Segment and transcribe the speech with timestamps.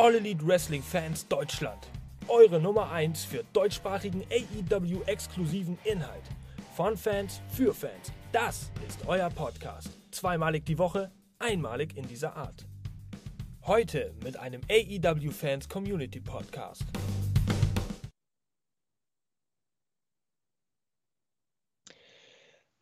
[0.00, 1.90] All Elite Wrestling Fans Deutschland.
[2.26, 6.22] Eure Nummer 1 für deutschsprachigen AEW-exklusiven Inhalt.
[6.74, 8.10] Von Fans für Fans.
[8.32, 9.90] Das ist euer Podcast.
[10.10, 12.66] Zweimalig die Woche, einmalig in dieser Art.
[13.66, 16.86] Heute mit einem AEW Fans Community Podcast.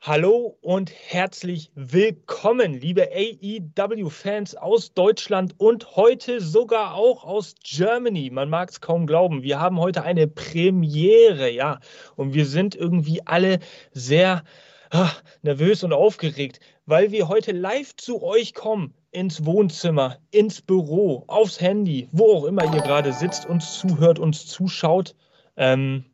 [0.09, 8.31] Hallo und herzlich willkommen, liebe AEW-Fans aus Deutschland und heute sogar auch aus Germany.
[8.31, 9.43] Man mag es kaum glauben.
[9.43, 11.81] Wir haben heute eine Premiere, ja.
[12.17, 13.59] Und wir sind irgendwie alle
[13.93, 14.45] sehr
[14.89, 18.95] ach, nervös und aufgeregt, weil wir heute live zu euch kommen.
[19.11, 24.47] Ins Wohnzimmer, ins Büro, aufs Handy, wo auch immer ihr gerade sitzt, uns zuhört, uns
[24.47, 25.15] zuschaut.
[25.59, 26.07] Ähm,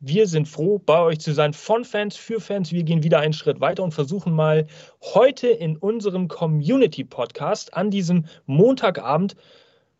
[0.00, 2.72] wir sind froh, bei euch zu sein, von Fans für Fans.
[2.72, 4.66] Wir gehen wieder einen Schritt weiter und versuchen mal
[5.02, 9.34] heute in unserem Community-Podcast an diesem Montagabend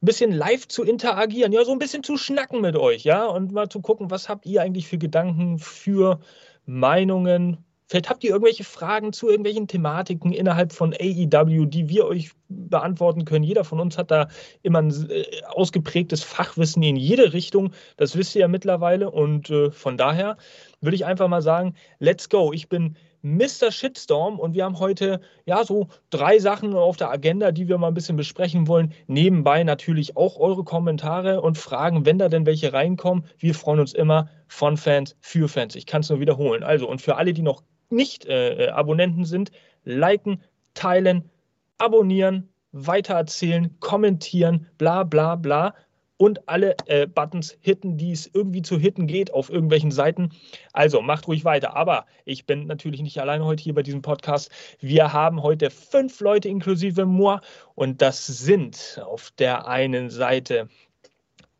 [0.00, 3.50] ein bisschen live zu interagieren, ja, so ein bisschen zu schnacken mit euch, ja, und
[3.50, 6.20] mal zu gucken, was habt ihr eigentlich für Gedanken, für
[6.66, 12.32] Meinungen, Vielleicht habt ihr irgendwelche Fragen zu irgendwelchen Thematiken innerhalb von AEW, die wir euch
[12.48, 13.44] beantworten können.
[13.44, 14.28] Jeder von uns hat da
[14.62, 17.72] immer ein äh, ausgeprägtes Fachwissen in jede Richtung.
[17.96, 19.10] Das wisst ihr ja mittlerweile.
[19.10, 20.36] Und äh, von daher
[20.82, 22.52] würde ich einfach mal sagen, let's go.
[22.52, 23.72] Ich bin Mr.
[23.72, 27.88] Shitstorm und wir haben heute ja so drei Sachen auf der Agenda, die wir mal
[27.88, 28.92] ein bisschen besprechen wollen.
[29.06, 33.24] Nebenbei natürlich auch eure Kommentare und Fragen, wenn da denn welche reinkommen.
[33.38, 35.74] Wir freuen uns immer von Fans für Fans.
[35.74, 36.62] Ich kann es nur wiederholen.
[36.62, 39.50] Also und für alle, die noch nicht äh, äh, Abonnenten sind,
[39.84, 40.42] liken,
[40.74, 41.30] teilen,
[41.78, 45.74] abonnieren, weitererzählen, kommentieren, bla bla bla
[46.18, 50.30] und alle äh, Buttons hitten, die es irgendwie zu hitten geht auf irgendwelchen Seiten.
[50.72, 51.76] Also macht ruhig weiter.
[51.76, 54.50] Aber ich bin natürlich nicht alleine heute hier bei diesem Podcast.
[54.80, 57.38] Wir haben heute fünf Leute inklusive moi
[57.74, 60.68] und das sind auf der einen Seite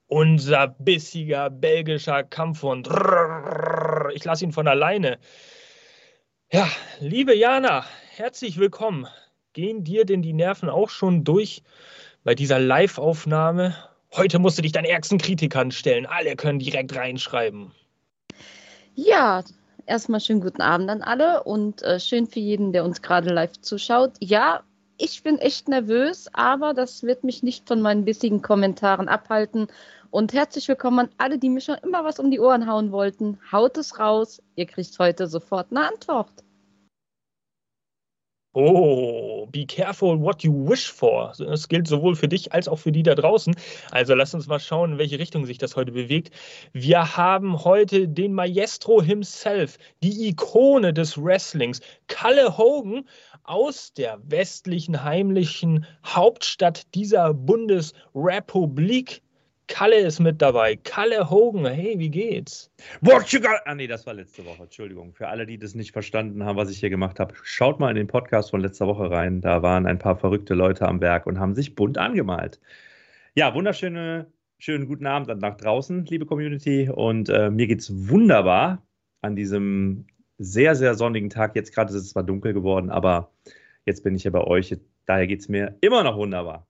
[0.08, 2.88] unser bissiger belgischer Kampfhund.
[4.14, 5.18] Ich lasse ihn von alleine.
[6.50, 6.66] Ja,
[6.98, 7.84] liebe Jana,
[8.16, 9.06] herzlich willkommen.
[9.52, 11.62] Gehen dir denn die Nerven auch schon durch
[12.24, 13.76] bei dieser Live-Aufnahme?
[14.16, 16.06] Heute musst du dich deinen ärgsten Kritikern stellen.
[16.06, 17.72] Alle können direkt reinschreiben.
[18.94, 19.44] Ja,
[19.84, 23.60] erstmal schönen guten Abend an alle und äh, schön für jeden, der uns gerade live
[23.60, 24.12] zuschaut.
[24.20, 24.62] Ja,
[24.96, 29.68] ich bin echt nervös, aber das wird mich nicht von meinen bissigen Kommentaren abhalten.
[30.10, 33.38] Und herzlich willkommen an alle, die mir schon immer was um die Ohren hauen wollten.
[33.52, 36.32] Haut es raus, ihr kriegt heute sofort eine Antwort.
[38.54, 41.34] Oh, be careful what you wish for.
[41.38, 43.54] Das gilt sowohl für dich als auch für die da draußen.
[43.90, 46.30] Also lass uns mal schauen, in welche Richtung sich das heute bewegt.
[46.72, 53.06] Wir haben heute den Maestro himself, die Ikone des Wrestlings, Kalle Hogan
[53.44, 59.22] aus der westlichen heimlichen Hauptstadt dieser Bundesrepublik
[59.68, 60.76] Kalle ist mit dabei.
[60.76, 62.70] Kalle Hogan, hey, wie geht's?
[63.00, 63.60] What you got?
[63.66, 64.64] Ah, nee, das war letzte Woche.
[64.64, 65.14] Entschuldigung.
[65.14, 67.96] Für alle, die das nicht verstanden haben, was ich hier gemacht habe, schaut mal in
[67.96, 69.40] den Podcast von letzter Woche rein.
[69.40, 72.60] Da waren ein paar verrückte Leute am Werk und haben sich bunt angemalt.
[73.34, 74.26] Ja, wunderschöne,
[74.58, 76.90] schönen guten Abend nach draußen, liebe Community.
[76.90, 78.82] Und äh, mir geht's wunderbar
[79.20, 80.06] an diesem
[80.38, 81.54] sehr, sehr sonnigen Tag.
[81.56, 83.32] Jetzt gerade ist es zwar dunkel geworden, aber
[83.84, 84.76] jetzt bin ich ja bei euch.
[85.06, 86.67] Daher geht's mir immer noch wunderbar.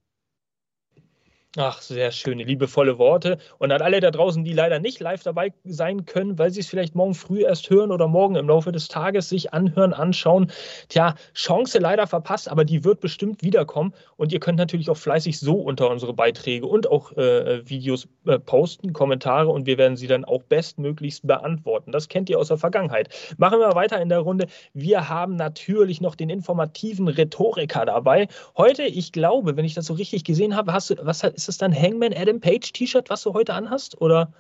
[1.61, 3.37] Ach, sehr schöne, liebevolle Worte.
[3.59, 6.69] Und an alle da draußen, die leider nicht live dabei sein können, weil sie es
[6.69, 10.53] vielleicht morgen früh erst hören oder morgen im Laufe des Tages sich anhören, anschauen.
[10.89, 13.93] Tja, Chance leider verpasst, aber die wird bestimmt wiederkommen.
[14.17, 18.39] Und ihr könnt natürlich auch fleißig so unter unsere Beiträge und auch äh, Videos äh,
[18.39, 21.91] posten, Kommentare und wir werden sie dann auch bestmöglichst beantworten.
[21.91, 23.09] Das kennt ihr aus der Vergangenheit.
[23.37, 24.47] Machen wir weiter in der Runde.
[24.75, 28.29] Wir haben natürlich noch den informativen Rhetoriker dabei.
[28.57, 31.55] Heute, ich glaube, wenn ich das so richtig gesehen habe, hast du, was hat ist
[31.55, 33.99] es dann Hangman Adam Page T-Shirt, was du heute anhast?
[34.03, 34.31] Oder?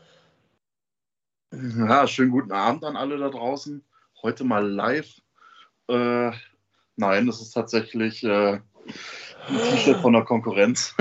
[1.51, 3.83] Ja, schönen guten Abend an alle da draußen.
[4.23, 5.19] Heute mal live.
[5.89, 6.33] Äh,
[6.97, 8.63] nein, das ist tatsächlich äh, ein
[9.49, 10.95] T-Shirt von der Konkurrenz.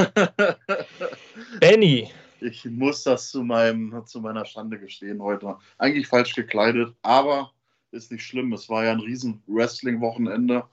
[1.59, 2.09] Benny.
[2.39, 5.57] Ich muss das zu, meinem, zu meiner Schande gestehen heute.
[5.77, 7.51] Eigentlich falsch gekleidet, aber
[7.91, 8.53] ist nicht schlimm.
[8.53, 10.63] Es war ja ein riesen Wrestling-Wochenende.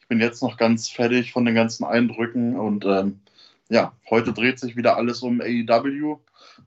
[0.00, 3.20] Ich bin jetzt noch ganz fertig von den ganzen Eindrücken und ähm,
[3.70, 6.18] ja, heute dreht sich wieder alles um AEW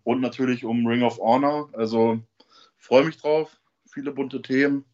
[0.03, 1.69] und natürlich um Ring of Honor.
[1.73, 2.19] Also
[2.77, 3.59] freue mich drauf.
[3.91, 4.85] Viele bunte Themen.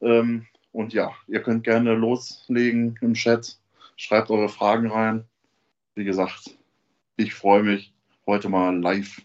[0.00, 3.56] Ähm, und ja, ihr könnt gerne loslegen im Chat.
[3.96, 5.24] Schreibt eure Fragen rein.
[5.94, 6.50] Wie gesagt,
[7.16, 7.92] ich freue mich
[8.26, 9.22] heute mal live.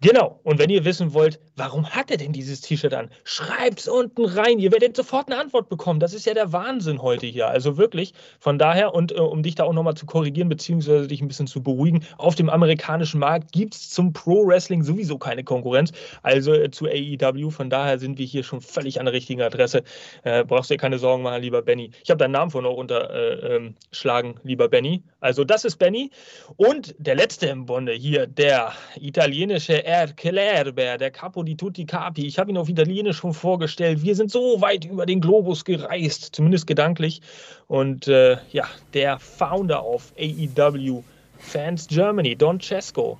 [0.00, 0.40] Genau.
[0.44, 3.10] Und wenn ihr wissen wollt, warum hat er denn dieses T-Shirt an?
[3.24, 4.58] Schreibt's unten rein.
[4.58, 6.00] Ihr werdet sofort eine Antwort bekommen.
[6.00, 7.48] Das ist ja der Wahnsinn heute hier.
[7.48, 8.14] Also wirklich.
[8.38, 11.46] Von daher, und äh, um dich da auch nochmal zu korrigieren, beziehungsweise dich ein bisschen
[11.46, 15.92] zu beruhigen, auf dem amerikanischen Markt gibt es zum Pro Wrestling sowieso keine Konkurrenz.
[16.22, 17.50] Also äh, zu AEW.
[17.50, 19.82] Von daher sind wir hier schon völlig an der richtigen Adresse.
[20.22, 21.90] Äh, brauchst dir keine Sorgen machen, lieber Benny.
[22.02, 25.02] Ich habe deinen Namen vorhin auch unterschlagen, äh, ähm, lieber Benny.
[25.20, 26.10] Also das ist Benny.
[26.56, 32.26] Und der letzte im Bunde hier, der italienische Erklärbär, der Capo di tutti capi.
[32.26, 34.02] Ich habe ihn auf Italienisch schon vorgestellt.
[34.02, 37.20] Wir sind so weit über den Globus gereist, zumindest gedanklich.
[37.66, 41.02] Und äh, ja, der Founder of AEW
[41.38, 43.18] Fans Germany, Don Cesco.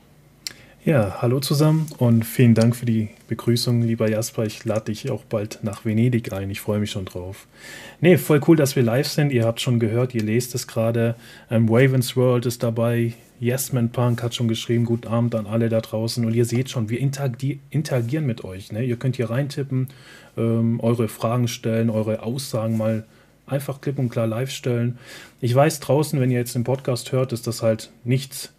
[0.85, 4.45] Ja, hallo zusammen und vielen Dank für die Begrüßung, lieber Jasper.
[4.45, 6.49] Ich lade dich auch bald nach Venedig ein.
[6.49, 7.47] Ich freue mich schon drauf.
[8.01, 9.31] Nee, voll cool, dass wir live sind.
[9.31, 11.17] Ihr habt schon gehört, ihr lest es gerade.
[11.51, 13.13] Ähm, Ravens World ist dabei.
[13.41, 16.25] Yesman Punk hat schon geschrieben, guten Abend an alle da draußen.
[16.25, 18.73] Und ihr seht schon, wir interagieren mit euch.
[18.73, 18.85] Ne?
[18.85, 19.89] Ihr könnt hier reintippen,
[20.37, 23.05] ähm, eure Fragen stellen, eure Aussagen mal
[23.47, 24.99] einfach klipp und klar live stellen.
[25.41, 28.53] Ich weiß draußen, wenn ihr jetzt den Podcast hört, ist das halt nichts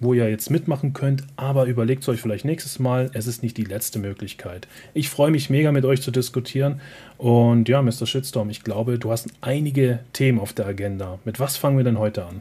[0.00, 3.10] wo ihr jetzt mitmachen könnt, aber überlegt es euch vielleicht nächstes Mal.
[3.12, 4.66] Es ist nicht die letzte Möglichkeit.
[4.94, 6.80] Ich freue mich mega mit euch zu diskutieren.
[7.18, 8.06] Und ja, Mr.
[8.06, 11.18] Shitstorm, ich glaube, du hast einige Themen auf der Agenda.
[11.26, 12.40] Mit was fangen wir denn heute an?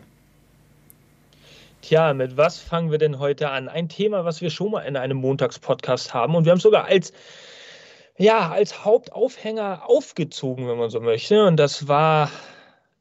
[1.90, 3.68] Tja, mit was fangen wir denn heute an?
[3.68, 6.36] Ein Thema, was wir schon mal in einem Montagspodcast haben.
[6.36, 7.14] Und wir haben es sogar als,
[8.16, 11.44] ja, als Hauptaufhänger aufgezogen, wenn man so möchte.
[11.48, 12.30] Und das war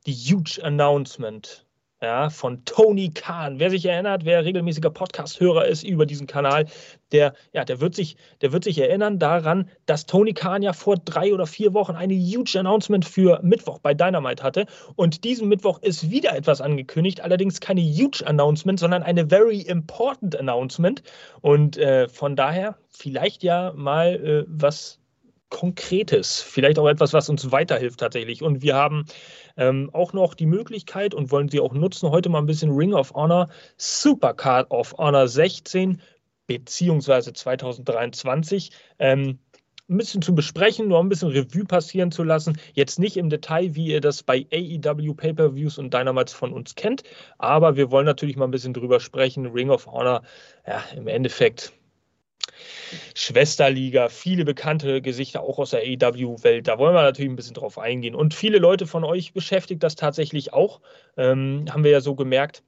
[0.06, 1.66] die Huge Announcement
[2.00, 3.58] ja, von Tony Khan.
[3.58, 6.66] Wer sich erinnert, wer regelmäßiger Podcast-Hörer ist über diesen Kanal,
[7.10, 10.96] der, ja, der, wird sich, der wird sich erinnern daran, dass Tony Khan ja vor
[10.96, 14.66] drei oder vier Wochen eine huge Announcement für Mittwoch bei Dynamite hatte.
[14.94, 20.36] Und diesen Mittwoch ist wieder etwas angekündigt, allerdings keine huge Announcement, sondern eine very important
[20.36, 21.02] Announcement.
[21.40, 24.97] Und äh, von daher vielleicht ja mal äh, was
[25.50, 28.42] Konkretes, vielleicht auch etwas, was uns weiterhilft tatsächlich.
[28.42, 29.06] Und wir haben
[29.56, 32.92] ähm, auch noch die Möglichkeit und wollen sie auch nutzen, heute mal ein bisschen Ring
[32.92, 36.00] of Honor, Supercard of Honor 16
[36.46, 39.38] beziehungsweise 2023 ähm,
[39.88, 42.58] ein bisschen zu besprechen, nur ein bisschen Revue passieren zu lassen.
[42.74, 47.04] Jetzt nicht im Detail, wie ihr das bei AEW Pay-Per-Views und Dynamites von uns kennt,
[47.38, 49.46] aber wir wollen natürlich mal ein bisschen drüber sprechen.
[49.46, 50.22] Ring of Honor,
[50.66, 51.72] ja, im Endeffekt
[53.14, 56.66] Schwesterliga, viele bekannte Gesichter auch aus der AEW-Welt.
[56.66, 58.14] Da wollen wir natürlich ein bisschen drauf eingehen.
[58.14, 60.80] Und viele Leute von euch beschäftigt das tatsächlich auch.
[61.16, 62.62] Ähm, haben wir ja so gemerkt.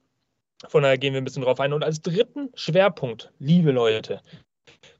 [0.67, 1.73] Von daher gehen wir ein bisschen drauf ein.
[1.73, 4.21] Und als dritten Schwerpunkt, liebe Leute,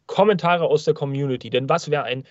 [0.07, 1.49] Kommentare aus der Community.
[1.49, 2.25] Denn was wäre ein,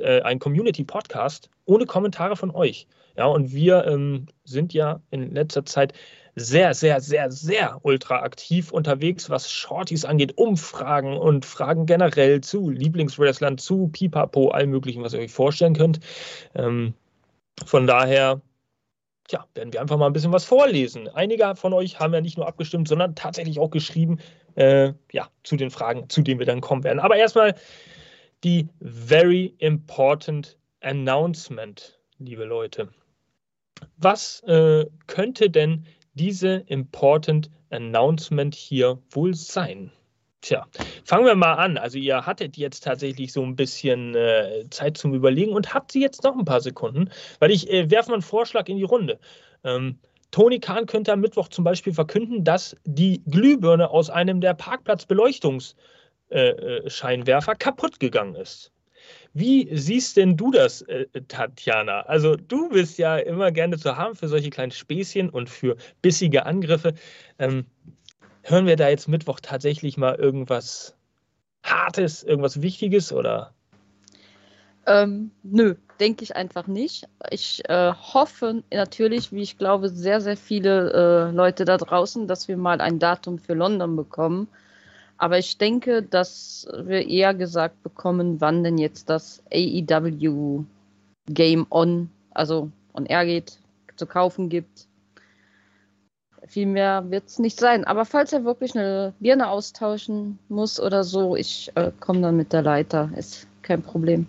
[0.00, 2.88] äh, ein Community-Podcast ohne Kommentare von euch?
[3.16, 5.92] Ja, und wir ähm, sind ja in letzter Zeit
[6.36, 12.70] sehr, sehr, sehr, sehr ultra aktiv unterwegs, was Shorties angeht, Umfragen und Fragen generell zu
[12.70, 16.00] Lieblingswrestlern, zu Pipapo, allem möglichen, was ihr euch vorstellen könnt.
[16.54, 16.94] Ähm,
[17.66, 18.40] von daher,
[19.30, 21.08] ja, werden wir einfach mal ein bisschen was vorlesen.
[21.08, 24.18] Einige von euch haben ja nicht nur abgestimmt, sondern tatsächlich auch geschrieben,
[24.54, 27.00] äh, ja, zu den Fragen, zu denen wir dann kommen werden.
[27.00, 27.54] Aber erstmal
[28.42, 32.88] die very important announcement, liebe Leute.
[33.96, 39.90] Was äh, könnte denn diese Important Announcement hier wohl sein?
[40.42, 40.66] Tja,
[41.04, 41.76] fangen wir mal an.
[41.76, 46.00] Also ihr hattet jetzt tatsächlich so ein bisschen äh, Zeit zum Überlegen und habt sie
[46.00, 49.18] jetzt noch ein paar Sekunden, weil ich äh, werfe mal einen Vorschlag in die Runde.
[49.64, 49.98] Ähm,
[50.30, 57.52] Tony Kahn könnte am Mittwoch zum Beispiel verkünden, dass die Glühbirne aus einem der Parkplatzbeleuchtungsscheinwerfer
[57.52, 58.72] äh, äh kaputt gegangen ist.
[59.32, 62.02] Wie siehst denn du das, äh, Tatjana?
[62.02, 66.46] Also du bist ja immer gerne zu haben für solche kleinen Späßchen und für bissige
[66.46, 66.94] Angriffe.
[67.38, 67.66] Ähm,
[68.42, 70.96] hören wir da jetzt Mittwoch tatsächlich mal irgendwas
[71.62, 73.54] Hartes, irgendwas Wichtiges oder?
[74.86, 77.06] Ähm, nö, denke ich einfach nicht.
[77.30, 82.48] Ich äh, hoffe natürlich, wie ich glaube, sehr, sehr viele äh, Leute da draußen, dass
[82.48, 84.48] wir mal ein Datum für London bekommen.
[85.20, 90.64] Aber ich denke, dass wir eher gesagt bekommen, wann denn jetzt das AEW
[91.26, 93.58] Game On, also on Air geht,
[93.96, 94.86] zu kaufen gibt.
[96.46, 97.84] Viel mehr wird es nicht sein.
[97.84, 102.54] Aber falls er wirklich eine Birne austauschen muss oder so, ich äh, komme dann mit
[102.54, 103.10] der Leiter.
[103.14, 104.26] Ist kein Problem.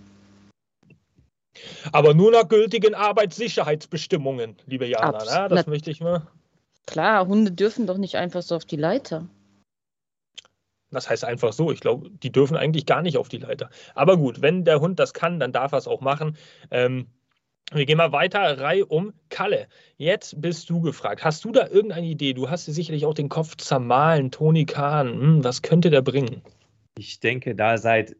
[1.93, 5.07] Aber nur nach gültigen Arbeitssicherheitsbestimmungen, liebe Jana.
[5.07, 5.47] Abs ne?
[5.49, 6.27] Das möchte ich mal.
[6.85, 9.25] Klar, Hunde dürfen doch nicht einfach so auf die Leiter.
[10.91, 11.71] Das heißt einfach so.
[11.71, 13.69] Ich glaube, die dürfen eigentlich gar nicht auf die Leiter.
[13.95, 16.37] Aber gut, wenn der Hund das kann, dann darf er es auch machen.
[16.69, 17.07] Ähm,
[17.73, 19.13] wir gehen mal weiter, Reihe um.
[19.29, 19.67] Kalle,
[19.97, 21.23] jetzt bist du gefragt.
[21.23, 22.33] Hast du da irgendeine Idee?
[22.33, 25.09] Du hast dir sicherlich auch den Kopf zermahlen, Toni Kahn.
[25.09, 26.41] Hm, was könnte der bringen?
[26.97, 28.17] Ich denke, da seit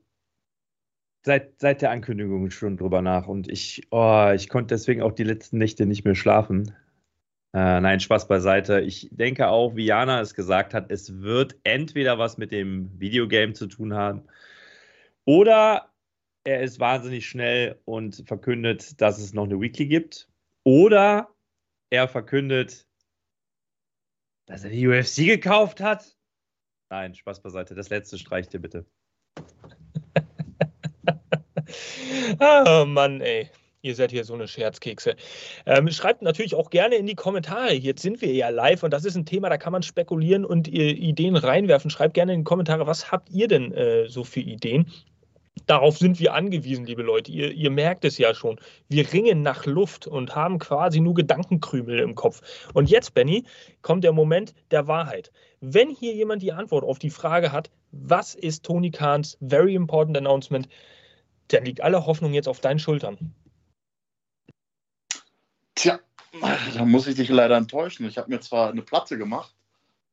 [1.24, 5.24] seit, seit der Ankündigung schon drüber nach und ich, oh, ich konnte deswegen auch die
[5.24, 6.74] letzten Nächte nicht mehr schlafen.
[7.54, 8.82] Äh, nein, Spaß beiseite.
[8.82, 13.54] Ich denke auch, wie Jana es gesagt hat, es wird entweder was mit dem Videogame
[13.54, 14.24] zu tun haben
[15.26, 15.92] oder
[16.44, 20.28] er ist wahnsinnig schnell und verkündet, dass es noch eine Weekly gibt.
[20.64, 21.30] Oder
[21.90, 22.88] er verkündet,
[24.48, 26.18] dass er die UFC gekauft hat.
[26.90, 27.76] Nein, Spaß beiseite.
[27.76, 28.86] Das letzte streicht dir bitte.
[32.40, 33.50] oh Mann, ey.
[33.84, 35.16] Ihr seid hier so eine Scherzkekse.
[35.66, 37.74] Ähm, schreibt natürlich auch gerne in die Kommentare.
[37.74, 40.68] Jetzt sind wir ja live und das ist ein Thema, da kann man spekulieren und
[40.68, 41.90] Ideen reinwerfen.
[41.90, 44.86] Schreibt gerne in die Kommentare, was habt ihr denn äh, so für Ideen?
[45.66, 47.32] Darauf sind wir angewiesen, liebe Leute.
[47.32, 48.60] Ihr, ihr, merkt es ja schon.
[48.88, 52.42] Wir ringen nach Luft und haben quasi nur Gedankenkrümel im Kopf.
[52.74, 53.46] Und jetzt, Benny,
[53.82, 55.32] kommt der Moment der Wahrheit.
[55.60, 60.18] Wenn hier jemand die Antwort auf die Frage hat, was ist Tony Kahns Very Important
[60.18, 60.68] Announcement,
[61.50, 63.34] dann liegt alle Hoffnung jetzt auf deinen Schultern.
[65.76, 66.00] Tja,
[66.74, 68.06] da muss ich dich leider enttäuschen.
[68.06, 69.54] Ich habe mir zwar eine Platte gemacht,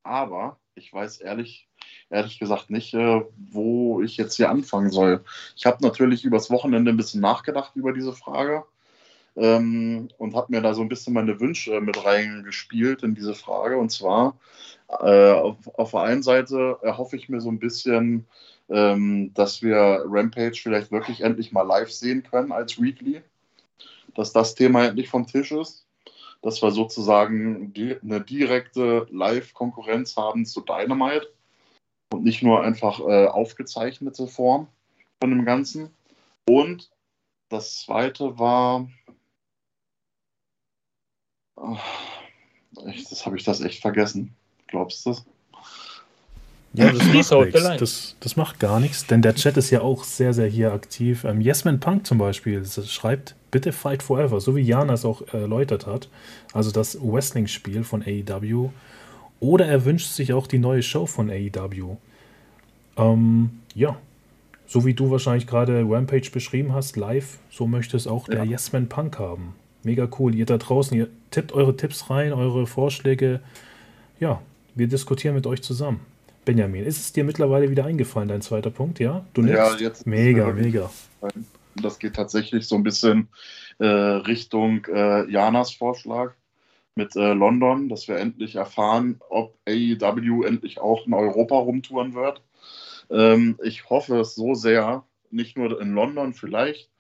[0.03, 1.69] aber ich weiß ehrlich,
[2.11, 5.25] ehrlich gesagt nicht, äh, wo ich jetzt hier anfangen soll.
[5.57, 8.65] Ich habe natürlich übers Wochenende ein bisschen nachgedacht über diese Frage
[9.37, 13.79] ähm, und habe mir da so ein bisschen meine Wünsche mit reingespielt in diese Frage.
[13.79, 14.39] Und zwar
[14.89, 18.27] äh, auf, auf, der einen Seite erhoffe ich mir so ein bisschen,
[18.69, 23.23] ähm, dass wir Rampage vielleicht wirklich endlich mal live sehen können als Weekly,
[24.19, 25.89] dass das Thema endlich vom Tisch ist
[26.43, 31.29] dass wir sozusagen die, eine direkte Live-Konkurrenz haben zu Dynamite
[32.13, 34.69] und nicht nur einfach äh, aufgezeichnete Form
[35.21, 35.91] von dem Ganzen.
[36.49, 36.91] Und
[37.49, 38.89] das zweite war,
[41.57, 41.85] ach,
[42.87, 44.35] echt, das habe ich das echt vergessen.
[44.69, 45.27] Glaubst du das?
[46.75, 47.63] Ja, das macht, nichts.
[47.79, 51.25] Das, das, macht gar nichts, denn der Chat ist ja auch sehr, sehr hier aktiv.
[51.25, 55.87] Ähm, Yesman Punk zum Beispiel schreibt, bitte Fight Forever, so wie Jana es auch erläutert
[55.87, 56.09] hat.
[56.53, 58.71] Also das Wrestling-Spiel von AEW
[59.41, 61.97] oder er wünscht sich auch die neue Show von AEW.
[62.97, 63.97] Ähm, ja,
[64.67, 68.53] so wie du wahrscheinlich gerade Rampage beschrieben hast, live, so möchte es auch der ja.
[68.53, 69.55] Yes Man Punk haben.
[69.83, 70.35] Mega cool.
[70.35, 73.41] Ihr da draußen, ihr tippt eure Tipps rein, eure Vorschläge.
[74.21, 74.43] Ja,
[74.75, 76.01] wir diskutieren mit euch zusammen.
[76.45, 79.25] Benjamin, ist es dir mittlerweile wieder eingefallen, dein zweiter Punkt, ja?
[79.35, 80.07] Du ja, jetzt.
[80.07, 80.91] Mega, mega.
[81.83, 83.29] Das geht tatsächlich so ein bisschen
[83.79, 86.35] äh, Richtung äh, Janas Vorschlag
[86.95, 92.43] mit äh, London, dass wir endlich erfahren, ob AEW endlich auch in Europa rumtouren wird.
[93.11, 96.91] Ähm, ich hoffe es so sehr, nicht nur in London vielleicht.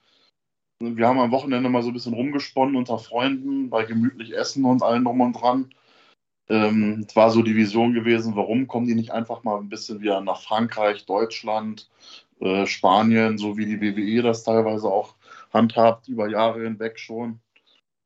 [0.81, 4.83] Wir haben am Wochenende mal so ein bisschen rumgesponnen unter Freunden bei gemütlich Essen und
[4.83, 5.75] allen drum und dran.
[6.49, 10.01] Ähm, es war so die Vision gewesen, warum kommen die nicht einfach mal ein bisschen
[10.01, 11.91] wieder nach Frankreich, Deutschland,
[12.40, 15.14] äh, Spanien, so wie die WWE das teilweise auch
[15.52, 17.40] handhabt, über Jahre hinweg schon.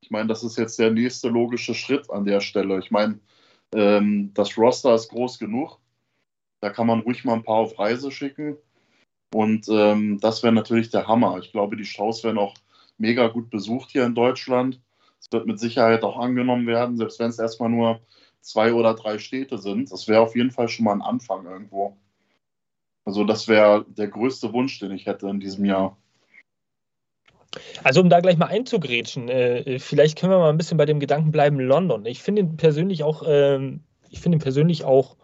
[0.00, 2.78] Ich meine, das ist jetzt der nächste logische Schritt an der Stelle.
[2.78, 3.20] Ich meine,
[3.74, 5.78] ähm, das Roster ist groß genug.
[6.60, 8.56] Da kann man ruhig mal ein paar auf Reise schicken.
[9.32, 11.38] Und ähm, das wäre natürlich der Hammer.
[11.38, 12.54] Ich glaube, die Shows werden auch
[12.98, 14.80] mega gut besucht hier in Deutschland.
[15.20, 18.00] Es wird mit Sicherheit auch angenommen werden, selbst wenn es erstmal nur
[18.40, 19.90] zwei oder drei Städte sind.
[19.90, 21.96] Das wäre auf jeden Fall schon mal ein Anfang irgendwo.
[23.04, 25.96] Also das wäre der größte Wunsch, den ich hätte in diesem Jahr.
[27.82, 31.00] Also um da gleich mal einzugrätschen, äh, vielleicht können wir mal ein bisschen bei dem
[31.00, 32.06] Gedanken bleiben, London.
[32.06, 33.78] Ich finde ihn persönlich auch, äh,
[34.08, 35.16] ich finde ihn persönlich auch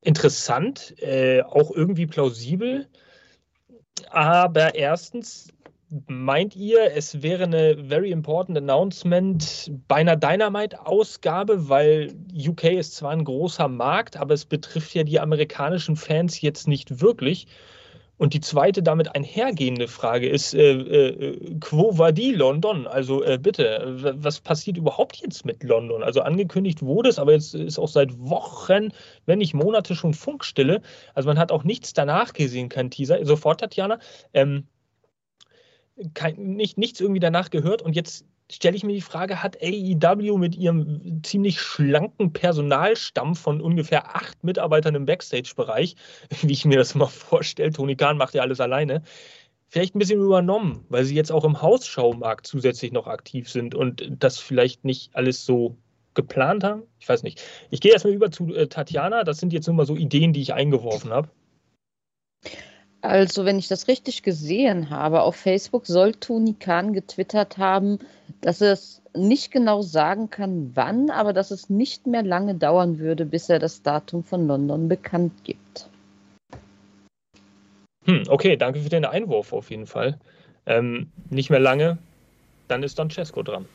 [0.00, 2.88] interessant, äh, auch irgendwie plausibel.
[4.10, 5.48] Aber erstens,
[6.08, 13.10] meint ihr, es wäre eine very important announcement bei einer Dynamite-Ausgabe, weil UK ist zwar
[13.10, 17.46] ein großer Markt, aber es betrifft ja die amerikanischen Fans jetzt nicht wirklich.
[18.16, 22.86] Und die zweite damit einhergehende Frage ist, äh, äh, quo war die London?
[22.86, 26.04] Also äh, bitte, was passiert überhaupt jetzt mit London?
[26.04, 28.90] Also angekündigt wurde es, aber jetzt ist auch seit Wochen,
[29.26, 30.80] wenn nicht Monate schon Funkstille.
[31.14, 33.24] Also man hat auch nichts danach gesehen, kein Teaser.
[33.26, 33.98] Sofort, Tatjana.
[34.32, 34.68] Ähm,
[36.14, 40.36] kein, nicht, nichts irgendwie danach gehört und jetzt stelle ich mir die Frage, hat AEW
[40.36, 45.96] mit ihrem ziemlich schlanken Personalstamm von ungefähr acht Mitarbeitern im Backstage-Bereich,
[46.42, 49.02] wie ich mir das immer vorstelle, Tony Khan macht ja alles alleine,
[49.68, 54.08] vielleicht ein bisschen übernommen, weil sie jetzt auch im Hausschaumarkt zusätzlich noch aktiv sind und
[54.18, 55.76] das vielleicht nicht alles so
[56.14, 56.84] geplant haben.
[57.00, 57.42] Ich weiß nicht.
[57.70, 59.24] Ich gehe erstmal über zu äh, Tatjana.
[59.24, 61.28] Das sind jetzt nur mal so Ideen, die ich eingeworfen habe.
[63.04, 67.98] Also, wenn ich das richtig gesehen habe, auf Facebook soll Tony Khan getwittert haben,
[68.40, 72.98] dass er es nicht genau sagen kann, wann, aber dass es nicht mehr lange dauern
[72.98, 75.90] würde, bis er das Datum von London bekannt gibt.
[78.06, 78.22] Hm.
[78.28, 80.18] okay, danke für den Einwurf auf jeden Fall.
[80.64, 81.98] Ähm, nicht mehr lange,
[82.68, 83.66] dann ist Don Cesco dran.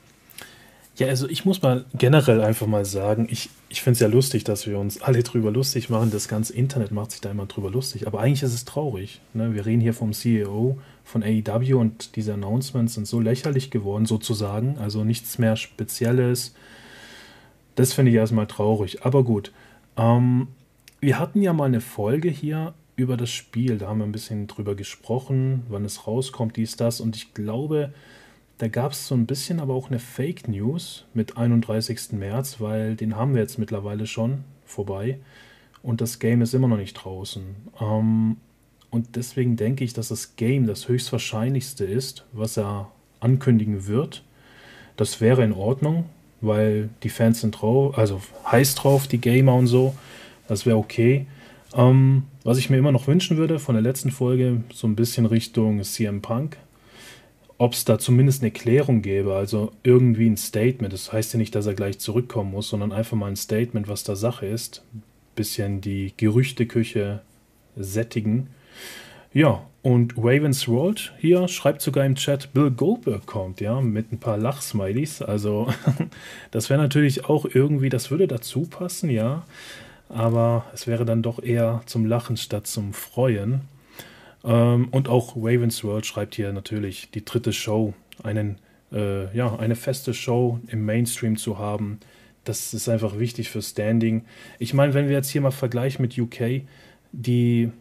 [0.99, 4.43] Ja, also ich muss mal generell einfach mal sagen, ich, ich finde es ja lustig,
[4.43, 6.11] dass wir uns alle drüber lustig machen.
[6.11, 8.05] Das ganze Internet macht sich da immer drüber lustig.
[8.05, 9.21] Aber eigentlich ist es traurig.
[9.33, 9.53] Ne?
[9.53, 14.77] Wir reden hier vom CEO von AEW und diese Announcements sind so lächerlich geworden, sozusagen.
[14.77, 16.53] Also nichts mehr Spezielles.
[17.75, 19.05] Das finde ich erstmal traurig.
[19.05, 19.53] Aber gut.
[19.95, 20.49] Ähm,
[20.99, 23.77] wir hatten ja mal eine Folge hier über das Spiel.
[23.77, 26.99] Da haben wir ein bisschen drüber gesprochen, wann es rauskommt, dies, das.
[26.99, 27.93] Und ich glaube,
[28.59, 32.11] da gab es so ein bisschen aber auch eine Fake News mit 31.
[32.11, 35.17] März, weil den haben wir jetzt mittlerweile schon vorbei
[35.81, 37.43] und das Game ist immer noch nicht draußen.
[37.79, 38.37] Ähm,
[38.91, 44.23] und deswegen denke ich, dass das Game das höchstwahrscheinlichste ist, was er ankündigen wird.
[44.97, 46.05] Das wäre in Ordnung,
[46.41, 49.95] weil die Fans sind drauf, also heiß drauf, die Gamer und so.
[50.49, 51.27] Das wäre okay.
[51.73, 55.25] Ähm, was ich mir immer noch wünschen würde von der letzten Folge, so ein bisschen
[55.25, 56.57] Richtung CM Punk
[57.59, 60.93] ob es da zumindest eine Klärung gäbe, also irgendwie ein Statement.
[60.93, 64.05] Das heißt ja nicht, dass er gleich zurückkommen muss, sondern einfach mal ein Statement, was
[64.05, 64.81] da Sache ist.
[65.35, 67.21] Bisschen die Gerüchteküche
[67.75, 68.47] sättigen.
[69.33, 74.19] Ja, und Ravens World hier schreibt sogar im Chat, Bill Goldberg kommt, ja, mit ein
[74.19, 75.21] paar Lachsmileys.
[75.21, 75.67] Also,
[76.51, 79.43] das wäre natürlich auch irgendwie, das würde dazu passen, ja.
[80.07, 83.61] Aber es wäre dann doch eher zum Lachen statt zum Freuen.
[84.43, 87.93] Ähm, und auch Ravens World schreibt hier natürlich die dritte Show,
[88.23, 88.57] einen,
[88.91, 91.99] äh, ja, eine feste Show im Mainstream zu haben.
[92.45, 94.25] Das ist einfach wichtig für Standing.
[94.57, 96.63] Ich meine, wenn wir jetzt hier mal vergleichen mit UK,
[97.11, 97.71] die,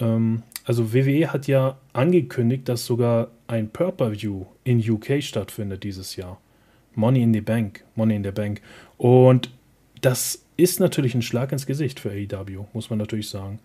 [0.00, 6.40] ähm, also WWE hat ja angekündigt, dass sogar ein Purple-View in UK stattfindet dieses Jahr.
[6.94, 8.60] Money in the Bank, Money in the Bank.
[8.96, 9.50] Und
[10.00, 13.60] das ist natürlich ein Schlag ins Gesicht für AEW, muss man natürlich sagen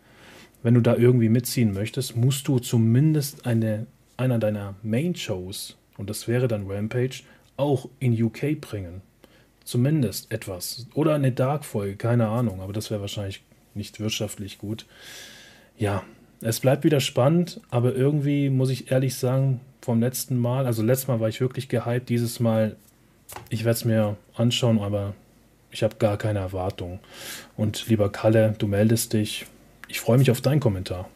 [0.63, 3.85] wenn du da irgendwie mitziehen möchtest, musst du zumindest eine,
[4.17, 7.23] einer deiner Main-Shows, und das wäre dann Rampage,
[7.57, 9.01] auch in UK bringen.
[9.63, 10.87] Zumindest etwas.
[10.93, 13.43] Oder eine Dark-Folge, keine Ahnung, aber das wäre wahrscheinlich
[13.75, 14.85] nicht wirtschaftlich gut.
[15.77, 16.03] Ja,
[16.41, 21.07] es bleibt wieder spannend, aber irgendwie muss ich ehrlich sagen, vom letzten Mal, also letztes
[21.07, 22.75] Mal war ich wirklich gehypt, dieses Mal,
[23.49, 25.13] ich werde es mir anschauen, aber
[25.71, 26.99] ich habe gar keine Erwartung.
[27.57, 29.45] Und lieber Kalle, du meldest dich,
[29.93, 31.07] ich freue mich auf deinen Kommentar.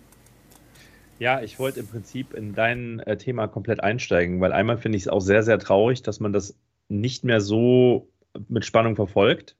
[1.18, 5.06] Ja, ich wollte im Prinzip in dein äh, Thema komplett einsteigen, weil einmal finde ich
[5.06, 6.56] es auch sehr, sehr traurig, dass man das
[6.88, 8.08] nicht mehr so
[8.48, 9.56] mit Spannung verfolgt,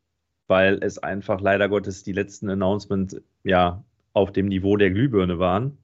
[0.46, 5.80] weil es einfach leider Gottes die letzten Announcements ja auf dem Niveau der Glühbirne waren.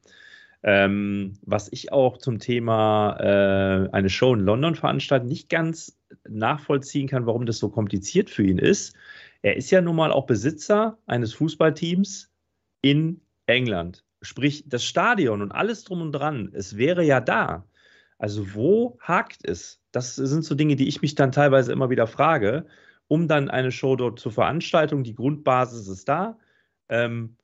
[0.61, 5.97] Ähm, was ich auch zum Thema äh, eine Show in London veranstalten nicht ganz
[6.29, 8.95] nachvollziehen kann, warum das so kompliziert für ihn ist.
[9.41, 12.29] Er ist ja nun mal auch Besitzer eines Fußballteams
[12.83, 14.03] in England.
[14.21, 17.65] Sprich, das Stadion und alles drum und dran, es wäre ja da.
[18.17, 19.81] Also wo hakt es?
[19.91, 22.65] Das sind so Dinge, die ich mich dann teilweise immer wieder frage,
[23.07, 25.03] um dann eine Show dort zur Veranstaltung.
[25.03, 26.37] Die Grundbasis ist da.
[26.89, 27.37] Ähm,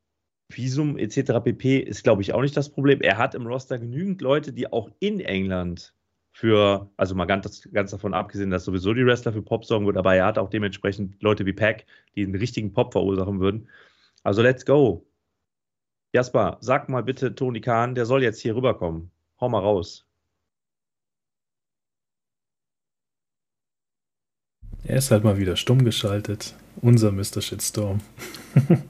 [0.50, 1.44] Visum etc.
[1.44, 1.80] pp.
[1.80, 3.02] ist, glaube ich, auch nicht das Problem.
[3.02, 5.94] Er hat im Roster genügend Leute, die auch in England
[6.32, 9.98] für, also mal ganz, ganz davon abgesehen, dass sowieso die Wrestler für Pop sorgen würden,
[9.98, 11.86] aber er hat auch dementsprechend Leute wie Pack,
[12.16, 13.70] die einen richtigen Pop verursachen würden.
[14.24, 15.09] Also let's go.
[16.12, 19.12] Jasper, sag mal bitte Toni Kahn, der soll jetzt hier rüberkommen.
[19.40, 20.08] Hau mal raus.
[24.84, 26.56] Er ist halt mal wieder stumm geschaltet.
[26.82, 27.42] Unser Mr.
[27.42, 28.02] Shitstorm.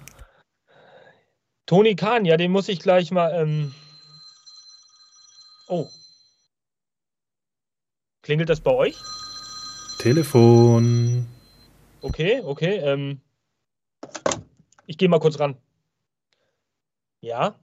[1.65, 3.33] Toni Kahn, ja, den muss ich gleich mal.
[3.33, 3.73] Ähm...
[5.67, 5.87] Oh.
[8.21, 8.95] Klingelt das bei euch?
[9.97, 11.27] Telefon.
[11.99, 12.77] Okay, okay.
[12.77, 13.19] Ähm...
[14.85, 15.57] Ich gehe mal kurz ran.
[17.21, 17.55] Ja.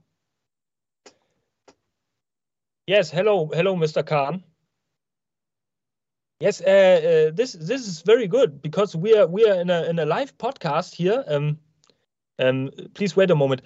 [2.87, 4.03] Yes, hello, hello, Mr.
[4.05, 4.43] Khan.
[6.39, 9.83] Yes, uh, uh, this this is very good because we are we are in a
[9.89, 11.23] in a live podcast here.
[11.27, 11.57] Um,
[12.37, 13.63] um, please wait a moment.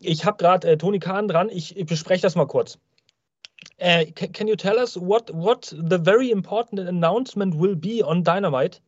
[0.00, 1.50] Ich habe gerade äh, Toni Kahn dran.
[1.50, 2.78] Ich, ich, bespreche das mal kurz.
[3.78, 8.22] Uh, can, can you tell us what what the very important announcement will be on
[8.22, 8.80] Dynamite?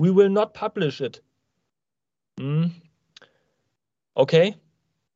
[0.00, 1.20] We will not publish it.
[2.38, 2.70] Mm.
[4.16, 4.54] Okay.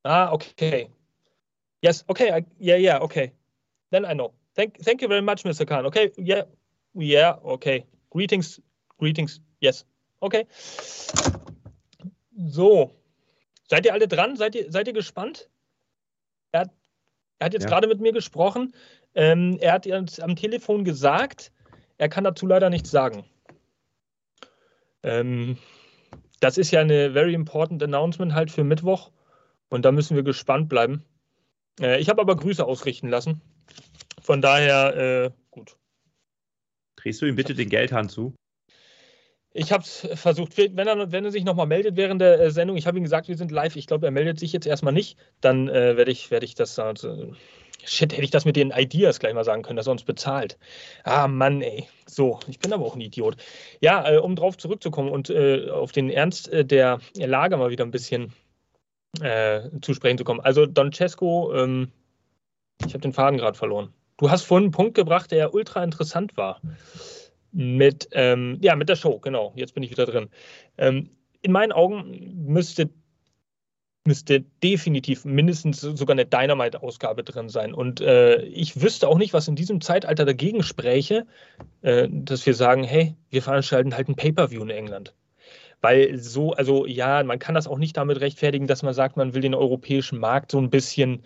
[0.07, 0.89] Ah, okay.
[1.83, 2.31] Yes, okay.
[2.31, 3.33] I, yeah, yeah, okay.
[3.91, 4.33] Then I know.
[4.55, 5.67] Thank, thank you very much, Mr.
[5.67, 5.85] Khan.
[5.87, 6.45] Okay, yeah,
[6.95, 7.85] yeah, okay.
[8.11, 8.61] Greetings,
[8.99, 9.41] greetings.
[9.61, 9.85] Yes,
[10.23, 10.47] okay.
[12.49, 12.93] So,
[13.69, 14.37] seid ihr alle dran?
[14.37, 15.49] Seid ihr, seid ihr gespannt?
[16.53, 16.71] Er hat,
[17.39, 17.69] er hat jetzt ja.
[17.69, 18.75] gerade mit mir gesprochen.
[19.15, 21.53] Ähm, er hat uns am Telefon gesagt,
[21.99, 23.25] er kann dazu leider nichts sagen.
[25.03, 25.59] Ähm,
[26.41, 29.11] das ist ja eine very important announcement halt für Mittwoch.
[29.69, 31.05] Und da müssen wir gespannt bleiben.
[31.81, 33.41] Äh, ich habe aber Grüße ausrichten lassen.
[34.21, 35.77] Von daher, äh, gut.
[36.97, 38.35] Drehst du ihm bitte den Geldhahn zu?
[39.59, 42.77] Ich habe es versucht, wenn er, wenn er sich nochmal meldet während der äh, Sendung,
[42.77, 43.77] ich habe ihm gesagt, wir sind live.
[43.77, 45.17] Ich glaube, er meldet sich jetzt erstmal nicht.
[45.41, 46.77] Dann äh, werde ich, werd ich das.
[46.77, 46.95] Äh,
[47.83, 50.59] shit, hätte ich das mit den Ideas gleich mal sagen können, dass er uns bezahlt.
[51.05, 51.89] Ah, Mann, ey.
[52.07, 53.37] So, ich bin aber auch ein Idiot.
[53.81, 57.85] Ja, äh, um drauf zurückzukommen und äh, auf den Ernst äh, der Lage mal wieder
[57.85, 58.35] ein bisschen
[59.19, 60.41] zu sprechen zu kommen.
[60.41, 61.91] Also, Don Cesco, ähm,
[62.85, 63.93] ich habe den Faden gerade verloren.
[64.19, 66.61] Du hast vorhin einen Punkt gebracht, der ultra interessant war.
[67.53, 69.53] Mit, ähm, ja, mit der Show, genau.
[69.57, 70.29] Jetzt bin ich wieder drin.
[70.79, 71.11] Ähm,
[71.43, 72.91] in meinen Augen müsste,
[74.07, 77.73] müsste definitiv mindestens sogar eine Dynamite-Ausgabe drin sein.
[77.73, 81.27] Und äh, ich wüsste auch nicht, was in diesem Zeitalter dagegen spräche,
[81.83, 85.15] äh, dass wir sagen, hey, wir veranstalten halt ein Pay-Per-View in England.
[85.81, 89.35] Weil so, also ja, man kann das auch nicht damit rechtfertigen, dass man sagt, man
[89.35, 91.23] will den europäischen Markt so ein bisschen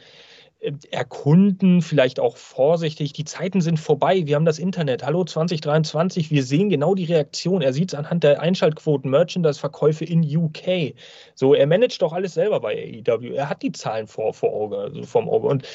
[0.91, 3.15] erkunden, vielleicht auch vorsichtig.
[3.15, 4.27] Die Zeiten sind vorbei.
[4.27, 5.03] Wir haben das Internet.
[5.03, 6.31] Hallo 2023.
[6.31, 7.63] Wir sehen genau die Reaktion.
[7.63, 10.95] Er sieht es anhand der Einschaltquoten, Merchandise-Verkäufe in UK.
[11.35, 13.33] So, er managt doch alles selber bei AEW.
[13.33, 15.47] Er hat die Zahlen vor, vor Auge, also vom Auge.
[15.47, 15.67] Und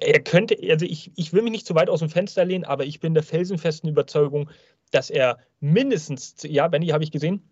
[0.00, 2.84] er könnte, also ich, ich will mich nicht zu weit aus dem Fenster lehnen, aber
[2.84, 4.50] ich bin der felsenfesten Überzeugung,
[4.90, 7.42] dass er mindestens, ja, Benny, habe ich gesehen,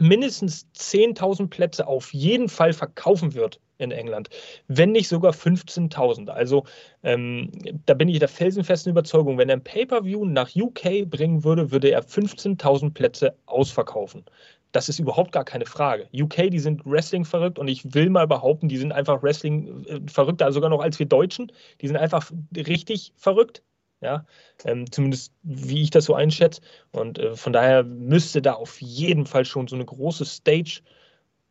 [0.00, 4.28] mindestens 10.000 Plätze auf jeden Fall verkaufen wird in England,
[4.68, 6.28] wenn nicht sogar 15.000.
[6.28, 6.64] Also
[7.02, 7.50] ähm,
[7.86, 11.90] da bin ich der felsenfesten Überzeugung, wenn er ein Pay-per-View nach UK bringen würde, würde
[11.90, 14.24] er 15.000 Plätze ausverkaufen.
[14.72, 16.08] Das ist überhaupt gar keine Frage.
[16.12, 20.00] UK, die sind Wrestling verrückt und ich will mal behaupten, die sind einfach Wrestling äh,
[20.10, 21.52] verrückter, sogar noch als wir Deutschen.
[21.80, 23.62] Die sind einfach richtig verrückt.
[24.04, 24.26] Ja,
[24.66, 26.60] ähm, zumindest wie ich das so einschätze.
[26.92, 30.82] Und äh, von daher müsste da auf jeden Fall schon so eine große Stage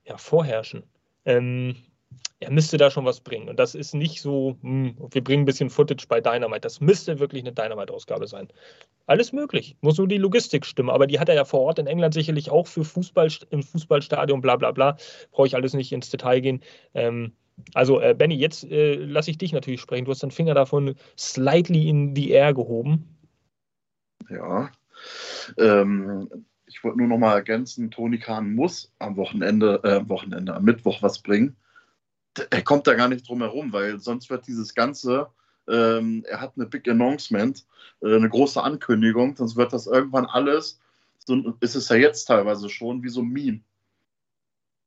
[0.05, 0.83] ja, vorherrschen.
[1.25, 1.75] Ähm,
[2.39, 3.49] er müsste da schon was bringen.
[3.49, 6.61] Und das ist nicht so, mh, hm, wir bringen ein bisschen Footage bei Dynamite.
[6.61, 8.47] Das müsste wirklich eine Dynamite-Ausgabe sein.
[9.07, 9.75] Alles möglich.
[9.81, 10.91] Muss nur die Logistik stimmen.
[10.91, 14.41] Aber die hat er ja vor Ort in England sicherlich auch für Fußball im Fußballstadion,
[14.41, 14.95] bla bla bla.
[15.31, 16.61] Brauche ich alles nicht ins Detail gehen.
[16.93, 17.33] Ähm,
[17.73, 20.05] also, äh, Benny, jetzt äh, lasse ich dich natürlich sprechen.
[20.05, 23.17] Du hast deinen Finger davon slightly in the air gehoben.
[24.29, 24.71] Ja.
[25.57, 26.29] Ähm,
[26.65, 31.01] ich wollte nur noch mal ergänzen: Toni Kahn muss am Wochenende, äh, Wochenende, am Mittwoch
[31.01, 31.55] was bringen.
[32.49, 35.27] Er kommt da gar nicht drum herum, weil sonst wird dieses Ganze.
[35.67, 37.65] Ähm, er hat eine Big Announcement,
[38.01, 40.79] äh, eine große Ankündigung, sonst wird das irgendwann alles,
[41.19, 43.61] so ist es ja jetzt teilweise schon, wie so ein Meme.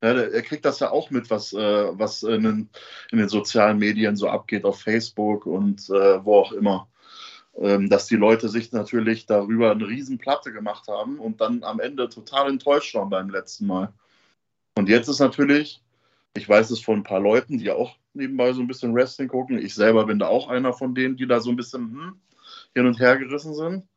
[0.03, 2.71] Ja, er kriegt das ja auch mit, was, äh, was in den,
[3.11, 6.89] in den, sozialen Medien so abgeht, auf Facebook und äh, wo auch immer.
[7.59, 12.11] Ähm, dass die Leute sich natürlich darüber eine Riesenplatte gemacht haben und dann am Ende
[12.11, 13.95] total enttäuscht waren beim letzten Mal.
[14.77, 15.83] Und jetzt ist natürlich,
[16.37, 19.59] ich weiß es von ein paar Leuten, die auch nebenbei so ein bisschen Wrestling gucken.
[19.59, 22.21] Ich selber bin da auch einer von denen, die da so ein bisschen hm,
[22.75, 23.89] hin und her gerissen sind,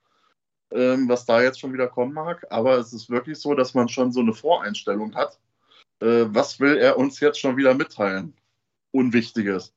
[0.72, 2.46] ähm, was da jetzt schon wieder kommen mag.
[2.50, 5.38] Aber es ist wirklich so, dass man schon so eine Voreinstellung hat
[6.00, 8.34] äh, was will er uns jetzt schon wieder mitteilen?
[8.92, 9.74] Unwichtiges.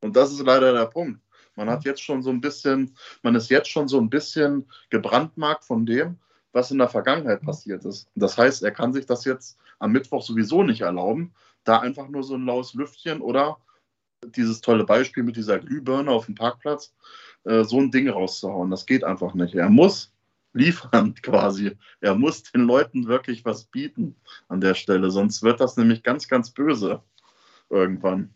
[0.00, 1.20] Und das ist leider der Punkt.
[1.56, 5.64] Man hat jetzt schon so ein bisschen, man ist jetzt schon so ein bisschen gebrandmarkt
[5.64, 6.18] von dem,
[6.52, 8.08] was in der Vergangenheit passiert ist.
[8.14, 12.22] Das heißt, er kann sich das jetzt am Mittwoch sowieso nicht erlauben, da einfach nur
[12.22, 13.58] so ein laues Lüftchen oder
[14.24, 16.94] dieses tolle Beispiel mit dieser Glühbirne auf dem Parkplatz,
[17.44, 18.70] äh, so ein Ding rauszuhauen.
[18.70, 19.54] Das geht einfach nicht.
[19.54, 20.13] Er muss
[20.54, 21.72] liefern quasi.
[22.00, 24.16] Er muss den Leuten wirklich was bieten
[24.48, 27.02] an der Stelle, sonst wird das nämlich ganz, ganz böse
[27.68, 28.30] irgendwann.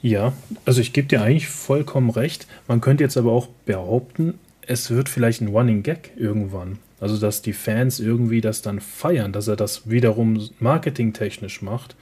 [0.00, 0.32] Ja,
[0.64, 2.46] also ich gebe dir eigentlich vollkommen recht.
[2.68, 6.78] Man könnte jetzt aber auch behaupten, es wird vielleicht ein Running Gag irgendwann.
[7.00, 11.96] Also dass die Fans irgendwie das dann feiern, dass er das wiederum marketingtechnisch macht,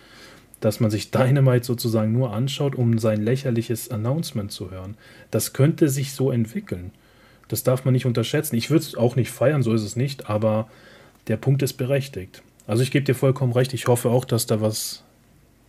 [0.60, 4.96] dass man sich Dynamite sozusagen nur anschaut, um sein lächerliches Announcement zu hören.
[5.30, 6.92] Das könnte sich so entwickeln.
[7.48, 8.56] Das darf man nicht unterschätzen.
[8.56, 10.68] Ich würde es auch nicht feiern, so ist es nicht, aber
[11.28, 12.42] der Punkt ist berechtigt.
[12.66, 13.72] Also ich gebe dir vollkommen recht.
[13.74, 15.04] Ich hoffe auch, dass da was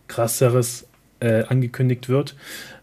[0.08, 0.86] krasseres
[1.20, 2.34] äh, angekündigt wird.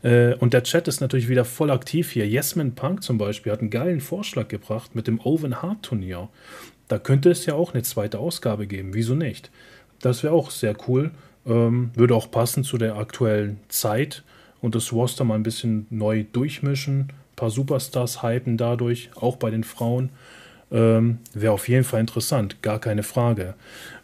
[0.03, 2.25] Äh, und der Chat ist natürlich wieder voll aktiv hier.
[2.25, 6.29] Yesman Punk zum Beispiel hat einen geilen Vorschlag gebracht mit dem Owen Hart Turnier.
[6.87, 8.93] Da könnte es ja auch eine zweite Ausgabe geben.
[8.93, 9.49] Wieso nicht?
[10.01, 11.11] Das wäre auch sehr cool.
[11.45, 14.23] Ähm, würde auch passen zu der aktuellen Zeit
[14.61, 19.63] und das Roster mal ein bisschen neu durchmischen paar Superstars hypen dadurch, auch bei den
[19.63, 20.09] Frauen.
[20.71, 23.53] Ähm, Wäre auf jeden Fall interessant, gar keine Frage.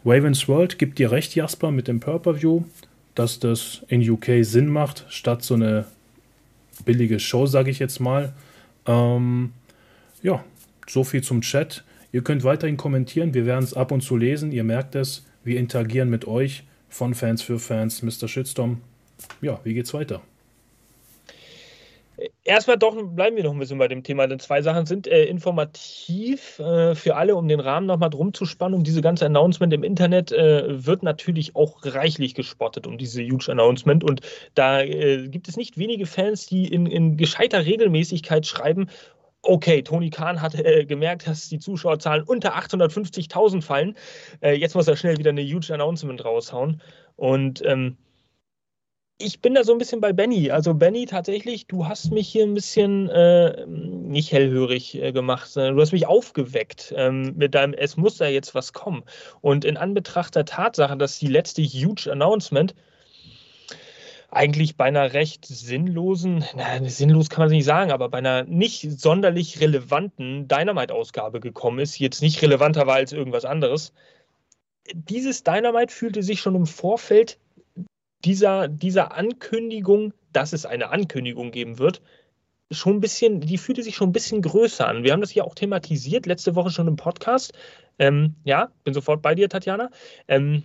[0.06, 2.64] Ravens World gibt dir recht, Jasper, mit dem Purple-View,
[3.16, 5.86] dass das in UK Sinn macht, statt so eine
[6.86, 8.34] billige Show, sage ich jetzt mal.
[8.86, 9.54] Ähm,
[10.22, 10.44] ja,
[10.88, 11.84] so viel zum Chat.
[12.12, 14.52] Ihr könnt weiterhin kommentieren, wir werden es ab und zu lesen.
[14.52, 18.02] Ihr merkt es, wir interagieren mit euch von Fans für Fans.
[18.04, 18.28] Mr.
[18.28, 18.82] Shitstorm,
[19.42, 20.22] ja, wie geht's weiter?
[22.44, 25.26] Erstmal doch bleiben wir noch ein bisschen bei dem Thema, denn zwei Sachen sind äh,
[25.26, 28.76] informativ äh, für alle, um den Rahmen nochmal drum zu spannen.
[28.76, 33.52] Um diese ganze Announcement im Internet äh, wird natürlich auch reichlich gespottet, um diese Huge
[33.52, 34.04] Announcement.
[34.04, 34.22] Und
[34.56, 38.88] da äh, gibt es nicht wenige Fans, die in, in gescheiter Regelmäßigkeit schreiben,
[39.44, 43.96] okay, Tony Khan hat äh, gemerkt, dass die Zuschauerzahlen unter 850.000 fallen.
[44.42, 46.82] Äh, jetzt muss er schnell wieder eine Huge Announcement raushauen.
[47.16, 47.98] Und ähm,
[49.22, 50.52] ich bin da so ein bisschen bei Benny.
[50.52, 55.76] Also Benny, tatsächlich, du hast mich hier ein bisschen äh, nicht hellhörig äh, gemacht, sondern
[55.76, 59.04] du hast mich aufgeweckt ähm, mit deinem, es muss da jetzt was kommen.
[59.42, 62.76] Und in Anbetracht der Tatsache, dass die letzte Huge Announcement
[64.30, 68.44] eigentlich bei einer recht sinnlosen, na, sinnlos kann man es nicht sagen, aber bei einer
[68.46, 73.94] nicht sonderlich relevanten Dynamite-Ausgabe gekommen ist, jetzt nicht relevanter war als irgendwas anderes.
[74.94, 77.38] Dieses Dynamite fühlte sich schon im Vorfeld
[78.26, 82.02] dieser, dieser Ankündigung, dass es eine Ankündigung geben wird,
[82.72, 85.04] schon ein bisschen, die fühlte sich schon ein bisschen größer an.
[85.04, 87.54] Wir haben das ja auch thematisiert, letzte Woche schon im Podcast.
[88.00, 89.90] Ähm, ja, bin sofort bei dir, Tatjana.
[90.28, 90.64] Ähm,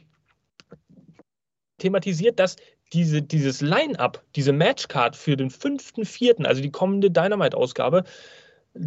[1.79, 2.57] thematisiert, dass
[2.93, 8.05] diese, dieses Line-Up, diese Matchcard für den 5.4., also die kommende Dynamite-Ausgabe,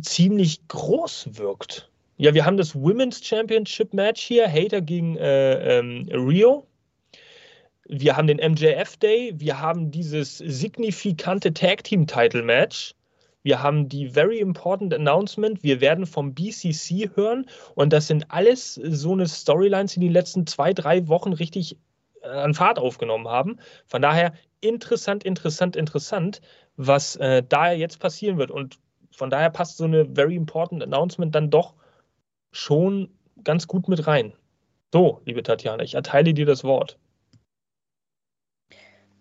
[0.01, 1.89] ziemlich groß wirkt.
[2.17, 6.67] Ja, wir haben das Women's Championship Match hier, Hater gegen äh, ähm, Rio.
[7.91, 12.93] Wir haben den MJF Day, wir haben dieses signifikante Tag Team Title Match.
[13.41, 15.63] Wir haben die Very Important Announcement.
[15.63, 17.47] Wir werden vom BCC hören.
[17.73, 21.77] Und das sind alles so eine Storylines, die in den letzten zwei, drei Wochen richtig
[22.21, 23.57] äh, an Fahrt aufgenommen haben.
[23.87, 26.41] Von daher interessant, interessant, interessant,
[26.77, 28.51] was äh, da jetzt passieren wird.
[28.51, 28.77] Und
[29.11, 31.73] von daher passt so eine Very Important Announcement dann doch
[32.51, 33.09] schon
[33.43, 34.33] ganz gut mit rein.
[34.93, 36.99] So, liebe Tatjana, ich erteile dir das Wort.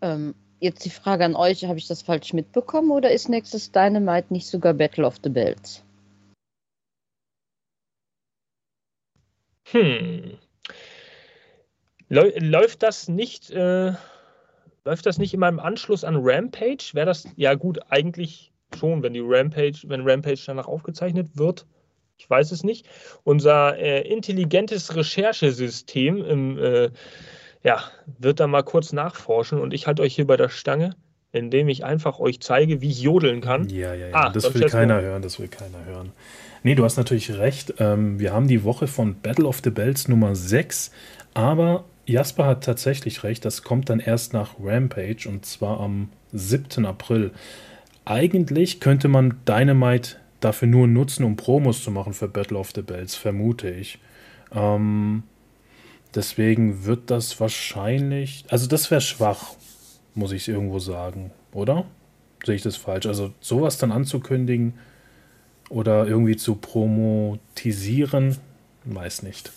[0.00, 4.32] Ähm, jetzt die Frage an euch, habe ich das falsch mitbekommen oder ist nächstes Dynamite
[4.32, 5.84] nicht sogar Battle of the Belts?
[9.70, 10.38] Hm.
[12.08, 13.92] Läuft das nicht, äh,
[14.84, 16.90] läuft das nicht immer im Anschluss an Rampage?
[16.94, 21.66] Wäre das, ja gut, eigentlich schon, wenn die Rampage, wenn Rampage danach aufgezeichnet wird.
[22.16, 22.88] Ich weiß es nicht.
[23.24, 26.90] Unser äh, intelligentes Recherchesystem im äh,
[27.68, 27.82] ja,
[28.18, 30.96] wird da mal kurz nachforschen und ich halte euch hier bei der Stange,
[31.32, 33.68] indem ich einfach euch zeige, wie ich jodeln kann.
[33.68, 34.14] Ja, ja, ja.
[34.14, 36.12] Ah, das will keiner hören, das will keiner hören.
[36.62, 37.74] Nee, du hast natürlich recht.
[37.78, 40.92] Ähm, wir haben die Woche von Battle of the Bells Nummer 6,
[41.34, 46.86] aber Jasper hat tatsächlich recht, das kommt dann erst nach Rampage und zwar am 7.
[46.86, 47.32] April.
[48.06, 52.80] Eigentlich könnte man Dynamite dafür nur nutzen, um Promos zu machen für Battle of the
[52.80, 53.98] Bells, vermute ich.
[54.54, 55.24] Ähm,
[56.14, 59.54] Deswegen wird das wahrscheinlich, also das wäre schwach,
[60.14, 61.84] muss ich irgendwo sagen, oder?
[62.44, 63.06] Sehe ich das falsch?
[63.06, 64.74] Also sowas dann anzukündigen
[65.68, 68.36] oder irgendwie zu promotisieren,
[68.84, 69.52] weiß nicht.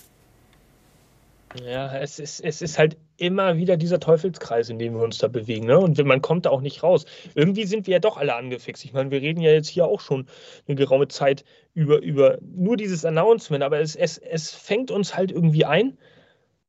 [1.59, 5.27] Ja, es ist, es ist halt immer wieder dieser Teufelskreis, in dem wir uns da
[5.27, 5.67] bewegen.
[5.67, 5.77] Ne?
[5.77, 7.05] Und man kommt da auch nicht raus.
[7.35, 8.85] Irgendwie sind wir ja doch alle angefixt.
[8.85, 10.27] Ich meine, wir reden ja jetzt hier auch schon
[10.67, 15.31] eine geraume Zeit über, über nur dieses Announcement, aber es, es, es fängt uns halt
[15.31, 15.97] irgendwie ein.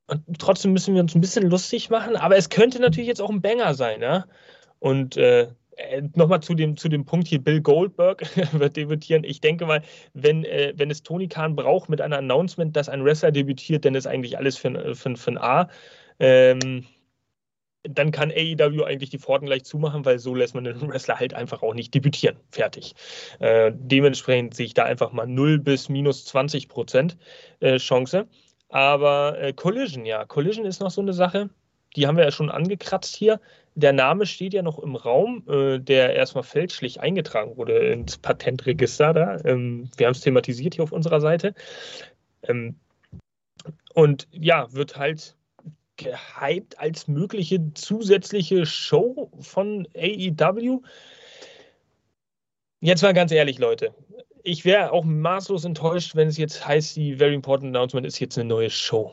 [0.06, 3.30] Und trotzdem müssen wir uns ein bisschen lustig machen, aber es könnte natürlich jetzt auch
[3.30, 4.26] ein Banger sein, ja.
[4.78, 9.24] Und äh, äh nochmal zu dem, zu dem Punkt hier, Bill Goldberg wird debütieren.
[9.24, 13.04] Ich denke mal, wenn, äh, wenn es Tony Khan braucht mit einem Announcement, dass ein
[13.04, 15.68] Wrestler debütiert, dann ist eigentlich alles für, für, für ein A.
[16.18, 16.84] Ähm,
[17.84, 21.34] dann kann AEW eigentlich die Pforten gleich zumachen, weil so lässt man den Wrestler halt
[21.34, 22.36] einfach auch nicht debütieren.
[22.50, 22.94] Fertig.
[23.40, 27.16] Äh, dementsprechend sehe ich da einfach mal 0 bis minus 20 Prozent
[27.60, 28.28] äh, Chance.
[28.72, 30.24] Aber äh, Collision, ja.
[30.24, 31.50] Collision ist noch so eine Sache,
[31.94, 33.38] die haben wir ja schon angekratzt hier.
[33.74, 39.12] Der Name steht ja noch im Raum, äh, der erstmal fälschlich eingetragen wurde ins Patentregister
[39.12, 39.36] da.
[39.44, 41.54] Ähm, wir haben es thematisiert hier auf unserer Seite.
[42.44, 42.76] Ähm,
[43.92, 45.36] und ja, wird halt
[45.98, 50.80] gehypt als mögliche zusätzliche Show von AEW.
[52.80, 53.94] Jetzt mal ganz ehrlich, Leute
[54.44, 58.38] ich wäre auch maßlos enttäuscht, wenn es jetzt heißt, die Very Important Announcement ist jetzt
[58.38, 59.12] eine neue Show.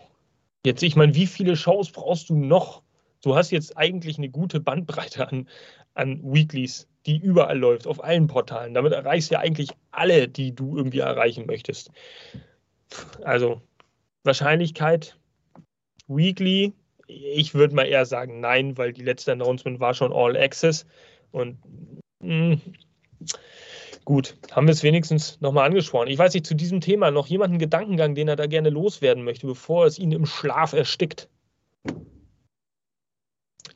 [0.66, 2.82] Jetzt, ich meine, wie viele Shows brauchst du noch?
[3.22, 5.48] Du hast jetzt eigentlich eine gute Bandbreite an,
[5.94, 8.74] an Weeklies, die überall läuft, auf allen Portalen.
[8.74, 11.92] Damit erreichst du ja eigentlich alle, die du irgendwie erreichen möchtest.
[13.24, 13.62] Also,
[14.24, 15.18] Wahrscheinlichkeit,
[16.08, 16.74] Weekly,
[17.08, 20.86] ich würde mal eher sagen nein, weil die letzte Announcement war schon All Access.
[21.32, 21.58] Und
[22.20, 22.62] mh, hm,
[24.06, 26.08] Gut, haben wir es wenigstens nochmal angesprochen.
[26.08, 29.46] Ich weiß nicht, zu diesem Thema noch jemanden Gedankengang, den er da gerne loswerden möchte,
[29.46, 31.30] bevor es ihn im Schlaf erstickt.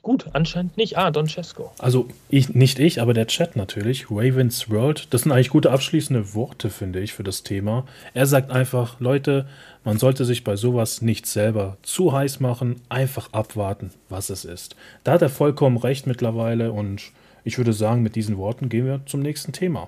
[0.03, 0.97] Gut, anscheinend nicht.
[0.97, 1.71] Ah, Don Cesco.
[1.79, 4.11] Also ich, nicht ich, aber der Chat natürlich.
[4.11, 5.07] Ravens World.
[5.11, 7.85] Das sind eigentlich gute abschließende Worte, finde ich, für das Thema.
[8.13, 9.47] Er sagt einfach, Leute,
[9.85, 14.75] man sollte sich bei sowas nicht selber zu heiß machen, einfach abwarten, was es ist.
[15.05, 17.13] Da hat er vollkommen recht mittlerweile und
[17.45, 19.87] ich würde sagen, mit diesen Worten gehen wir zum nächsten Thema.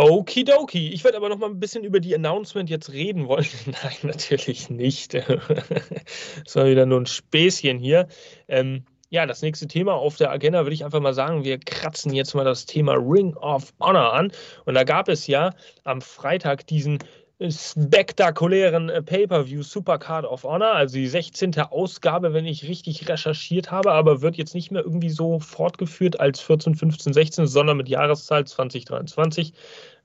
[0.00, 0.90] Okidoki.
[0.90, 3.46] Ich werde aber noch mal ein bisschen über die Announcement jetzt reden wollen.
[3.66, 5.14] Nein, natürlich nicht.
[6.44, 8.08] das war wieder nur ein Späßchen hier.
[8.48, 12.14] Ähm, ja, das nächste Thema auf der Agenda würde ich einfach mal sagen, wir kratzen
[12.14, 14.32] jetzt mal das Thema Ring of Honor an.
[14.64, 15.50] Und da gab es ja
[15.84, 17.00] am Freitag diesen
[17.48, 21.58] spektakulären äh, Pay-per-View Supercard of Honor, also die 16.
[21.58, 26.40] Ausgabe, wenn ich richtig recherchiert habe, aber wird jetzt nicht mehr irgendwie so fortgeführt als
[26.40, 29.54] 14, 15, 16, sondern mit Jahreszahl 2023.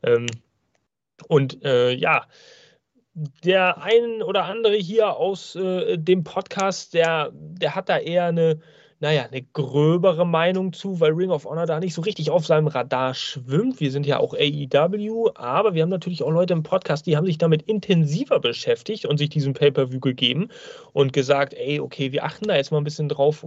[0.06, 0.28] Ähm,
[1.28, 2.26] und äh, ja,
[3.44, 8.60] der ein oder andere hier aus äh, dem Podcast, der, der hat da eher eine
[9.00, 12.68] naja, eine gröbere Meinung zu, weil Ring of Honor da nicht so richtig auf seinem
[12.68, 13.80] Radar schwimmt.
[13.80, 17.26] Wir sind ja auch AEW, aber wir haben natürlich auch Leute im Podcast, die haben
[17.26, 20.48] sich damit intensiver beschäftigt und sich diesen Pay-Per-View gegeben
[20.94, 23.46] und gesagt, ey, okay, wir achten da jetzt mal ein bisschen drauf,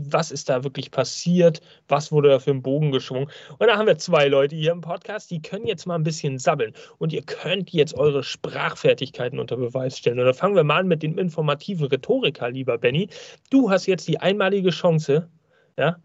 [0.00, 3.28] was ist da wirklich passiert, was wurde da für einen Bogen geschwungen.
[3.58, 6.38] Und da haben wir zwei Leute hier im Podcast, die können jetzt mal ein bisschen
[6.38, 10.18] sabbeln und ihr könnt jetzt eure Sprachfertigkeiten unter Beweis stellen.
[10.18, 13.08] Und da fangen wir mal an mit dem informativen Rhetoriker, lieber Benny.
[13.50, 15.28] Du hast jetzt die einmalige Chance,
[15.76, 15.96] ja,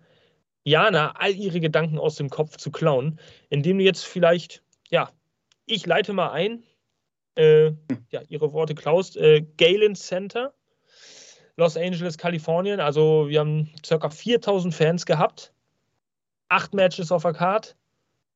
[0.63, 3.19] Jana all ihre Gedanken aus dem Kopf zu klauen,
[3.49, 5.09] indem du jetzt vielleicht, ja,
[5.65, 6.63] ich leite mal ein,
[7.35, 7.71] äh,
[8.09, 10.53] ja, ihre Worte klaust, äh, Galen Center
[11.57, 12.79] Los Angeles, Kalifornien.
[12.79, 14.09] Also wir haben ca.
[14.09, 15.51] 4000 Fans gehabt,
[16.49, 17.75] acht Matches auf der Card,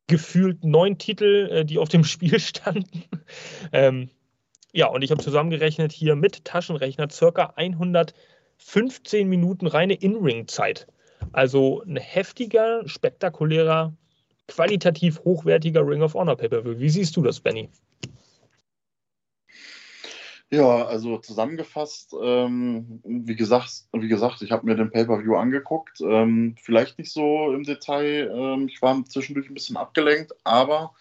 [0.07, 3.03] gefühlt neun Titel, äh, die auf dem Spiel standen.
[3.71, 4.09] ähm,
[4.73, 7.53] ja, und ich habe zusammengerechnet hier mit Taschenrechner ca.
[7.55, 10.87] 115 Minuten reine In-Ring-Zeit.
[11.31, 13.93] Also ein heftiger, spektakulärer,
[14.47, 16.79] qualitativ hochwertiger Ring of Honor Pay-Per-View.
[16.79, 17.69] Wie siehst du das, Benny?
[20.53, 26.01] Ja, also zusammengefasst, ähm, wie gesagt, wie gesagt, ich habe mir den Pay-per-View angeguckt.
[26.01, 28.29] Ähm, vielleicht nicht so im Detail.
[28.35, 30.93] Ähm, ich war zwischendurch ein bisschen abgelenkt, aber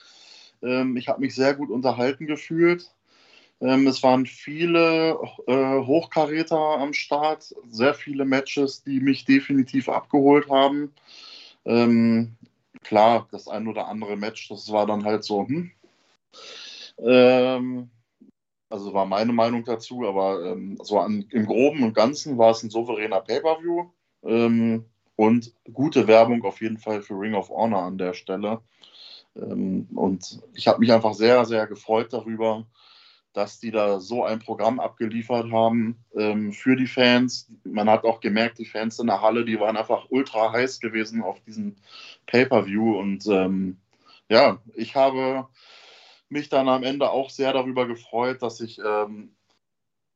[0.62, 2.92] ähm, ich habe mich sehr gut unterhalten gefühlt.
[3.60, 10.48] Ähm, es waren viele äh, Hochkaräter am Start, sehr viele Matches, die mich definitiv abgeholt
[10.48, 10.94] haben.
[11.64, 12.36] Ähm,
[12.84, 15.72] klar, das ein oder andere Match, das war dann halt so, hm.
[18.70, 22.62] Also war meine Meinung dazu, aber ähm, so an, im Groben und Ganzen war es
[22.62, 23.90] ein souveräner Pay-Per-View
[24.22, 24.84] ähm,
[25.16, 28.60] und gute Werbung auf jeden Fall für Ring of Honor an der Stelle.
[29.34, 32.64] Ähm, und ich habe mich einfach sehr, sehr gefreut darüber,
[33.32, 37.50] dass die da so ein Programm abgeliefert haben ähm, für die Fans.
[37.64, 41.22] Man hat auch gemerkt, die Fans in der Halle, die waren einfach ultra heiß gewesen
[41.22, 41.76] auf diesen
[42.26, 42.98] Pay-Per-View.
[42.98, 43.78] Und ähm,
[44.28, 45.48] ja, ich habe
[46.30, 49.34] mich dann am Ende auch sehr darüber gefreut, dass ich ähm,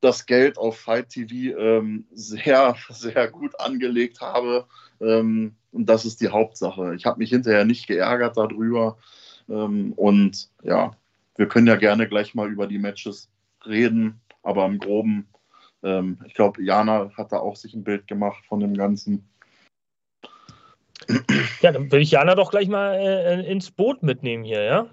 [0.01, 4.67] das Geld auf Fight TV ähm, sehr, sehr gut angelegt habe.
[5.01, 6.95] Ähm, und das ist die Hauptsache.
[6.95, 8.99] Ich habe mich hinterher nicht geärgert darüber.
[9.49, 10.93] Ähm, und ja,
[11.37, 13.31] wir können ja gerne gleich mal über die Matches
[13.67, 15.29] reden, aber im Groben,
[15.83, 19.29] ähm, ich glaube, Jana hat da auch sich ein Bild gemacht von dem Ganzen.
[21.61, 24.87] Ja, dann will ich Jana doch gleich mal äh, ins Boot mitnehmen hier, ja?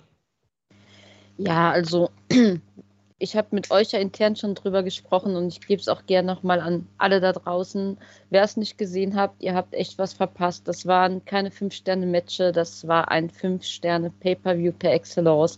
[1.44, 2.12] Ja, also
[3.20, 6.28] ich habe mit euch ja intern schon drüber gesprochen und ich gebe es auch gerne
[6.28, 7.98] nochmal an alle da draußen.
[8.30, 10.68] Wer es nicht gesehen habt, ihr habt echt was verpasst.
[10.68, 15.58] Das waren keine 5-Sterne-Matches, das war ein 5-Sterne-Pay-Per-View per Excellence.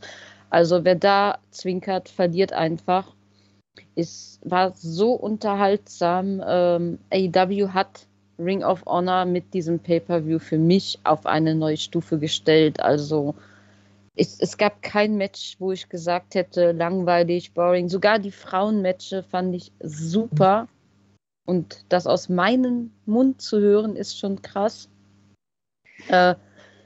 [0.49, 3.13] Also wer da zwinkert, verliert einfach.
[3.95, 6.41] Es war so unterhaltsam.
[6.45, 8.07] Ähm, AEW hat
[8.39, 12.79] Ring of Honor mit diesem Pay-Per-View für mich auf eine neue Stufe gestellt.
[12.79, 13.35] Also
[14.15, 17.89] es, es gab kein Match, wo ich gesagt hätte, langweilig, boring.
[17.89, 20.67] Sogar die Frauenmatches fand ich super.
[21.45, 24.87] Und das aus meinem Mund zu hören, ist schon krass.
[26.07, 26.35] Äh,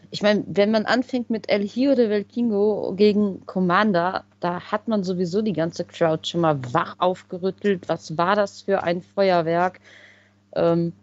[0.10, 5.04] ich meine, wenn man anfängt mit El Hijo de Velkingo gegen Commander, da hat man
[5.04, 7.90] sowieso die ganze Crowd schon mal wach aufgerüttelt.
[7.90, 9.82] Was war das für ein Feuerwerk?
[10.56, 10.94] Ähm,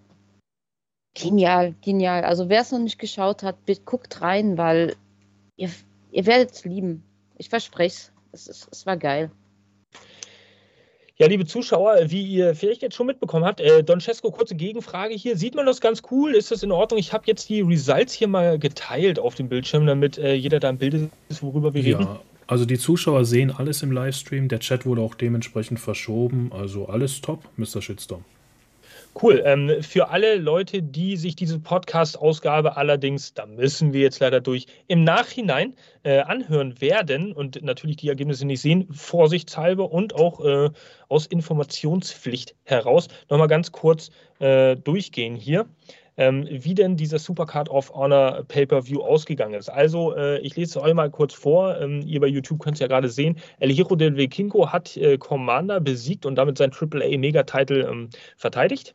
[1.14, 2.25] genial, genial.
[2.25, 4.97] Also wer es noch nicht geschaut hat, guckt rein, weil
[5.57, 5.70] ihr,
[6.15, 7.03] Ihr werdet es lieben.
[7.39, 8.47] Ich verspreche es.
[8.71, 9.33] Es war geil.
[11.17, 15.15] Ja, liebe Zuschauer, wie ihr vielleicht jetzt schon mitbekommen habt, äh, Don Cesco, kurze Gegenfrage
[15.15, 15.37] hier.
[15.37, 16.35] Sieht man das ganz cool?
[16.35, 17.01] Ist das in Ordnung?
[17.01, 20.71] Ich habe jetzt die Results hier mal geteilt auf dem Bildschirm, damit äh, jeder da
[20.71, 22.19] im Bild ist, worüber wir ja, reden.
[22.47, 24.47] Also die Zuschauer sehen alles im Livestream.
[24.49, 26.53] Der Chat wurde auch dementsprechend verschoben.
[26.53, 27.83] Also alles top, Mr.
[27.83, 28.25] Shitstorm.
[29.21, 29.43] Cool.
[29.45, 34.67] Ähm, für alle Leute, die sich diese Podcast-Ausgabe allerdings, da müssen wir jetzt leider durch,
[34.89, 40.71] im Nachhinein äh, anhören werden und natürlich die Ergebnisse nicht sehen, vorsichtshalber und auch äh,
[41.09, 44.11] aus Informationspflicht heraus, nochmal ganz kurz
[44.41, 45.67] äh, durchgehen hier
[46.17, 49.69] ähm, wie denn dieser Supercard of Honor Pay-Per-View ausgegangen ist.
[49.69, 51.81] Also, äh, ich lese es euch mal kurz vor.
[51.81, 53.37] Ähm, ihr bei YouTube könnt es ja gerade sehen.
[53.59, 58.95] El Hiro del Vikingo hat äh, Commander besiegt und damit sein AAA Mega-Title ähm, verteidigt.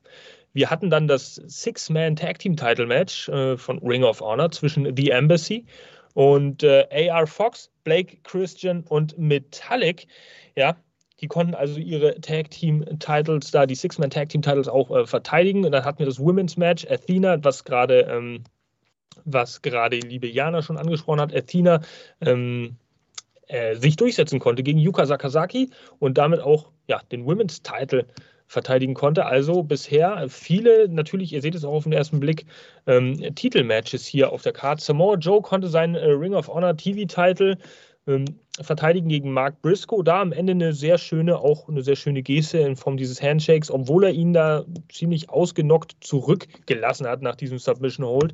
[0.53, 4.95] Wir hatten dann das Six-Man Tag Team Title Match äh, von Ring of Honor zwischen
[4.95, 5.65] The Embassy
[6.13, 10.07] und äh, AR Fox, Blake Christian und Metallic.
[10.55, 10.75] Ja,
[11.21, 15.05] die konnten also ihre Tag Team Titles da, die Six-Man Tag Team Titles auch äh,
[15.05, 15.65] verteidigen.
[15.65, 18.43] Und dann hatten wir das Women's Match, Athena, was gerade, ähm,
[19.25, 21.81] was gerade liebe Jana schon angesprochen hat, Athena
[22.21, 22.77] ähm,
[23.47, 28.05] äh, sich durchsetzen konnte gegen Yuka Sakazaki und damit auch ja, den Women's Title
[28.49, 29.25] verteidigen konnte.
[29.25, 32.45] Also bisher viele, natürlich, ihr seht es auch auf den ersten Blick,
[32.87, 34.83] ähm, Titelmatches hier auf der Karte.
[34.83, 37.59] Samoa Joe konnte seinen äh, Ring of Honor TV-Title ähm,
[38.61, 40.03] verteidigen gegen Mark Briscoe.
[40.03, 43.69] Da am Ende eine sehr schöne, auch eine sehr schöne Geste in Form dieses Handshakes,
[43.69, 48.33] obwohl er ihn da ziemlich ausgenockt zurückgelassen hat nach diesem Submission Hold.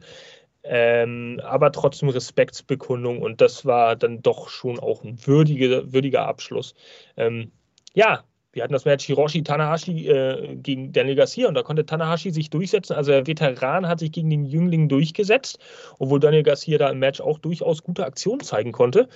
[0.63, 6.73] Ähm, aber trotzdem Respektsbekundung und das war dann doch schon auch ein würdiger, würdiger Abschluss.
[7.17, 7.51] Ähm,
[7.93, 8.23] ja,
[8.55, 12.49] wir hatten das Match Hiroshi Tanahashi äh, gegen Daniel Garcia und da konnte Tanahashi sich
[12.49, 12.93] durchsetzen.
[12.93, 15.59] Also der Veteran hat sich gegen den Jüngling durchgesetzt,
[15.99, 19.09] obwohl Daniel Garcia da im Match auch durchaus gute Aktionen zeigen konnte.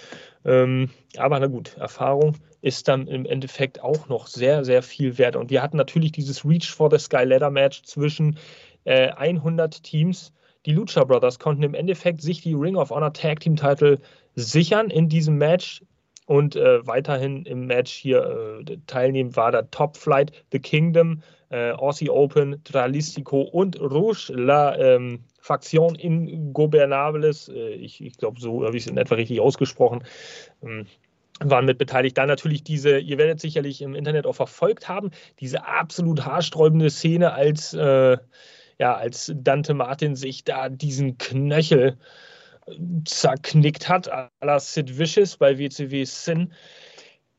[0.44, 5.38] Ähm, aber na gut, Erfahrung ist dann im Endeffekt auch noch sehr, sehr viel wert.
[5.38, 8.38] Und wir hatten natürlich dieses Reach for the Sky Ladder Match zwischen
[8.84, 10.34] äh, 100 Teams.
[10.66, 14.00] Die Lucha Brothers konnten im Endeffekt sich die Ring of Honor Tag Team Title
[14.36, 15.82] sichern in diesem Match
[16.30, 21.72] und äh, weiterhin im Match hier äh, teilnehmen war der Top Flight, The Kingdom, äh,
[21.72, 27.50] Aussie Open, Tralistico und Rouge, La ähm, Faktion Ingobernables.
[27.50, 30.04] Äh, ich, ich glaube, so habe ich es in etwa richtig ausgesprochen.
[30.62, 30.86] Ähm,
[31.40, 32.16] waren mit beteiligt.
[32.16, 35.10] Dann natürlich diese, ihr werdet sicherlich im Internet auch verfolgt haben,
[35.40, 38.18] diese absolut haarsträubende Szene, als, äh,
[38.78, 41.98] ja, als Dante Martin sich da diesen Knöchel
[43.06, 46.54] zerknickt hat, à la Sid Vicious bei WCW Sin.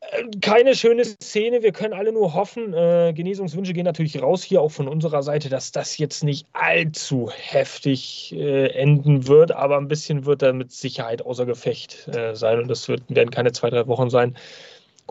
[0.01, 2.72] Äh, keine schöne Szene, wir können alle nur hoffen.
[2.72, 7.31] Äh, Genesungswünsche gehen natürlich raus hier auch von unserer Seite, dass das jetzt nicht allzu
[7.31, 12.68] heftig äh, enden wird, aber ein bisschen wird er mit Sicherheit außer Gefecht sein und
[12.68, 14.37] das werden keine zwei, drei Wochen sein.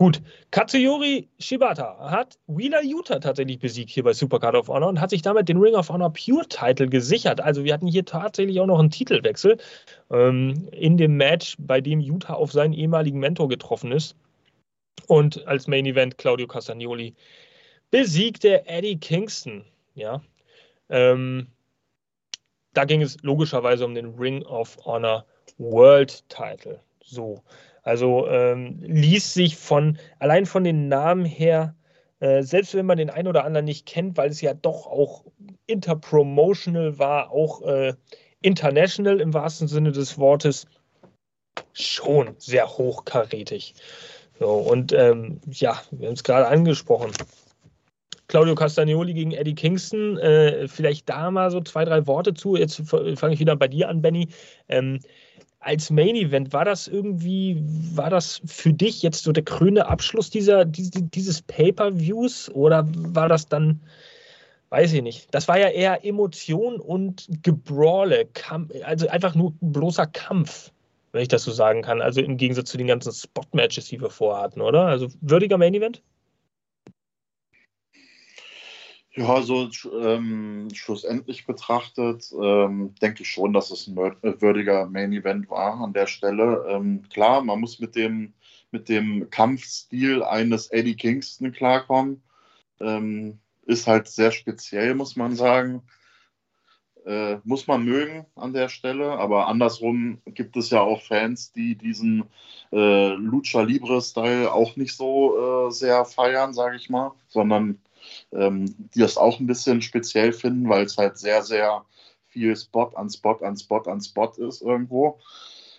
[0.00, 5.10] Gut, Katsuyori Shibata hat Wheeler Utah tatsächlich besiegt hier bei Supercard of Honor und hat
[5.10, 7.42] sich damit den Ring of Honor Pure Title gesichert.
[7.42, 9.58] Also wir hatten hier tatsächlich auch noch einen Titelwechsel
[10.10, 14.16] ähm, in dem Match, bei dem Utah auf seinen ehemaligen Mentor getroffen ist.
[15.06, 17.14] Und als Main Event Claudio Castagnoli
[17.90, 19.66] besiegte Eddie Kingston.
[19.94, 20.22] Ja,
[20.88, 21.48] ähm,
[22.72, 25.26] da ging es logischerweise um den Ring of Honor
[25.58, 26.80] World Title.
[27.04, 27.42] So.
[27.90, 31.74] Also ähm, ließ sich von, allein von den Namen her,
[32.20, 35.24] äh, selbst wenn man den einen oder anderen nicht kennt, weil es ja doch auch
[35.66, 37.94] interpromotional war, auch äh,
[38.42, 40.68] international im wahrsten Sinne des Wortes,
[41.72, 43.74] schon sehr hochkarätig.
[44.38, 47.10] So, und ähm, ja, wir haben es gerade angesprochen.
[48.28, 50.16] Claudio Castagnoli gegen Eddie Kingston.
[50.18, 52.54] Äh, vielleicht da mal so zwei, drei Worte zu.
[52.54, 54.28] Jetzt fange ich wieder bei dir an, Benny.
[54.68, 55.00] Ähm,
[55.60, 57.62] als Main Event, war das irgendwie,
[57.94, 63.46] war das für dich jetzt so der grüne Abschluss dieser, dieses Pay-Per-Views oder war das
[63.46, 63.80] dann,
[64.70, 68.26] weiß ich nicht, das war ja eher Emotion und Gebrawle,
[68.84, 70.72] also einfach nur bloßer Kampf,
[71.12, 74.10] wenn ich das so sagen kann, also im Gegensatz zu den ganzen Spot-Matches, die wir
[74.10, 74.86] vorhatten, oder?
[74.86, 76.02] Also würdiger Main Event?
[79.12, 79.68] Ja, so
[80.00, 85.80] ähm, schlussendlich betrachtet, ähm, denke ich schon, dass es ein äh, würdiger Main Event war
[85.80, 86.64] an der Stelle.
[86.68, 88.34] Ähm, klar, man muss mit dem,
[88.70, 92.22] mit dem Kampfstil eines Eddie Kingston klarkommen.
[92.78, 95.82] Ähm, ist halt sehr speziell, muss man sagen.
[97.04, 101.74] Äh, muss man mögen an der Stelle, aber andersrum gibt es ja auch Fans, die
[101.74, 102.24] diesen
[102.72, 107.80] äh, Lucha Libre-Style auch nicht so äh, sehr feiern, sage ich mal, sondern
[108.32, 111.84] ähm, die das auch ein bisschen speziell finden, weil es halt sehr, sehr
[112.28, 115.18] viel Spot an Spot an Spot an Spot ist irgendwo.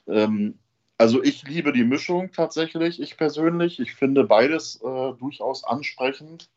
[0.08, 0.56] Ähm,
[0.98, 3.80] also ich liebe die Mischung tatsächlich, ich persönlich.
[3.80, 6.50] Ich finde beides äh, durchaus ansprechend.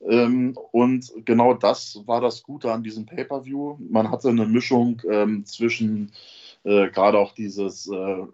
[0.00, 3.78] Ähm, und genau das war das Gute an diesem Pay-per-view.
[3.90, 6.12] Man hatte eine Mischung ähm, zwischen
[6.64, 8.26] äh, gerade auch dieses äh,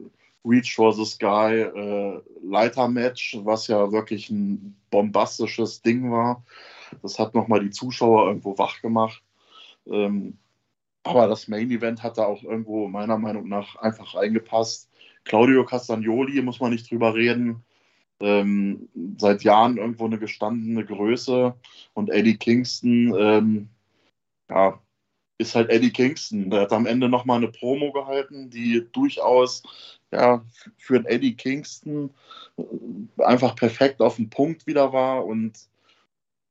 [0.45, 6.43] Reach for the Sky äh, Leiter-Match, was ja wirklich ein bombastisches Ding war,
[7.01, 9.23] das hat nochmal die Zuschauer irgendwo wach gemacht.
[9.87, 10.39] Ähm,
[11.05, 14.89] aber das Main Event hat da auch irgendwo meiner Meinung nach einfach reingepasst.
[15.25, 17.65] Claudio Castagnoli, muss man nicht drüber reden.
[18.21, 18.89] Ähm,
[19.19, 21.55] seit Jahren irgendwo eine gestandene Größe.
[21.95, 23.69] Und Eddie Kingston, ähm,
[24.49, 24.81] ja,
[25.39, 26.51] ist halt Eddie Kingston.
[26.51, 29.63] Der hat am Ende nochmal eine Promo gehalten, die durchaus
[30.13, 30.45] ja,
[30.77, 32.11] für einen Eddie Kingston
[32.59, 35.25] äh, einfach perfekt auf den Punkt wieder war.
[35.25, 35.69] Und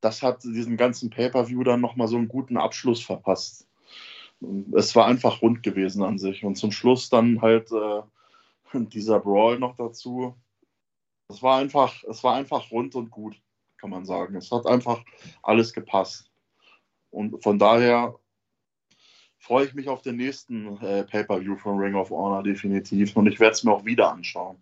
[0.02, 3.68] das hat diesem ganzen Pay-Per-View dann nochmal so einen guten Abschluss verpasst.
[4.74, 6.44] Es war einfach rund gewesen an sich.
[6.44, 8.02] Und zum Schluss dann halt äh,
[8.74, 10.36] dieser Brawl noch dazu.
[11.30, 13.40] Es war einfach, es war einfach rund und gut,
[13.78, 14.36] kann man sagen.
[14.36, 15.04] Es hat einfach
[15.44, 16.30] alles gepasst.
[17.12, 18.16] Und von daher
[19.42, 23.18] freue ich mich auf den nächsten äh, Pay-Per-View von Ring of Honor definitiv.
[23.18, 24.58] Und ich werde es mir auch wieder anschauen.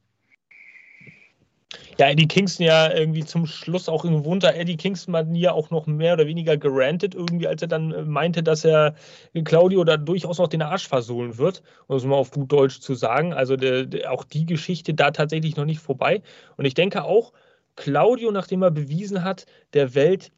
[2.00, 5.70] Ja, Eddie Kingston ja irgendwie zum Schluss auch irgendwo unter Eddie Kingston man ja auch
[5.70, 8.96] noch mehr oder weniger gerantet irgendwie, als er dann äh, meinte, dass er
[9.44, 12.96] Claudio da durchaus noch den Arsch versohlen wird, um es mal auf gut Deutsch zu
[12.96, 13.34] sagen.
[13.34, 16.22] Also der, der, auch die Geschichte da tatsächlich noch nicht vorbei.
[16.56, 17.34] Und ich denke auch,
[17.76, 20.32] Claudio, nachdem er bewiesen hat, der Welt,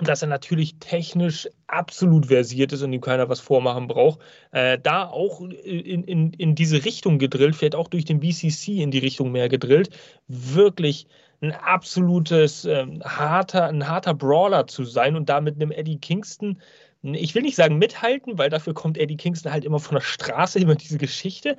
[0.00, 4.20] dass er natürlich technisch absolut versiert ist und ihm keiner was vormachen braucht,
[4.52, 8.90] äh, da auch in, in, in diese Richtung gedrillt, vielleicht auch durch den BCC in
[8.90, 9.90] die Richtung mehr gedrillt,
[10.28, 11.06] wirklich
[11.40, 16.60] ein absolutes ähm, harter, ein harter Brawler zu sein und da mit einem Eddie Kingston,
[17.02, 20.58] ich will nicht sagen mithalten, weil dafür kommt Eddie Kingston halt immer von der Straße,
[20.60, 21.56] immer diese Geschichte,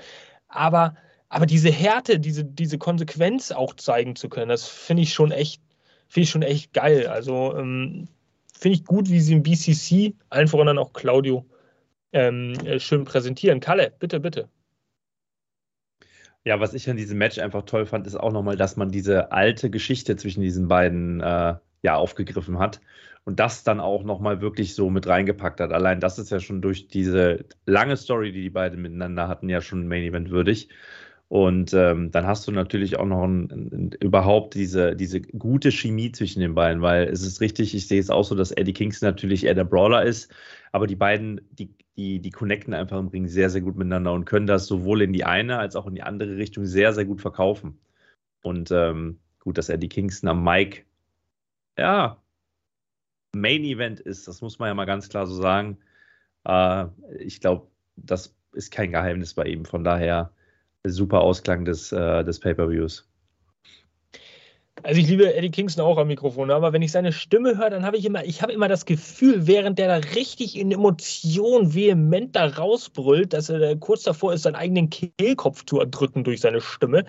[0.47, 0.95] aber,
[1.29, 5.61] aber diese Härte, diese, diese Konsequenz auch zeigen zu können, das finde ich schon echt,
[6.07, 7.07] finde ich schon echt geil.
[7.07, 8.09] Also ähm,
[8.59, 11.45] finde ich gut, wie sie im BCC, allen voran dann auch Claudio,
[12.11, 13.59] ähm, äh, schön präsentieren.
[13.61, 14.49] Kalle, bitte, bitte.
[16.43, 19.31] Ja, was ich an diesem Match einfach toll fand, ist auch nochmal, dass man diese
[19.31, 22.81] alte Geschichte zwischen diesen beiden äh, ja aufgegriffen hat
[23.25, 25.71] und das dann auch nochmal wirklich so mit reingepackt hat.
[25.71, 29.61] Allein das ist ja schon durch diese lange Story, die die beiden miteinander hatten, ja
[29.61, 30.69] schon Main Event würdig.
[31.29, 36.11] Und ähm, dann hast du natürlich auch noch ein, ein, überhaupt diese, diese gute Chemie
[36.11, 39.09] zwischen den beiden, weil es ist richtig, ich sehe es auch so, dass Eddie Kingston
[39.09, 40.33] natürlich eher der Brawler ist,
[40.71, 44.25] aber die beiden, die, die, die connecten einfach im Ring sehr, sehr gut miteinander und
[44.25, 47.21] können das sowohl in die eine als auch in die andere Richtung sehr, sehr gut
[47.21, 47.77] verkaufen.
[48.41, 50.85] Und ähm, gut, dass Eddie Kingston am Mic,
[51.77, 52.19] ja,
[53.35, 55.77] Main Event ist, das muss man ja mal ganz klar so sagen.
[56.47, 56.87] Äh,
[57.19, 57.67] ich glaube,
[57.97, 59.65] das ist kein Geheimnis bei ihm.
[59.65, 60.31] Von daher
[60.87, 63.08] super Ausklang des, äh, des Pay-Per-Views.
[64.83, 67.83] Also ich liebe Eddie Kingston auch am Mikrofon, aber wenn ich seine Stimme höre, dann
[67.83, 72.35] habe ich immer, ich habe immer das Gefühl, während der da richtig in Emotion vehement
[72.35, 77.03] da rausbrüllt, dass er kurz davor ist, seinen eigenen Kehlkopf zu erdrücken durch seine Stimme,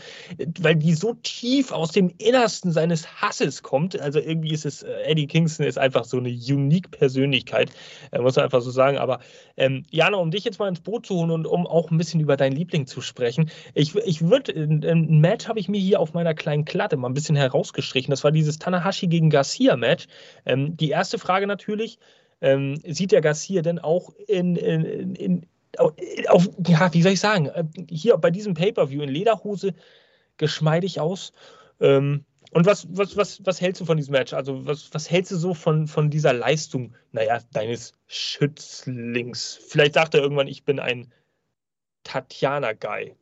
[0.61, 3.99] weil die so tief aus dem Innersten seines Hasses kommt.
[4.01, 7.71] Also irgendwie ist es, äh, Eddie Kingston ist einfach so eine unique Persönlichkeit,
[8.11, 8.99] äh, muss man einfach so sagen.
[8.99, 9.21] Aber
[9.57, 12.21] ähm, Jana, um dich jetzt mal ins Boot zu holen und um auch ein bisschen
[12.21, 16.15] über deinen Liebling zu sprechen, ich, ich würde, ein Match habe ich mir hier auf
[16.15, 18.11] meiner kleinen Klatte mal ein bisschen heraus rausgestrichen.
[18.11, 20.07] Das war dieses Tanahashi gegen Garcia-Match.
[20.47, 21.99] Ähm, die erste Frage natürlich:
[22.41, 25.47] ähm, Sieht der Garcia denn auch in, in, in
[25.79, 29.75] auf, ja, wie soll ich sagen, äh, hier bei diesem Pay-Per-View in Lederhose
[30.37, 31.33] geschmeidig aus?
[31.81, 34.33] Ähm, und was, was, was, was hältst du von diesem Match?
[34.33, 39.61] Also, was, was hältst du so von, von dieser Leistung, naja, deines Schützlings?
[39.69, 41.13] Vielleicht sagt er irgendwann, ich bin ein
[42.03, 43.15] Tatjana-Guy.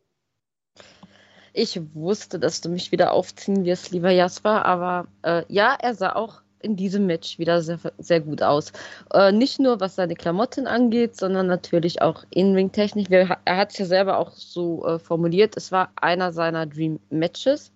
[1.58, 6.14] Ich wusste, dass du mich wieder aufziehen wirst, lieber Jasper, aber äh, ja, er sah
[6.14, 8.72] auch in diesem Match wieder sehr, sehr gut aus.
[9.12, 13.10] Äh, nicht nur was seine Klamotten angeht, sondern natürlich auch In-Ring-Technik.
[13.10, 15.56] Er hat es ja selber auch so äh, formuliert.
[15.56, 17.72] Es war einer seiner Dream-Matches.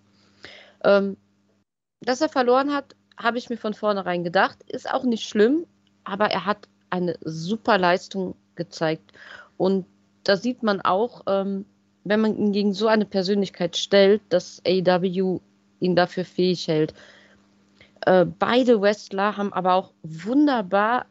[0.85, 1.17] Ähm,
[1.99, 4.59] dass er verloren hat, habe ich mir von vornherein gedacht.
[4.65, 5.65] Ist auch nicht schlimm,
[6.05, 9.11] aber er hat eine super Leistung gezeigt.
[9.57, 9.85] Und
[10.23, 11.65] da sieht man auch, ähm,
[12.03, 15.39] wenn man ihn gegen so eine Persönlichkeit stellt, dass AEW
[15.79, 16.93] ihn dafür fähig hält.
[18.05, 21.05] Äh, beide Wrestler haben aber auch wunderbar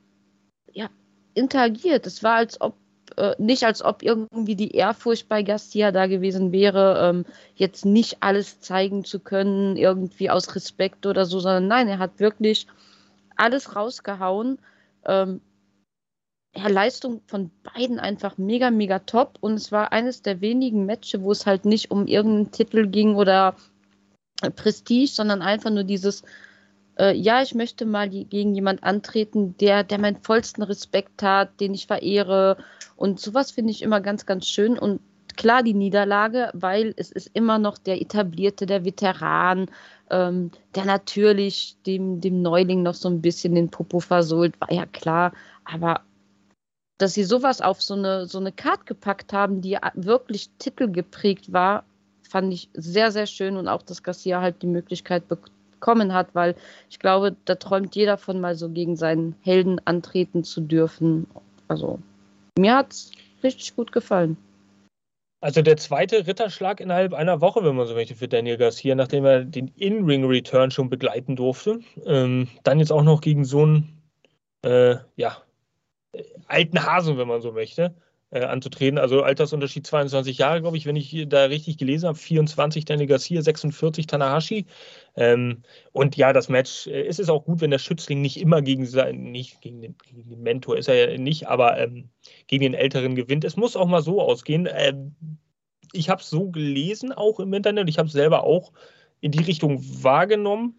[0.72, 0.88] ja,
[1.34, 2.06] interagiert.
[2.06, 2.74] Es war als ob
[3.16, 7.24] äh, nicht als ob irgendwie die Ehrfurcht bei Garcia da gewesen wäre, ähm,
[7.54, 12.20] jetzt nicht alles zeigen zu können, irgendwie aus Respekt oder so, sondern nein, er hat
[12.20, 12.66] wirklich
[13.36, 14.58] alles rausgehauen.
[15.06, 15.40] Ähm,
[16.54, 19.38] ja, Leistung von beiden einfach mega, mega top.
[19.40, 23.14] Und es war eines der wenigen Matches, wo es halt nicht um irgendeinen Titel ging
[23.14, 23.56] oder
[24.56, 26.22] Prestige, sondern einfach nur dieses,
[26.98, 31.74] äh, ja, ich möchte mal gegen jemand antreten, der, der meinen vollsten Respekt hat, den
[31.74, 32.58] ich verehre.
[32.96, 34.78] Und sowas finde ich immer ganz, ganz schön.
[34.78, 35.00] Und
[35.36, 39.70] klar die Niederlage, weil es ist immer noch der etablierte, der Veteran,
[40.10, 44.84] ähm, der natürlich dem, dem Neuling noch so ein bisschen den Popo versohlt, war ja
[44.86, 45.32] klar.
[45.64, 46.02] Aber
[46.98, 51.84] dass sie sowas auf so eine, so eine Card gepackt haben, die wirklich titelgeprägt war,
[52.22, 56.54] fand ich sehr, sehr schön und auch, dass Garcia halt die Möglichkeit bekommen hat, weil
[56.88, 61.26] ich glaube, da träumt jeder von mal so gegen seinen Helden antreten zu dürfen.
[61.68, 61.98] Also,
[62.56, 63.10] mir hat es
[63.42, 64.36] richtig gut gefallen.
[65.42, 69.24] Also der zweite Ritterschlag innerhalb einer Woche, wenn man so möchte, für Daniel Garcia, nachdem
[69.24, 71.80] er den In-Ring-Return schon begleiten durfte.
[72.06, 74.02] Ähm, dann jetzt auch noch gegen so einen,
[74.64, 75.36] äh, ja,
[76.46, 77.94] alten Hasen, wenn man so möchte,
[78.30, 78.98] äh, anzutreten.
[78.98, 82.18] Also Altersunterschied 22 Jahre, glaube ich, wenn ich da richtig gelesen habe.
[82.18, 84.66] 24 Daniel Garcia, 46 Tanahashi.
[85.16, 88.62] Ähm, und ja, das Match, äh, es ist auch gut, wenn der Schützling nicht immer
[88.62, 92.08] gegen sein, nicht gegen den, gegen den Mentor ist er ja nicht, aber ähm,
[92.46, 93.44] gegen den Älteren gewinnt.
[93.44, 94.68] Es muss auch mal so ausgehen.
[94.72, 95.14] Ähm,
[95.92, 97.88] ich habe es so gelesen, auch im Internet.
[97.88, 98.72] Ich habe es selber auch
[99.20, 100.78] in die Richtung wahrgenommen.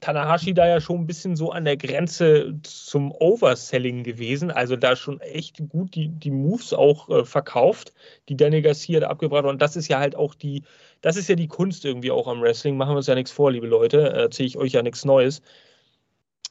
[0.00, 4.96] Tanahashi da ja schon ein bisschen so an der Grenze zum Overselling gewesen, also da
[4.96, 7.92] schon echt gut die, die Moves auch äh, verkauft,
[8.28, 9.50] die Danny Garcia da abgebracht hat.
[9.50, 10.62] Und das ist ja halt auch die,
[11.02, 12.76] das ist ja die Kunst irgendwie auch am Wrestling.
[12.76, 15.42] Machen wir uns ja nichts vor, liebe Leute, erzähle ich euch ja nichts Neues.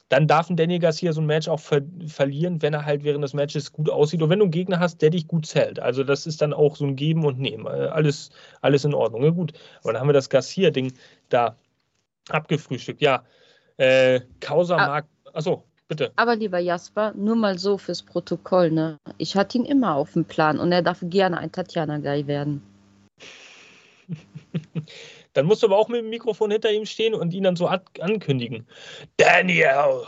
[0.08, 3.22] Dann darf ein Danny Garcia so ein Match auch ver verlieren, wenn er halt während
[3.22, 4.22] des Matches gut aussieht.
[4.22, 5.78] Und wenn du einen Gegner hast, der dich gut zählt.
[5.78, 7.66] Also das ist dann auch so ein Geben und Nehmen.
[7.66, 9.22] Äh, alles, alles in Ordnung.
[9.22, 9.52] Ja, gut.
[9.82, 10.92] Aber dann haben wir das Garcia-Ding
[11.28, 11.56] da
[12.28, 13.00] abgefrühstückt.
[13.00, 13.24] Ja,
[13.76, 15.06] äh, Causa ah, mag.
[15.32, 16.12] Achso, bitte.
[16.16, 18.98] Aber lieber Jasper, nur mal so fürs Protokoll, ne?
[19.18, 22.62] Ich hatte ihn immer auf dem Plan und er darf gerne ein Tatjana-Guy werden.
[25.32, 27.66] dann musst du aber auch mit dem Mikrofon hinter ihm stehen und ihn dann so
[27.66, 28.66] ankündigen.
[29.16, 30.04] Daniel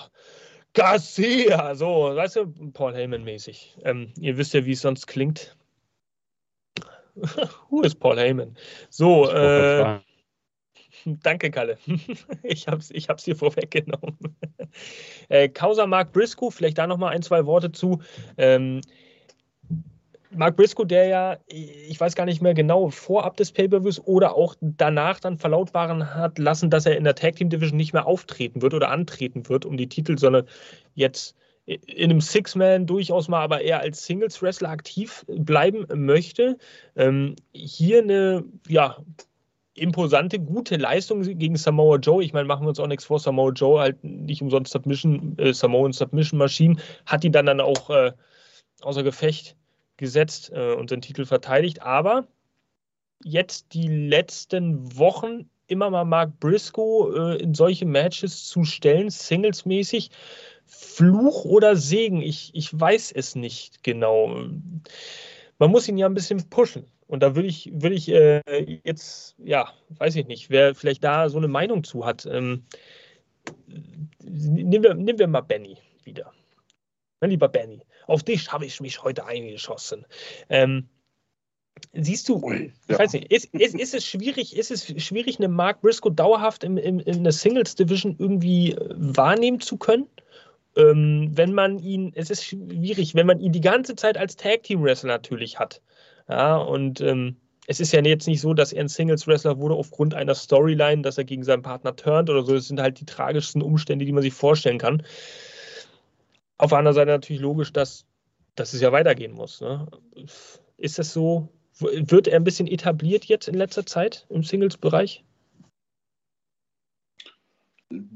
[0.75, 3.79] Garcia, so, weißt du, Paul Heyman-mäßig.
[3.85, 5.57] Ähm, ihr wisst ja, wie es sonst klingt.
[7.69, 8.57] Who ist Paul Heyman?
[8.89, 10.01] So, äh,
[11.23, 11.79] Danke, Kalle.
[12.43, 14.19] Ich habe es ich hab's dir vorweggenommen.
[15.29, 18.01] Äh, Causa Mark Briscoe, vielleicht da nochmal ein, zwei Worte zu.
[18.39, 18.81] Ähm,
[20.35, 24.55] Mark Briscoe, der ja, ich weiß gar nicht mehr genau, vorab des Pay-Per-Views oder auch
[24.61, 28.63] danach dann verlautbaren hat lassen, dass er in der Tag Team Division nicht mehr auftreten
[28.63, 30.47] wird oder antreten wird um die Titel, sondern
[30.95, 31.37] jetzt
[31.67, 36.57] in einem Six-Man durchaus mal aber eher als Singles-Wrestler aktiv bleiben möchte.
[36.97, 38.97] Ähm, hier eine, ja,
[39.75, 42.23] imposante, gute Leistung gegen Samoa Joe.
[42.23, 43.19] Ich meine, machen wir uns auch nichts vor.
[43.19, 47.91] Samoa Joe halt nicht umsonst Submission, äh, Samoan Submission Machine, hat ihn dann, dann auch
[47.91, 48.13] äh,
[48.83, 49.57] außer Gefecht
[49.97, 51.83] gesetzt äh, und den Titel verteidigt.
[51.83, 52.27] Aber
[53.25, 60.11] jetzt die letzten Wochen immer mal Mark Briscoe äh, in solche Matches zu stellen, singlesmäßig.
[60.67, 64.29] Fluch oder Segen, ich, ich weiß es nicht genau.
[65.59, 66.87] Man muss ihn ja ein bisschen pushen.
[67.13, 68.41] Und da würde ich, würde ich äh,
[68.85, 72.25] jetzt, ja, weiß ich nicht, wer vielleicht da so eine Meinung zu hat.
[72.25, 72.65] Ähm,
[74.25, 76.33] nehmen, wir, nehmen wir mal Benny wieder.
[77.21, 80.07] Mein lieber Benny, auf dich habe ich mich heute eingeschossen.
[80.49, 80.89] Ähm,
[81.93, 85.49] siehst du, Ui, ich weiß nicht, ist, ist, ist, es schwierig, ist es schwierig, eine
[85.49, 90.07] Mark Briscoe dauerhaft in, in, in der Singles Division irgendwie äh, wahrnehmen zu können?
[90.77, 94.63] Ähm, wenn man ihn, es ist schwierig, wenn man ihn die ganze Zeit als Tag
[94.63, 95.83] Team Wrestler natürlich hat.
[96.33, 100.15] Ja, und ähm, es ist ja jetzt nicht so, dass er ein Singles-Wrestler wurde aufgrund
[100.15, 102.55] einer Storyline, dass er gegen seinen Partner turnt oder so.
[102.55, 105.03] Das sind halt die tragischsten Umstände, die man sich vorstellen kann.
[106.57, 108.07] Auf der anderen Seite natürlich logisch, dass,
[108.55, 109.61] dass es ja weitergehen muss.
[109.61, 109.87] Ne?
[110.79, 111.51] Ist das so?
[111.79, 115.23] Wird er ein bisschen etabliert jetzt in letzter Zeit im Singles-Bereich?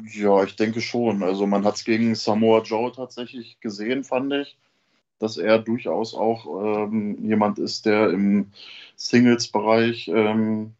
[0.06, 1.22] Ja, ich denke schon.
[1.22, 4.56] Also man hat es gegen Samoa Joe tatsächlich gesehen, fand ich
[5.18, 8.52] dass er durchaus auch ähm, jemand ist, der im
[8.96, 10.72] Singles-Bereich ähm,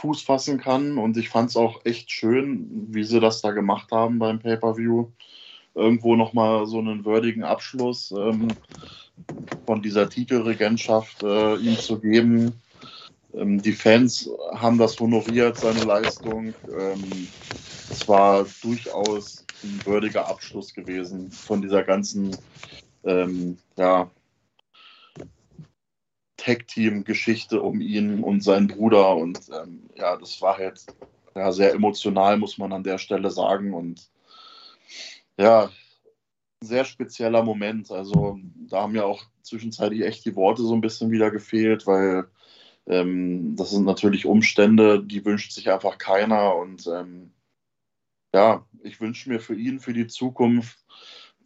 [0.00, 0.98] Fuß fassen kann.
[0.98, 5.08] Und ich fand es auch echt schön, wie sie das da gemacht haben beim Pay-Per-View.
[5.74, 8.48] Irgendwo nochmal so einen würdigen Abschluss ähm,
[9.66, 12.60] von dieser Titelregentschaft äh, ihm zu geben.
[13.34, 16.54] Ähm, die Fans haben das honoriert, seine Leistung.
[16.68, 17.28] Ähm,
[17.90, 22.36] es war durchaus ein würdiger Abschluss gewesen von dieser ganzen
[23.04, 24.10] ähm, ja,
[26.36, 29.16] Tag-Team-Geschichte um ihn und seinen Bruder.
[29.16, 30.86] Und ähm, ja, das war halt,
[31.34, 33.74] ja, sehr emotional, muss man an der Stelle sagen.
[33.74, 34.10] Und
[35.36, 35.70] ja,
[36.60, 37.90] sehr spezieller Moment.
[37.90, 38.38] Also
[38.68, 42.28] da haben ja auch zwischenzeitlich echt die Worte so ein bisschen wieder gefehlt, weil
[42.86, 46.56] ähm, das sind natürlich Umstände, die wünscht sich einfach keiner.
[46.56, 47.32] Und ähm,
[48.34, 50.78] ja, ich wünsche mir für ihn, für die Zukunft,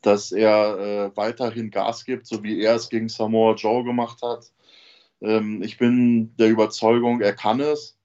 [0.05, 4.52] dass er äh, weiterhin Gas gibt, so wie er es gegen Samoa Joe gemacht hat.
[5.20, 7.96] Ähm, ich bin der Überzeugung, er kann es.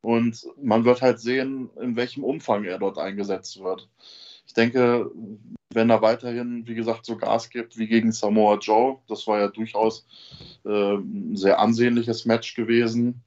[0.00, 3.88] Und man wird halt sehen, in welchem Umfang er dort eingesetzt wird.
[4.46, 5.10] Ich denke,
[5.70, 9.48] wenn er weiterhin, wie gesagt, so Gas gibt wie gegen Samoa Joe, das war ja
[9.48, 10.06] durchaus
[10.64, 13.22] äh, ein sehr ansehnliches Match gewesen,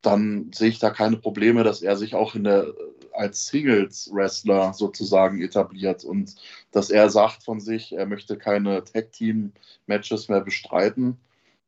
[0.00, 2.74] dann sehe ich da keine Probleme, dass er sich auch in der,
[3.14, 6.34] als Singles-Wrestler sozusagen etabliert und
[6.70, 11.18] dass er sagt von sich, er möchte keine Tag-Team-Matches mehr bestreiten,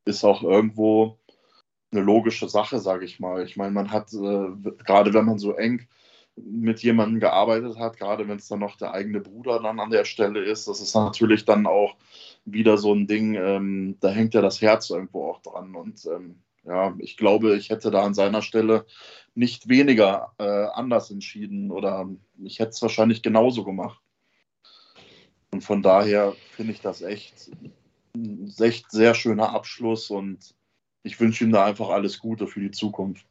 [0.05, 1.17] ist auch irgendwo
[1.91, 3.43] eine logische Sache, sage ich mal.
[3.43, 5.87] Ich meine, man hat, äh, gerade wenn man so eng
[6.35, 10.03] mit jemandem gearbeitet hat, gerade wenn es dann noch der eigene Bruder dann an der
[10.03, 11.95] Stelle ist, das ist natürlich dann auch
[12.43, 15.75] wieder so ein Ding, ähm, da hängt ja das Herz irgendwo auch dran.
[15.75, 18.85] Und ähm, ja, ich glaube, ich hätte da an seiner Stelle
[19.35, 22.09] nicht weniger äh, anders entschieden oder
[22.43, 23.99] ich hätte es wahrscheinlich genauso gemacht.
[25.51, 27.51] Und von daher finde ich das echt
[28.15, 30.55] ein echt sehr schöner Abschluss und
[31.03, 33.25] ich wünsche ihm da einfach alles Gute für die Zukunft.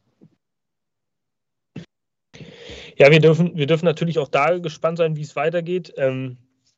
[2.97, 5.93] Ja, wir dürfen, wir dürfen natürlich auch da gespannt sein, wie es weitergeht.
[5.97, 6.37] Ähm,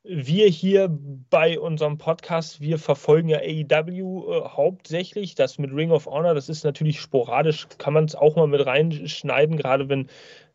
[0.09, 0.89] wir hier
[1.29, 5.35] bei unserem Podcast, wir verfolgen ja AEW äh, hauptsächlich.
[5.35, 8.65] Das mit Ring of Honor, das ist natürlich sporadisch, kann man es auch mal mit
[8.65, 10.07] reinschneiden, gerade wenn,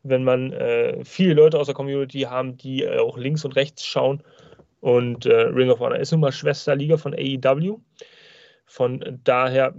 [0.02, 3.84] wenn man äh, viele Leute aus der Community haben, die äh, auch links und rechts
[3.84, 4.22] schauen.
[4.80, 7.78] Und äh, Ring of Honor ist nun mal Schwesterliga von AEW.
[8.66, 9.74] Von daher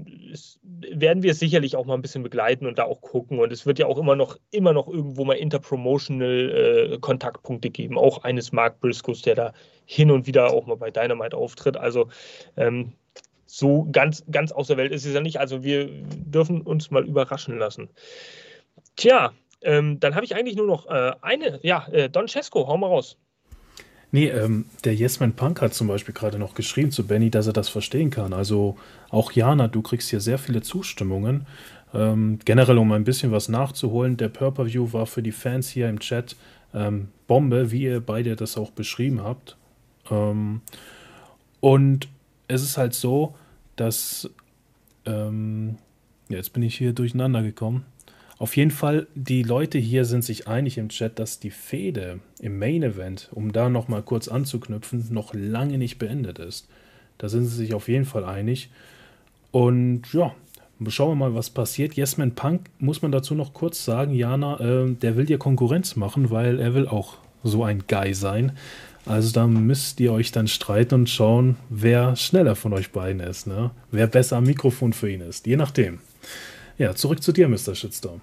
[0.91, 3.39] werden wir es sicherlich auch mal ein bisschen begleiten und da auch gucken.
[3.39, 7.97] Und es wird ja auch immer noch, immer noch irgendwo mal interpromotional äh, Kontaktpunkte geben.
[7.97, 9.53] Auch eines Mark Briscoes, der da
[9.86, 11.75] hin und wieder auch mal bei Dynamite auftritt.
[11.75, 12.09] Also
[12.55, 12.93] ähm,
[13.45, 15.39] so ganz, ganz aus der Welt ist es ja nicht.
[15.39, 17.89] Also wir dürfen uns mal überraschen lassen.
[18.95, 21.59] Tja, ähm, dann habe ich eigentlich nur noch äh, eine.
[21.63, 23.17] Ja, äh, Don Cesco, hau mal raus.
[24.14, 27.53] Nee, ähm, der Yesman Punk hat zum Beispiel gerade noch geschrieben zu Benny, dass er
[27.53, 28.32] das verstehen kann.
[28.32, 28.78] Also
[29.09, 31.47] auch Jana, du kriegst hier sehr viele Zustimmungen.
[31.95, 35.99] Ähm, generell, um ein bisschen was nachzuholen, der Purple-View war für die Fans hier im
[35.99, 36.36] Chat
[36.76, 39.57] ähm, Bombe, wie ihr beide das auch beschrieben habt.
[40.11, 40.61] Ähm,
[41.59, 42.07] und
[42.47, 43.34] es ist halt so,
[43.78, 44.30] dass
[45.07, 45.80] ähm,
[46.30, 47.84] jetzt bin ich hier durcheinander gekommen.
[48.43, 52.59] Auf jeden Fall, die Leute hier sind sich einig im Chat, dass die Fehde im
[52.59, 56.67] Main Event, um da nochmal kurz anzuknüpfen, noch lange nicht beendet ist.
[57.17, 58.69] Da sind sie sich auf jeden Fall einig.
[59.51, 60.35] Und ja,
[60.89, 61.95] schauen wir mal, was passiert.
[61.95, 66.29] Yesman Punk, muss man dazu noch kurz sagen, Jana, äh, der will dir Konkurrenz machen,
[66.29, 68.51] weil er will auch so ein Guy sein.
[69.05, 73.47] Also da müsst ihr euch dann streiten und schauen, wer schneller von euch beiden ist,
[73.47, 73.71] ne?
[73.91, 75.99] Wer besser am Mikrofon für ihn ist, je nachdem.
[76.77, 77.73] Ja, zurück zu dir, Mr.
[77.73, 78.19] Shitstorm.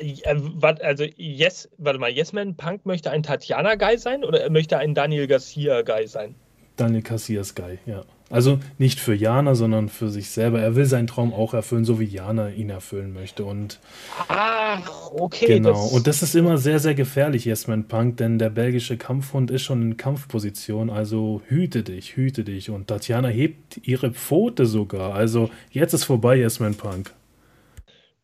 [0.00, 5.26] Äh, also, yes, warte mal, Yesman Punk möchte ein Tatjana-Guy sein oder möchte ein Daniel
[5.26, 6.34] Garcia-Guy sein?
[6.78, 8.04] Daniel Garcias Guy, ja.
[8.30, 10.60] Also nicht für Jana, sondern für sich selber.
[10.60, 13.44] Er will seinen Traum auch erfüllen, so wie Jana ihn erfüllen möchte.
[13.44, 13.80] Und
[14.28, 15.46] Ach, okay.
[15.46, 15.72] Genau.
[15.72, 19.62] Das und das ist immer sehr, sehr gefährlich, Yesman Punk, denn der belgische Kampfhund ist
[19.62, 20.90] schon in Kampfposition.
[20.90, 22.68] Also hüte dich, hüte dich.
[22.68, 25.14] Und Tatjana hebt ihre Pfote sogar.
[25.14, 27.14] Also jetzt ist vorbei, Yesman Punk.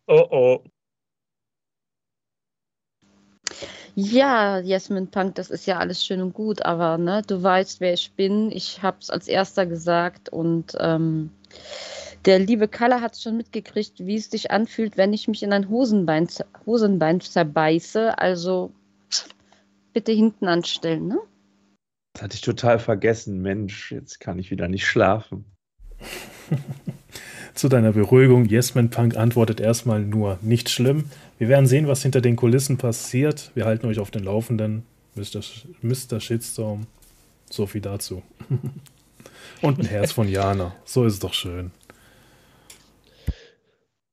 [0.06, 0.62] Oh oh.
[3.96, 7.92] Ja, Jasmin Punk, das ist ja alles schön und gut, aber ne, du weißt, wer
[7.92, 8.50] ich bin.
[8.50, 11.30] Ich habe es als erster gesagt und ähm,
[12.24, 15.68] der liebe Kalle hat schon mitgekriegt, wie es sich anfühlt, wenn ich mich in ein
[15.68, 16.26] Hosenbein,
[16.66, 18.18] Hosenbein zerbeiße.
[18.18, 18.72] Also
[19.92, 21.20] bitte hinten anstellen, ne?
[22.14, 23.42] Das hatte ich total vergessen.
[23.42, 25.44] Mensch, jetzt kann ich wieder nicht schlafen.
[27.54, 31.04] Zu deiner Beruhigung, Yesman Punk antwortet erstmal nur nicht schlimm.
[31.38, 33.52] Wir werden sehen, was hinter den Kulissen passiert.
[33.54, 34.84] Wir halten euch auf den Laufenden.
[35.14, 35.40] Mr.
[35.80, 36.20] Mr.
[36.20, 36.88] Shitstorm.
[37.48, 38.22] So viel dazu.
[39.62, 40.74] Und ein Herz von Jana.
[40.84, 41.70] So ist es doch schön.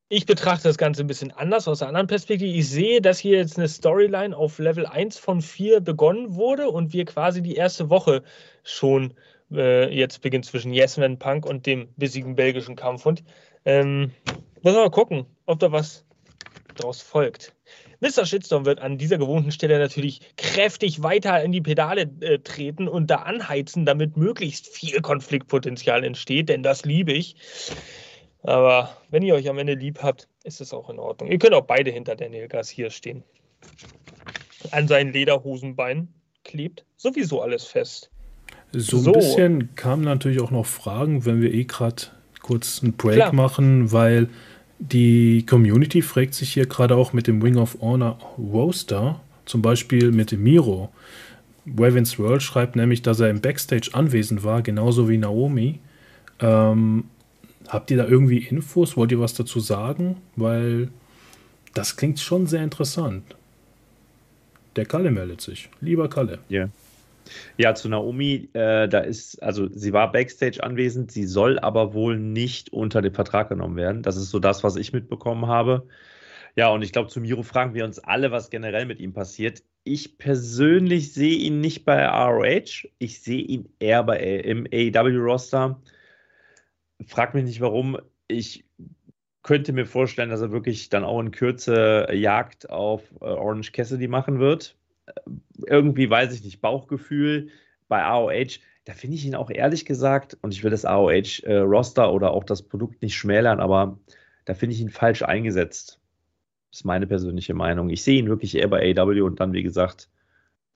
[0.08, 2.56] Ich betrachte das Ganze ein bisschen anders aus einer anderen Perspektive.
[2.56, 6.92] Ich sehe, dass hier jetzt eine Storyline auf Level 1 von 4 begonnen wurde und
[6.92, 8.22] wir quasi die erste Woche
[8.62, 9.14] schon
[9.54, 13.22] äh, jetzt beginnt zwischen Yesman Punk und dem bissigen belgischen Kampfhund.
[13.64, 14.12] Ähm,
[14.62, 16.04] wir mal gucken, ob da was
[16.76, 17.54] daraus folgt.
[18.00, 18.26] Mr.
[18.26, 23.10] Shitstorm wird an dieser gewohnten Stelle natürlich kräftig weiter in die Pedale äh, treten und
[23.10, 27.36] da anheizen, damit möglichst viel Konfliktpotenzial entsteht, denn das liebe ich.
[28.42, 31.30] Aber wenn ihr euch am Ende lieb habt, ist es auch in Ordnung.
[31.30, 33.22] Ihr könnt auch beide hinter Daniel Garcia stehen.
[34.72, 36.12] An seinen Lederhosenbeinen
[36.44, 38.10] klebt sowieso alles fest.
[38.72, 39.12] So ein so.
[39.12, 42.04] bisschen kamen natürlich auch noch Fragen, wenn wir eh gerade
[42.40, 43.34] kurz einen Break Klar.
[43.34, 44.28] machen, weil
[44.78, 50.10] die Community fragt sich hier gerade auch mit dem Wing of Honor Roaster, zum Beispiel
[50.10, 50.90] mit dem Miro.
[51.64, 55.78] Wavins World schreibt nämlich, dass er im Backstage anwesend war, genauso wie Naomi.
[56.40, 57.04] Ähm,
[57.68, 58.96] habt ihr da irgendwie Infos?
[58.96, 60.16] Wollt ihr was dazu sagen?
[60.34, 60.88] Weil
[61.74, 63.22] das klingt schon sehr interessant.
[64.74, 65.68] Der Kalle meldet sich.
[65.80, 66.40] Lieber Kalle.
[66.48, 66.68] Ja.
[67.56, 72.18] Ja, zu Naomi, äh, da ist, also sie war Backstage anwesend, sie soll aber wohl
[72.18, 74.02] nicht unter den Vertrag genommen werden.
[74.02, 75.86] Das ist so das, was ich mitbekommen habe.
[76.56, 79.62] Ja, und ich glaube, zu Miro fragen wir uns alle, was generell mit ihm passiert.
[79.84, 82.86] Ich persönlich sehe ihn nicht bei ROH.
[82.98, 85.80] Ich sehe ihn eher bei, im AEW-Roster.
[87.06, 87.98] Frag mich nicht warum.
[88.28, 88.64] Ich
[89.42, 94.08] könnte mir vorstellen, dass er wirklich dann auch in Kürze Jagd auf äh, Orange Cassidy
[94.08, 94.76] machen wird.
[95.66, 97.48] Irgendwie weiß ich nicht, Bauchgefühl
[97.88, 102.08] bei AOH, da finde ich ihn auch ehrlich gesagt, und ich will das AOH-Roster äh,
[102.08, 103.98] oder auch das Produkt nicht schmälern, aber
[104.44, 106.00] da finde ich ihn falsch eingesetzt.
[106.70, 107.90] Das ist meine persönliche Meinung.
[107.90, 110.08] Ich sehe ihn wirklich eher bei AW und dann, wie gesagt,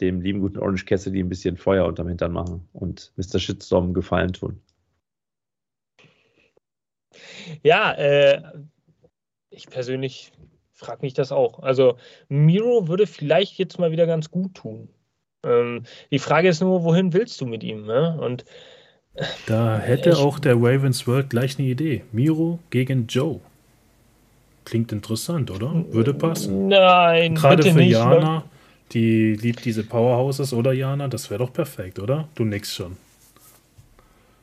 [0.01, 3.39] dem lieben guten Orange Cassidy ein bisschen Feuer unterm Hintern machen und Mr.
[3.39, 4.61] Shitstorm Gefallen tun.
[7.63, 8.43] Ja, äh,
[9.51, 10.33] ich persönlich
[10.77, 11.61] frage mich das auch.
[11.61, 11.97] Also
[12.29, 14.89] Miro würde vielleicht jetzt mal wieder ganz gut tun.
[15.45, 17.87] Ähm, die Frage ist nur, wohin willst du mit ihm?
[17.87, 18.17] Ne?
[18.21, 18.45] Und
[19.47, 22.05] da hätte ich, auch der Ravens World gleich eine Idee.
[22.13, 23.41] Miro gegen Joe.
[24.65, 25.85] Klingt interessant, oder?
[25.91, 26.69] Würde passen.
[26.69, 28.45] Nein, gerade für nicht, Jana,
[28.93, 31.09] die liebt diese Powerhouses, oder Jana?
[31.09, 32.29] Das wäre doch perfekt, oder?
[32.35, 32.97] Du nix schon.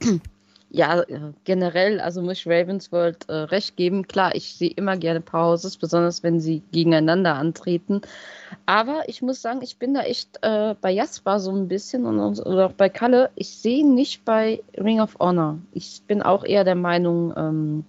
[0.75, 1.03] Ja,
[1.43, 4.07] generell, also muss ich Ravensworld äh, recht geben.
[4.07, 8.01] Klar, ich sehe immer gerne Powerhouses, besonders wenn sie gegeneinander antreten.
[8.65, 12.39] Aber ich muss sagen, ich bin da echt äh, bei Jasper so ein bisschen und,
[12.39, 13.29] oder auch bei Kalle.
[13.35, 15.59] Ich sehe nicht bei Ring of Honor.
[15.73, 17.85] Ich bin auch eher der Meinung, ähm,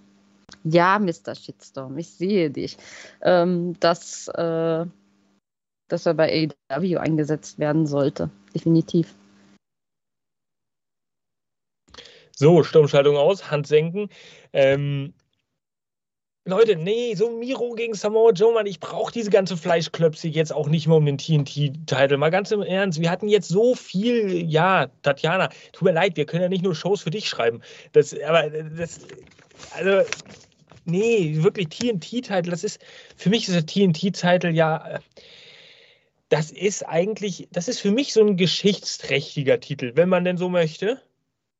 [0.63, 1.33] ja, Mr.
[1.33, 2.77] Shitstorm, ich sehe dich,
[3.21, 4.85] ähm, dass, äh,
[5.87, 8.29] dass er bei AEW eingesetzt werden sollte.
[8.53, 9.15] Definitiv.
[12.35, 14.09] So, Sturmschaltung aus, Hand senken.
[14.51, 15.13] Ähm,
[16.47, 20.67] Leute, nee, so Miro gegen Samoa Joe, Mann, ich brauche diese ganze Fleischklöpse jetzt auch
[20.67, 22.17] nicht mehr um den TNT-Titel.
[22.17, 26.25] Mal ganz im Ernst, wir hatten jetzt so viel, ja, Tatjana, tut mir leid, wir
[26.27, 27.61] können ja nicht nur Shows für dich schreiben.
[27.93, 28.99] Das, aber das,
[29.73, 30.07] also,
[30.83, 32.79] nee, wirklich TNT-Titel, das ist,
[33.15, 34.99] für mich ist der TNT-Titel ja,
[36.29, 40.49] das ist eigentlich, das ist für mich so ein geschichtsträchtiger Titel, wenn man denn so
[40.49, 41.01] möchte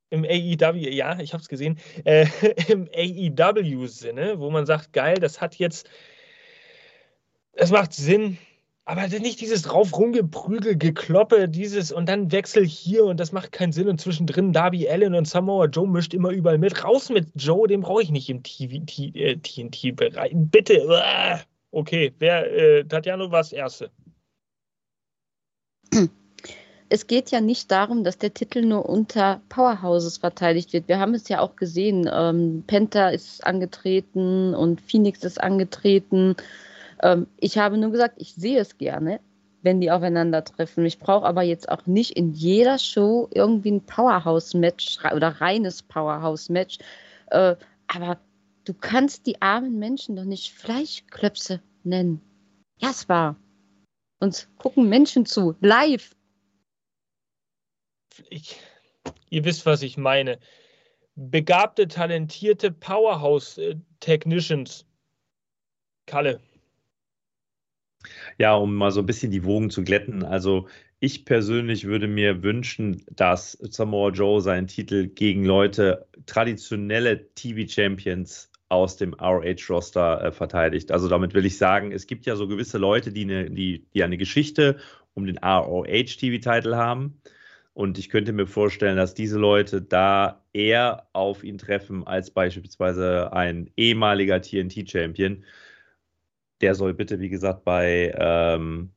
[0.10, 2.28] im AEW, ja, ich habe es gesehen, äh,
[2.70, 5.89] im AEW-Sinne, wo man sagt, geil, das hat jetzt,
[7.53, 8.38] es macht Sinn,
[8.86, 13.72] aber nicht dieses drauf rumgeprügel, gekloppe, dieses und dann Wechsel hier und das macht keinen
[13.72, 16.84] Sinn und zwischendrin Darby Allen und Samoa Joe mischt immer überall mit.
[16.84, 20.32] Raus mit Joe, den brauche ich nicht im TNT-Bereich.
[20.32, 21.43] Äh, Bitte.
[21.72, 23.89] Okay, wer, äh, Tatjana, war das Erste
[26.90, 30.88] es geht ja nicht darum, dass der Titel nur unter Powerhouses verteidigt wird.
[30.88, 32.10] Wir haben es ja auch gesehen.
[32.12, 36.36] Ähm, Penta ist angetreten und Phoenix ist angetreten.
[37.02, 39.20] Ähm, ich habe nur gesagt, ich sehe es gerne,
[39.64, 40.86] wenn die aufeinandertreffen.
[40.86, 46.78] Ich brauche aber jetzt auch nicht in jeder Show irgendwie ein Powerhouse-Match oder reines Powerhouse-Match.
[47.32, 47.56] Äh,
[47.88, 48.20] aber
[48.66, 52.22] du kannst die armen Menschen doch nicht Fleischklöpse nennen.
[52.78, 53.36] Jasper.
[54.20, 56.16] Uns gucken Menschen zu, live
[58.30, 58.59] ich,
[59.30, 60.39] ihr wisst, was ich meine.
[61.16, 64.86] Begabte, talentierte Powerhouse-Technicians.
[66.05, 66.41] Kalle.
[68.38, 70.24] Ja, um mal so ein bisschen die Wogen zu glätten.
[70.24, 70.68] Also
[70.99, 78.97] ich persönlich würde mir wünschen, dass Samoa Joe seinen Titel gegen Leute, traditionelle TV-Champions aus
[78.97, 80.91] dem ROH-Roster äh, verteidigt.
[80.91, 84.03] Also damit will ich sagen, es gibt ja so gewisse Leute, die eine, die, die
[84.03, 84.78] eine Geschichte
[85.13, 87.22] um den ROH-TV-Titel haben.
[87.76, 93.34] Und ich könnte mir vorstellen, dass diese Leute da eher auf ihn treffen als beispielsweise
[93.34, 95.44] ein ehemaliger TNT-Champion.
[96.62, 98.92] Der soll bitte, wie gesagt, bei, ähm,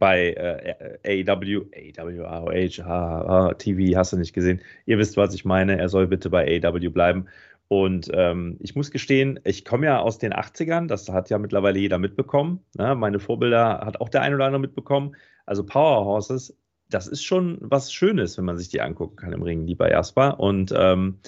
[0.00, 4.60] bei äh, AEW, AEW, ROH, ah, TV, hast du nicht gesehen.
[4.84, 5.78] Ihr wisst, was ich meine.
[5.78, 7.28] Er soll bitte bei AEW bleiben.
[7.68, 11.78] Und ähm, ich muss gestehen, ich komme ja aus den 80ern, das hat ja mittlerweile
[11.78, 12.64] jeder mitbekommen.
[12.76, 12.96] Ne?
[12.96, 15.14] Meine Vorbilder hat auch der ein oder andere mitbekommen.
[15.46, 16.56] Also Powerhorses
[16.94, 20.38] das ist schon was Schönes, wenn man sich die angucken kann im Ring, lieber Jasper.
[20.40, 21.18] Und ähm,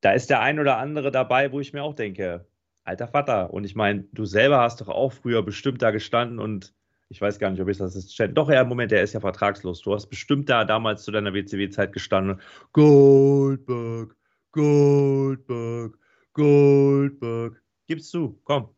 [0.00, 2.46] da ist der ein oder andere dabei, wo ich mir auch denke,
[2.84, 3.52] alter Vater.
[3.52, 6.74] Und ich meine, du selber hast doch auch früher bestimmt da gestanden und
[7.08, 8.32] ich weiß gar nicht, ob ich das jetzt stelle.
[8.32, 9.80] Doch, ja, im Moment, der ist ja vertragslos.
[9.80, 12.40] Du hast bestimmt da damals zu deiner WCW-Zeit gestanden.
[12.72, 14.16] Goldberg,
[14.50, 15.98] Goldberg,
[16.32, 17.62] Goldberg.
[17.86, 18.75] Gib's zu, komm.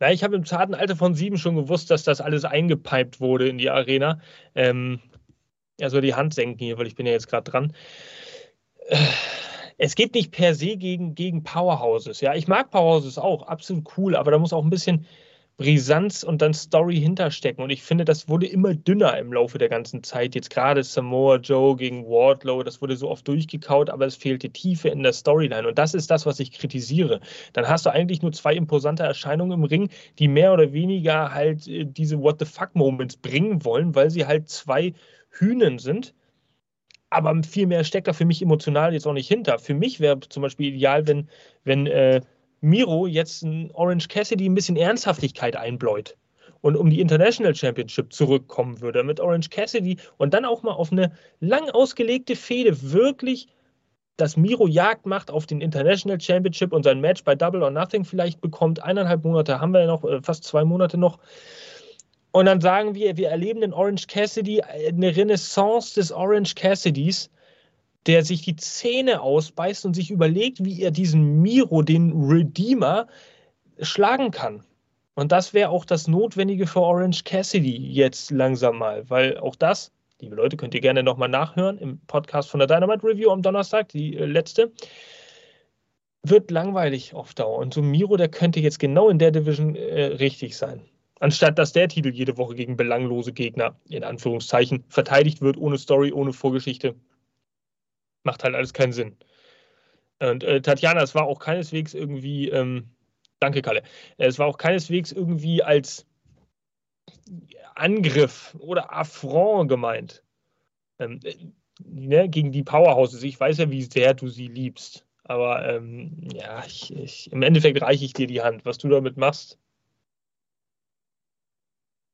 [0.00, 3.48] Na, ich habe im zarten Alter von sieben schon gewusst, dass das alles eingepiped wurde
[3.48, 4.20] in die Arena.
[4.54, 5.00] Ähm,
[5.80, 7.72] also die Hand senken hier, weil ich bin ja jetzt gerade dran.
[8.88, 8.96] Äh,
[9.78, 12.20] es geht nicht per se gegen, gegen Powerhouses.
[12.20, 15.06] Ja, ich mag Powerhouses auch, absolut cool, aber da muss auch ein bisschen
[15.56, 17.62] Brisanz und dann Story hinterstecken.
[17.62, 20.34] Und ich finde, das wurde immer dünner im Laufe der ganzen Zeit.
[20.34, 24.88] Jetzt gerade Samoa Joe gegen Wardlow, das wurde so oft durchgekaut, aber es fehlte Tiefe
[24.88, 25.68] in der Storyline.
[25.68, 27.20] Und das ist das, was ich kritisiere.
[27.52, 31.68] Dann hast du eigentlich nur zwei imposante Erscheinungen im Ring, die mehr oder weniger halt
[31.68, 34.94] äh, diese What the fuck Moments bringen wollen, weil sie halt zwei
[35.30, 36.14] Hühnen sind.
[37.10, 39.58] Aber viel mehr steckt da für mich emotional jetzt auch nicht hinter.
[39.58, 41.28] Für mich wäre zum Beispiel ideal, wenn,
[41.62, 42.22] wenn äh,
[42.62, 46.16] Miro jetzt ein Orange Cassidy ein bisschen Ernsthaftigkeit einbläut
[46.62, 50.90] und um die International Championship zurückkommen würde mit Orange Cassidy und dann auch mal auf
[50.90, 53.48] eine lang ausgelegte Fehde wirklich
[54.16, 58.04] dass Miro Jagd macht auf den International Championship und sein Match bei Double or Nothing
[58.04, 58.82] vielleicht bekommt.
[58.82, 61.18] Eineinhalb Monate haben wir ja noch, äh, fast zwei Monate noch.
[62.30, 67.30] Und dann sagen wir, wir erleben den Orange Cassidy, eine Renaissance des Orange Cassidys
[68.06, 73.06] der sich die Zähne ausbeißt und sich überlegt, wie er diesen Miro, den Redeemer,
[73.80, 74.64] schlagen kann.
[75.14, 79.92] Und das wäre auch das Notwendige für Orange Cassidy jetzt langsam mal, weil auch das,
[80.20, 83.88] liebe Leute, könnt ihr gerne nochmal nachhören im Podcast von der Dynamite Review am Donnerstag,
[83.90, 84.72] die äh, letzte,
[86.22, 87.58] wird langweilig auf Dauer.
[87.58, 90.80] Und so Miro, der könnte jetzt genau in der Division äh, richtig sein.
[91.20, 96.12] Anstatt dass der Titel jede Woche gegen belanglose Gegner, in Anführungszeichen, verteidigt wird, ohne Story,
[96.12, 96.96] ohne Vorgeschichte
[98.24, 99.16] macht halt alles keinen Sinn.
[100.20, 102.90] Und äh, Tatjana, es war auch keineswegs irgendwie, ähm,
[103.40, 103.82] danke Kalle,
[104.18, 106.06] es war auch keineswegs irgendwie als
[107.74, 110.22] Angriff oder Affront gemeint.
[110.98, 111.34] Ähm, äh,
[111.84, 113.22] ne, gegen die Powerhouses.
[113.22, 115.06] Ich weiß ja, wie sehr du sie liebst.
[115.24, 118.64] Aber ähm, ja, ich, ich, im Endeffekt reiche ich dir die Hand.
[118.64, 119.58] Was du damit machst.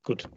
[0.02, 0.28] Gut.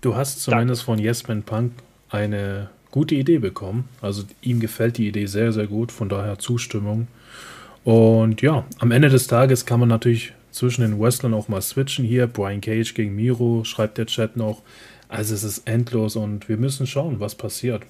[0.00, 1.00] Du hast zumindest Danke.
[1.00, 1.72] von Yesman Punk
[2.10, 3.88] eine gute Idee bekommen.
[4.00, 7.08] Also ihm gefällt die Idee sehr, sehr gut, von daher Zustimmung.
[7.82, 12.04] Und ja, am Ende des Tages kann man natürlich zwischen den Wrestlern auch mal switchen.
[12.04, 14.62] Hier Brian Cage gegen Miro, schreibt der Chat noch.
[15.08, 17.82] Also es ist endlos und wir müssen schauen, was passiert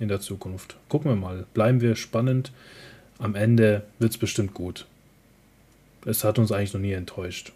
[0.00, 0.76] in der Zukunft.
[0.88, 1.46] Gucken wir mal.
[1.54, 2.50] Bleiben wir spannend.
[3.18, 4.86] Am Ende wird es bestimmt gut.
[6.04, 7.52] Es hat uns eigentlich noch nie enttäuscht.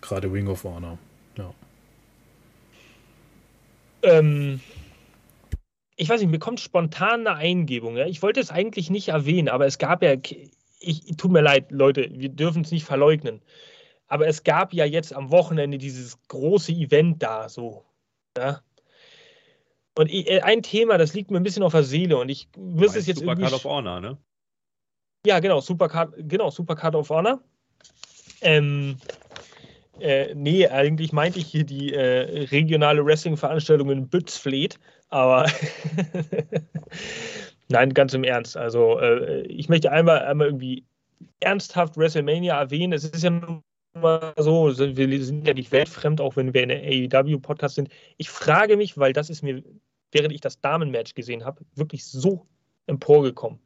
[0.00, 0.98] Gerade Ring of Honor.
[1.36, 1.54] Ja.
[4.02, 4.60] Ähm,
[5.96, 7.96] ich weiß nicht, mir kommt spontan eine Eingebung.
[7.96, 8.06] Ja?
[8.06, 10.14] Ich wollte es eigentlich nicht erwähnen, aber es gab ja,
[10.78, 13.42] ich, tut mir leid, Leute, wir dürfen es nicht verleugnen.
[14.06, 17.84] Aber es gab ja jetzt am Wochenende dieses große Event da, so.
[18.36, 18.60] Ja?
[19.98, 22.98] Und äh, ein Thema, das liegt mir ein bisschen auf der Seele und ich müsste
[22.98, 24.18] es jetzt Super Card of Honor, ne?
[25.26, 27.40] Ja, genau, Supercard, genau, Supercard of Honor.
[28.42, 28.98] Ähm,
[29.98, 34.78] äh, nee, eigentlich meinte ich hier die äh, regionale Wrestling-Veranstaltung in Bützfleet,
[35.08, 35.50] aber
[37.68, 38.56] nein, ganz im Ernst.
[38.56, 40.84] Also, äh, ich möchte einmal, einmal irgendwie
[41.40, 42.92] ernsthaft WrestleMania erwähnen.
[42.92, 43.30] Es ist ja
[43.94, 47.88] mal so, wir sind ja nicht weltfremd, auch wenn wir in der AEW-Podcast sind.
[48.16, 49.62] Ich frage mich, weil das ist mir,
[50.12, 52.46] während ich das Damenmatch gesehen habe, wirklich so
[52.86, 53.60] emporgekommen.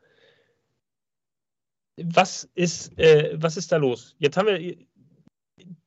[1.97, 4.15] Was ist, äh, was ist da los?
[4.19, 4.77] Jetzt haben wir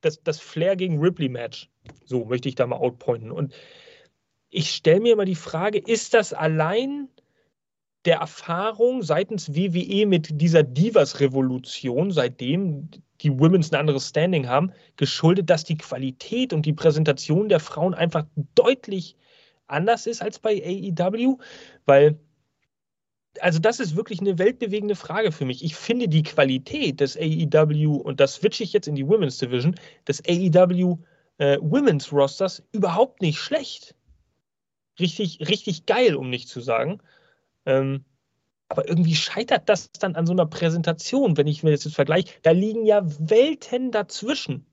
[0.01, 1.70] das, das Flair gegen Ripley-Match.
[2.06, 3.32] So möchte ich da mal outpointen.
[3.32, 3.54] Und
[4.54, 7.10] ich stelle mir immer die Frage, ist das allein
[8.06, 12.89] der Erfahrung seitens WWE mit dieser Divas-Revolution, seitdem
[13.22, 17.93] die Women's ein anderes Standing haben, geschuldet, dass die Qualität und die Präsentation der Frauen
[17.93, 18.26] einfach
[18.56, 19.16] deutlich
[19.68, 21.38] anders ist als bei AEW?
[21.86, 22.20] Weil,
[23.39, 25.64] also das ist wirklich eine weltbewegende Frage für mich.
[25.64, 29.76] Ich finde die Qualität des AEW, und das switche ich jetzt in die Women's Division,
[30.08, 30.99] des AEW
[31.38, 33.95] äh, Women's Rosters überhaupt nicht schlecht
[35.00, 37.02] richtig, richtig geil, um nicht zu sagen.
[37.66, 38.06] Ähm,
[38.70, 42.34] aber irgendwie scheitert das dann an so einer Präsentation, wenn ich mir das jetzt vergleiche.
[42.41, 44.66] Da liegen ja Welten dazwischen.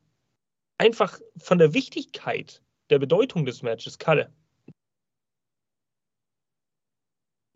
[0.79, 4.33] Einfach von der Wichtigkeit der Bedeutung des Matches, Kalle.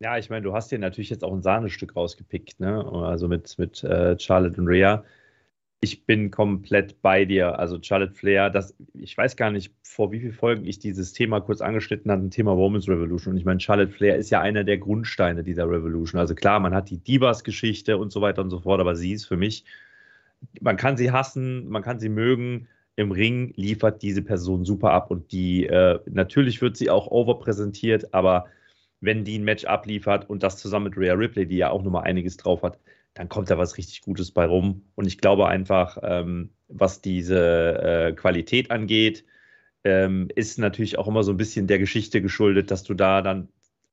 [0.01, 2.85] Ja, ich meine, du hast dir natürlich jetzt auch ein Sahnestück rausgepickt, ne?
[2.85, 5.05] Also mit, mit äh, Charlotte und Rhea
[5.85, 7.59] ich bin komplett bei dir.
[7.59, 11.41] Also Charlotte Flair, das, ich weiß gar nicht, vor wie vielen Folgen ich dieses Thema
[11.41, 13.35] kurz angeschnitten ein Thema Women's Revolution.
[13.35, 16.19] Und ich meine, Charlotte Flair ist ja einer der Grundsteine dieser Revolution.
[16.19, 19.27] Also klar, man hat die Divas-Geschichte und so weiter und so fort, aber sie ist
[19.27, 19.65] für mich,
[20.61, 22.67] man kann sie hassen, man kann sie mögen.
[22.97, 28.15] Im Ring liefert diese Person super ab und die, äh, natürlich wird sie auch overpräsentiert,
[28.15, 28.47] aber
[29.01, 32.05] wenn die ein Match abliefert und das zusammen mit Rhea Ripley, die ja auch nochmal
[32.05, 32.79] einiges drauf hat,
[33.15, 34.83] dann kommt da was richtig Gutes bei rum.
[34.97, 39.25] Und ich glaube einfach, ähm, was diese äh, Qualität angeht,
[39.85, 43.49] ähm, ist natürlich auch immer so ein bisschen der Geschichte geschuldet, dass du da dann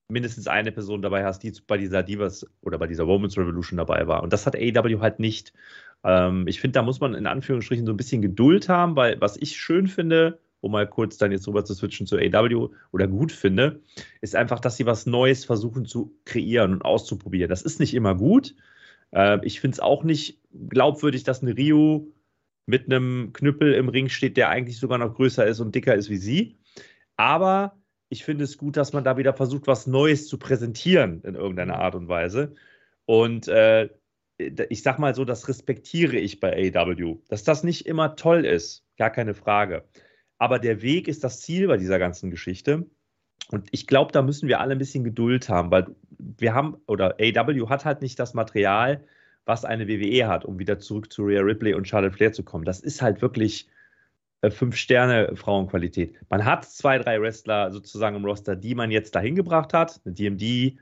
[0.08, 4.08] mindestens eine Person dabei hast, die bei dieser Divas oder bei dieser Women's Revolution dabei
[4.08, 4.24] war.
[4.24, 5.54] Und das hat AEW halt nicht.
[6.04, 9.38] Ähm, ich finde, da muss man in Anführungsstrichen so ein bisschen Geduld haben, weil was
[9.38, 13.32] ich schön finde, um mal kurz dann jetzt rüber zu switchen zu AEW oder gut
[13.32, 13.82] finde,
[14.22, 17.50] ist einfach, dass sie was Neues versuchen zu kreieren und auszuprobieren.
[17.50, 18.56] Das ist nicht immer gut.
[19.12, 22.12] Äh, ich finde es auch nicht glaubwürdig, dass eine Rio
[22.66, 26.10] mit einem Knüppel im Ring steht, der eigentlich sogar noch größer ist und dicker ist
[26.10, 26.58] wie sie.
[27.18, 27.78] Aber
[28.10, 31.80] ich finde es gut, dass man da wieder versucht, was Neues zu präsentieren in irgendeiner
[31.80, 32.56] Art und Weise.
[33.06, 33.90] Und äh,
[34.70, 37.20] ich sag mal so, das respektiere ich bei AEW.
[37.30, 39.86] Dass das nicht immer toll ist, gar keine Frage.
[40.38, 42.90] Aber der Weg ist das Ziel bei dieser ganzen Geschichte.
[43.50, 45.88] Und ich glaube, da müssen wir alle ein bisschen Geduld haben, weil
[46.18, 49.04] wir haben, oder AEW hat halt nicht das Material,
[49.46, 52.64] was eine WWE hat, um wieder zurück zu Rhea Ripley und Charlotte Flair zu kommen.
[52.64, 53.68] Das ist halt wirklich
[54.42, 56.16] äh, fünf Sterne Frauenqualität.
[56.30, 60.00] Man hat zwei, drei Wrestler sozusagen im Roster, die man jetzt dahin gebracht hat.
[60.06, 60.78] Eine DMD,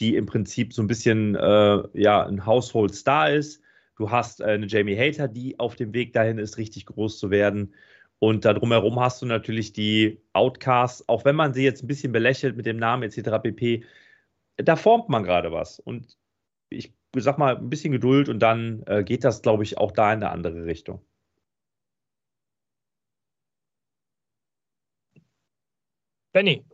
[0.00, 3.60] die im Prinzip so ein bisschen äh, ja, ein Household Star ist.
[3.96, 7.30] Du hast äh, eine Jamie Hater, die auf dem Weg dahin ist, richtig groß zu
[7.30, 7.74] werden.
[8.24, 12.10] Und da drumherum hast du natürlich die Outcasts, auch wenn man sie jetzt ein bisschen
[12.10, 13.38] belächelt mit dem Namen etc.
[13.42, 13.84] pp.
[14.56, 15.78] Da formt man gerade was.
[15.78, 16.16] Und
[16.70, 20.10] ich sag mal, ein bisschen Geduld und dann äh, geht das, glaube ich, auch da
[20.10, 21.04] in eine andere Richtung.
[26.32, 26.64] Benny,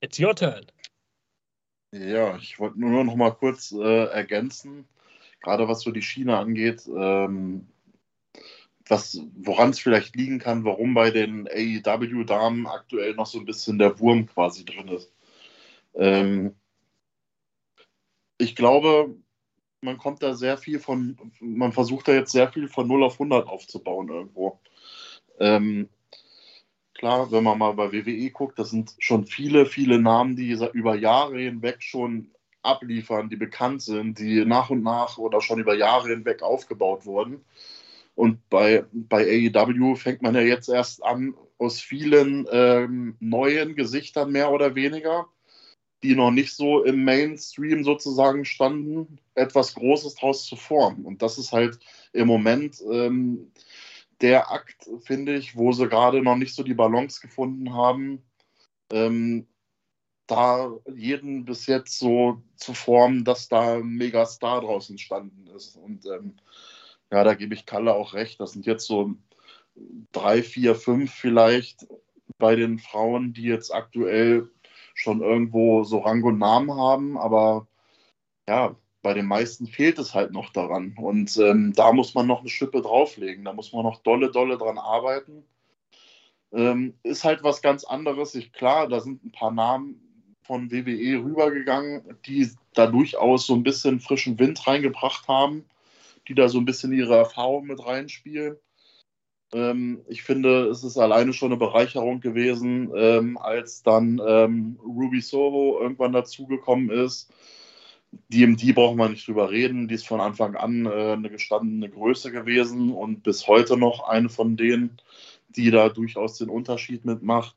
[0.00, 0.64] it's your turn.
[1.92, 4.88] Ja, ich wollte nur noch mal kurz äh, ergänzen,
[5.42, 7.68] gerade was so die Schiene angeht, ähm,
[8.88, 13.98] woran es vielleicht liegen kann, warum bei den AEW-Damen aktuell noch so ein bisschen der
[13.98, 15.12] Wurm quasi drin ist.
[15.94, 16.54] Ähm,
[18.38, 19.14] ich glaube,
[19.80, 23.14] man kommt da sehr viel von, man versucht da jetzt sehr viel von 0 auf
[23.14, 24.60] 100 aufzubauen irgendwo.
[25.40, 25.88] Ähm,
[26.94, 30.94] klar, wenn man mal bei WWE guckt, das sind schon viele, viele Namen, die über
[30.94, 32.30] Jahre hinweg schon
[32.62, 37.44] abliefern, die bekannt sind, die nach und nach oder schon über Jahre hinweg aufgebaut wurden.
[38.16, 44.32] Und bei, bei AEW fängt man ja jetzt erst an, aus vielen ähm, neuen Gesichtern
[44.32, 45.28] mehr oder weniger
[46.02, 51.04] die noch nicht so im Mainstream sozusagen standen, etwas Großes draus zu formen.
[51.04, 51.78] Und das ist halt
[52.12, 53.52] im Moment ähm,
[54.20, 58.22] der Akt, finde ich, wo sie gerade noch nicht so die Balance gefunden haben,
[58.92, 59.46] ähm,
[60.26, 65.76] da jeden bis jetzt so zu formen, dass da ein Megastar draus entstanden ist.
[65.76, 66.34] Und ähm,
[67.12, 68.40] ja, da gebe ich Kalle auch recht.
[68.40, 69.14] Das sind jetzt so
[70.12, 71.86] drei, vier, fünf vielleicht
[72.38, 74.48] bei den Frauen, die jetzt aktuell
[74.94, 77.66] schon irgendwo so Rang und Namen haben, aber
[78.48, 80.96] ja, bei den meisten fehlt es halt noch daran.
[80.96, 83.44] Und ähm, da muss man noch eine Schippe drauflegen.
[83.44, 85.44] Da muss man noch dolle, dolle dran arbeiten.
[86.52, 88.34] Ähm, ist halt was ganz anderes.
[88.34, 90.00] Ich, klar, da sind ein paar Namen
[90.42, 95.64] von WWE rübergegangen, die da durchaus so ein bisschen frischen Wind reingebracht haben,
[96.28, 98.56] die da so ein bisschen ihre Erfahrung mit reinspielen.
[99.52, 105.20] Ähm, ich finde, es ist alleine schon eine Bereicherung gewesen, ähm, als dann ähm, Ruby
[105.20, 107.32] Soho irgendwann dazugekommen ist.
[108.28, 112.32] DMD braucht man nicht drüber reden, die ist von Anfang an äh, eine gestandene Größe
[112.32, 115.00] gewesen und bis heute noch eine von denen,
[115.48, 117.56] die da durchaus den Unterschied mitmacht.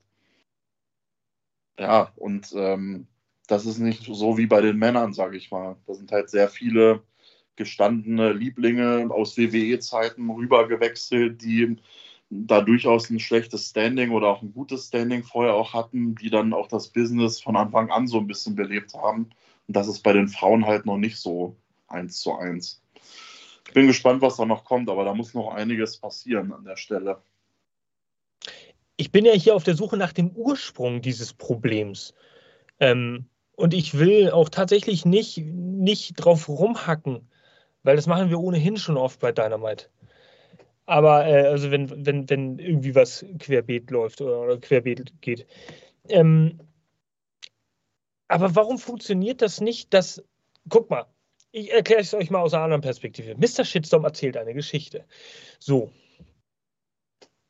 [1.80, 3.08] Ja, und ähm,
[3.48, 5.78] das ist nicht so wie bei den Männern, sage ich mal.
[5.88, 7.04] Da sind halt sehr viele
[7.60, 11.78] gestandene Lieblinge aus WWE-Zeiten rübergewechselt, die
[12.30, 16.54] da durchaus ein schlechtes Standing oder auch ein gutes Standing vorher auch hatten, die dann
[16.54, 19.30] auch das Business von Anfang an so ein bisschen belebt haben.
[19.68, 21.56] Und das ist bei den Frauen halt noch nicht so
[21.88, 22.82] eins zu eins.
[23.68, 26.78] Ich bin gespannt, was da noch kommt, aber da muss noch einiges passieren an der
[26.78, 27.22] Stelle.
[28.96, 32.14] Ich bin ja hier auf der Suche nach dem Ursprung dieses Problems.
[32.80, 33.26] Ähm,
[33.56, 37.29] und ich will auch tatsächlich nicht, nicht drauf rumhacken.
[37.84, 39.88] Weil das machen wir ohnehin schon oft bei Dynamite.
[40.86, 45.46] Aber äh, also wenn, wenn, wenn irgendwie was querbeet läuft oder, oder querbeet geht.
[46.10, 46.60] Ähm,
[48.28, 50.24] aber warum funktioniert das nicht, dass,
[50.68, 51.06] guck mal,
[51.52, 53.36] ich erkläre es euch mal aus einer anderen Perspektive.
[53.36, 53.66] Mr.
[53.66, 55.06] Shitstorm erzählt eine Geschichte.
[55.60, 55.92] So.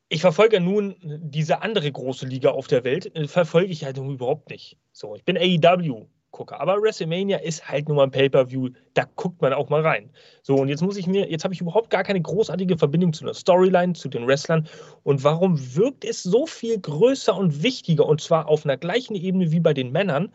[0.07, 4.49] Ich verfolge nun diese andere große Liga auf der Welt, äh, verfolge ich halt überhaupt
[4.49, 4.77] nicht.
[4.91, 6.59] So, ich bin AEW gucke.
[6.59, 10.09] Aber WrestleMania ist halt nur mal ein Pay-Per-View, da guckt man auch mal rein.
[10.41, 13.23] So, und jetzt muss ich mir, jetzt habe ich überhaupt gar keine großartige Verbindung zu
[13.23, 14.67] einer Storyline, zu den Wrestlern.
[15.03, 19.51] Und warum wirkt es so viel größer und wichtiger, und zwar auf einer gleichen Ebene
[19.51, 20.31] wie bei den Männern,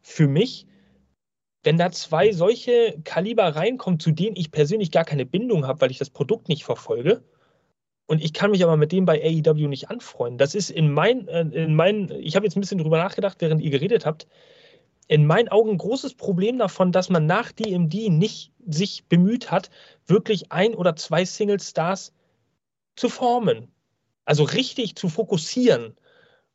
[0.00, 0.66] für mich,
[1.62, 5.90] wenn da zwei solche Kaliber reinkommen, zu denen ich persönlich gar keine Bindung habe, weil
[5.90, 7.22] ich das Produkt nicht verfolge.
[8.06, 10.38] Und ich kann mich aber mit dem bei AEW nicht anfreunden.
[10.38, 13.62] Das ist in mein, äh, in mein ich habe jetzt ein bisschen drüber nachgedacht, während
[13.62, 14.26] ihr geredet habt
[15.08, 19.70] in meinen Augen ein großes Problem davon, dass man nach DMD nicht sich bemüht hat,
[20.06, 22.12] wirklich ein oder zwei Single Stars
[22.96, 23.68] zu formen.
[24.24, 25.96] Also richtig zu fokussieren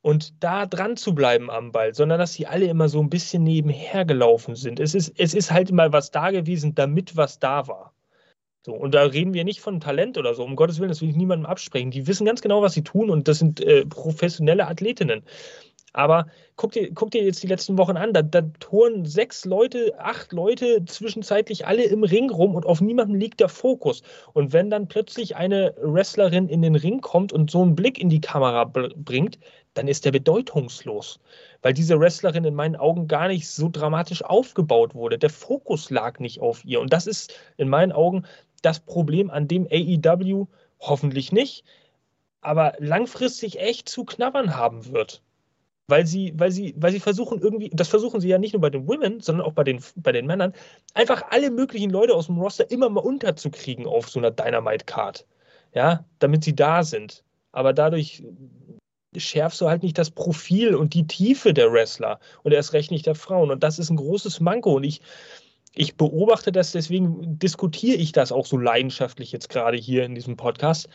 [0.01, 3.43] und da dran zu bleiben am Ball, sondern dass sie alle immer so ein bisschen
[3.43, 4.79] nebenher gelaufen sind.
[4.79, 7.93] Es ist, es ist halt mal was da gewesen, damit was da war.
[8.65, 11.09] So, und da reden wir nicht von Talent oder so, um Gottes Willen, das will
[11.09, 11.91] ich niemandem absprechen.
[11.91, 15.23] Die wissen ganz genau, was sie tun und das sind äh, professionelle Athletinnen.
[15.93, 16.27] Aber
[16.57, 20.31] guck dir, guck dir jetzt die letzten Wochen an, da, da touren sechs Leute, acht
[20.31, 24.03] Leute zwischenzeitlich alle im Ring rum und auf niemanden liegt der Fokus.
[24.33, 28.09] Und wenn dann plötzlich eine Wrestlerin in den Ring kommt und so einen Blick in
[28.09, 29.39] die Kamera bringt,
[29.73, 31.19] dann ist der bedeutungslos,
[31.61, 35.17] weil diese Wrestlerin in meinen Augen gar nicht so dramatisch aufgebaut wurde.
[35.17, 36.81] Der Fokus lag nicht auf ihr.
[36.81, 38.25] Und das ist in meinen Augen
[38.61, 40.47] das Problem, an dem AEW
[40.79, 41.63] hoffentlich nicht,
[42.41, 45.21] aber langfristig echt zu knabbern haben wird.
[45.89, 48.69] Weil sie, weil sie, weil sie versuchen irgendwie, das versuchen sie ja nicht nur bei
[48.69, 50.53] den Women, sondern auch bei den, bei den Männern,
[50.93, 55.25] einfach alle möglichen Leute aus dem Roster immer mal unterzukriegen auf so einer Dynamite-Card.
[55.73, 57.23] Ja, damit sie da sind.
[57.51, 58.23] Aber dadurch
[59.15, 63.05] schärfst du halt nicht das Profil und die Tiefe der Wrestler und erst recht nicht
[63.05, 63.51] der Frauen.
[63.51, 64.75] Und das ist ein großes Manko.
[64.75, 65.01] Und ich,
[65.73, 70.37] ich beobachte das, deswegen diskutiere ich das auch so leidenschaftlich jetzt gerade hier in diesem
[70.37, 70.89] Podcast,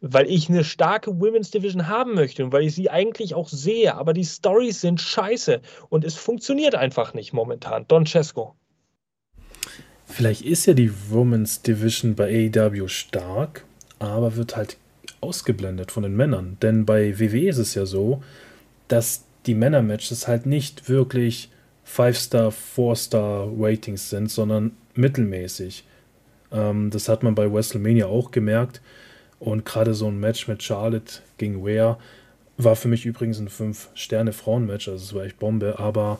[0.00, 3.94] weil ich eine starke Women's Division haben möchte und weil ich sie eigentlich auch sehe.
[3.94, 7.86] Aber die Stories sind scheiße und es funktioniert einfach nicht momentan.
[7.88, 8.54] Don Cesco.
[10.06, 13.64] Vielleicht ist ja die Women's Division bei AEW stark,
[13.98, 14.76] aber wird halt
[15.20, 16.58] ausgeblendet von den Männern.
[16.60, 18.22] Denn bei WWE ist es ja so,
[18.88, 21.50] dass die Männermatches halt nicht wirklich
[21.86, 25.84] 5-Star, 4-Star-Ratings sind, sondern mittelmäßig.
[26.52, 28.80] Ähm, das hat man bei WrestleMania auch gemerkt.
[29.44, 31.98] Und gerade so ein Match mit Charlotte gegen Ware
[32.56, 36.18] war für mich übrigens ein 5-Sterne-Frauen-Match, also es war echt Bombe, aber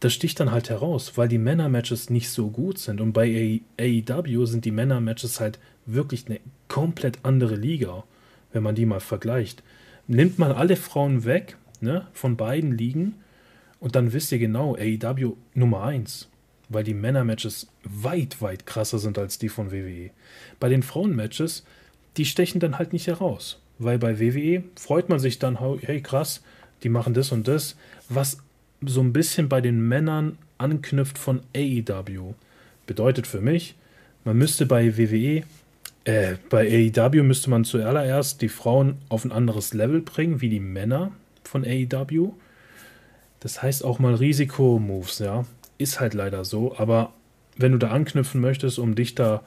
[0.00, 3.00] das sticht dann halt heraus, weil die Männer-Matches nicht so gut sind.
[3.00, 8.04] Und bei AEW sind die Männer-Matches halt wirklich eine komplett andere Liga
[8.54, 9.62] wenn man die mal vergleicht.
[10.06, 13.16] Nimmt man alle Frauen weg ne, von beiden Ligen
[13.80, 16.28] und dann wisst ihr genau, AEW Nummer 1,
[16.70, 20.10] weil die Männer-Matches weit, weit krasser sind als die von WWE.
[20.60, 21.64] Bei den Frauen-Matches,
[22.16, 26.42] die stechen dann halt nicht heraus, weil bei WWE freut man sich dann, hey krass,
[26.82, 27.76] die machen das und das,
[28.08, 28.38] was
[28.84, 32.34] so ein bisschen bei den Männern anknüpft von AEW.
[32.86, 33.74] Bedeutet für mich,
[34.24, 35.44] man müsste bei WWE
[36.04, 40.60] äh, bei AEW müsste man zuallererst die Frauen auf ein anderes Level bringen, wie die
[40.60, 41.12] Männer
[41.44, 42.32] von AEW.
[43.40, 45.44] Das heißt auch mal Risikomoves, ja.
[45.78, 47.12] Ist halt leider so, aber
[47.56, 49.42] wenn du da anknüpfen möchtest, um dich da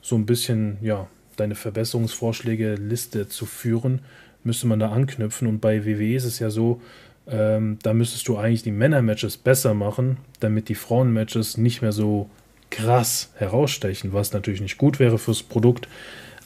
[0.00, 1.08] so ein bisschen, ja,
[1.40, 4.00] deine Verbesserungsvorschläge Liste zu führen,
[4.44, 5.48] müsste man da anknüpfen.
[5.48, 6.80] Und bei WWE ist es ja so,
[7.26, 12.30] ähm, da müsstest du eigentlich die Männer-Matches besser machen, damit die Frauen-Matches nicht mehr so
[12.70, 15.88] krass herausstechen, was natürlich nicht gut wäre fürs Produkt.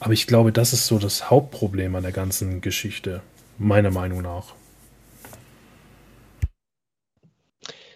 [0.01, 3.23] Aber ich glaube, das ist so das Hauptproblem an der ganzen Geschichte,
[3.59, 4.55] meiner Meinung nach.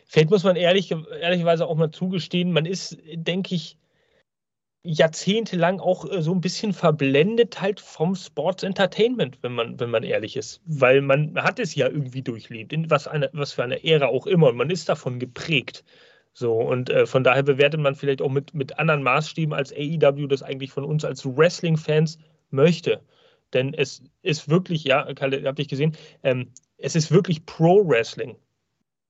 [0.06, 3.76] Vielleicht muss man ehrlich, ehrlicherweise auch mal zugestehen, man ist, denke ich,
[4.86, 10.02] jahrzehntelang auch äh, so ein bisschen verblendet halt vom Sports Entertainment, wenn man, wenn man
[10.02, 10.60] ehrlich ist.
[10.64, 14.26] Weil man hat es ja irgendwie durchlebt, in was, eine, was für eine Ära auch
[14.26, 14.48] immer.
[14.48, 15.84] Und man ist davon geprägt.
[16.32, 20.26] So, und äh, von daher bewertet man vielleicht auch mit, mit anderen Maßstäben, als AEW
[20.26, 22.18] das eigentlich von uns als Wrestling-Fans
[22.50, 23.00] möchte.
[23.52, 28.36] Denn es ist wirklich, ja, Kalle, habt ihr gesehen, ähm, es ist wirklich Pro-Wrestling.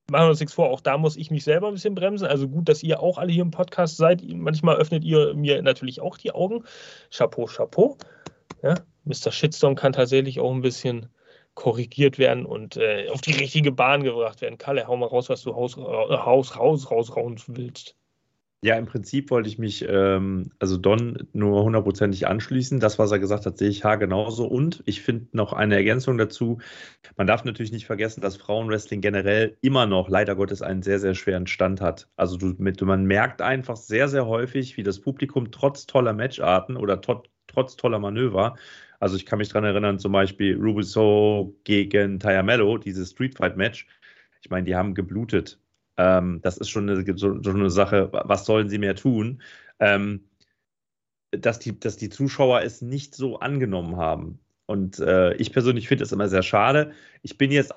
[0.09, 2.27] Machen wir uns nichts vor, auch da muss ich mich selber ein bisschen bremsen.
[2.27, 4.23] Also gut, dass ihr auch alle hier im Podcast seid.
[4.25, 6.63] Manchmal öffnet ihr mir natürlich auch die Augen.
[7.11, 7.97] Chapeau, Chapeau.
[8.63, 9.31] Ja, Mr.
[9.31, 11.09] Shitstorm kann tatsächlich auch ein bisschen
[11.55, 14.57] korrigiert werden und äh, auf die richtige Bahn gebracht werden.
[14.57, 17.95] Kalle, hau mal raus, was du Haus, äh, Haus raus, rausrauen willst.
[18.63, 22.79] Ja, im Prinzip wollte ich mich, ähm, also Don nur hundertprozentig anschließen.
[22.79, 24.47] Das, was er gesagt hat, sehe ich ha genauso.
[24.47, 26.59] Und ich finde noch eine Ergänzung dazu.
[27.17, 31.13] Man darf natürlich nicht vergessen, dass Frauenwrestling generell immer noch, leider Gottes, einen sehr, sehr
[31.13, 32.09] schweren Stand hat.
[32.15, 36.77] Also du, mit, man merkt einfach sehr, sehr häufig, wie das Publikum trotz toller Matcharten
[36.77, 38.55] oder to trotz toller Manöver
[38.99, 43.87] also ich kann mich daran erinnern, zum Beispiel Rubiso gegen Tayamello, dieses Street Fight Match.
[44.41, 45.59] Ich meine, die haben geblutet.
[45.97, 49.41] Ähm, das ist schon eine, so, so, eine Sache, was sollen sie mehr tun?
[49.79, 50.29] Ähm,
[51.31, 54.39] dass, die, dass die Zuschauer es nicht so angenommen haben.
[54.65, 56.91] Und äh, ich persönlich finde es immer sehr schade.
[57.21, 57.73] Ich bin jetzt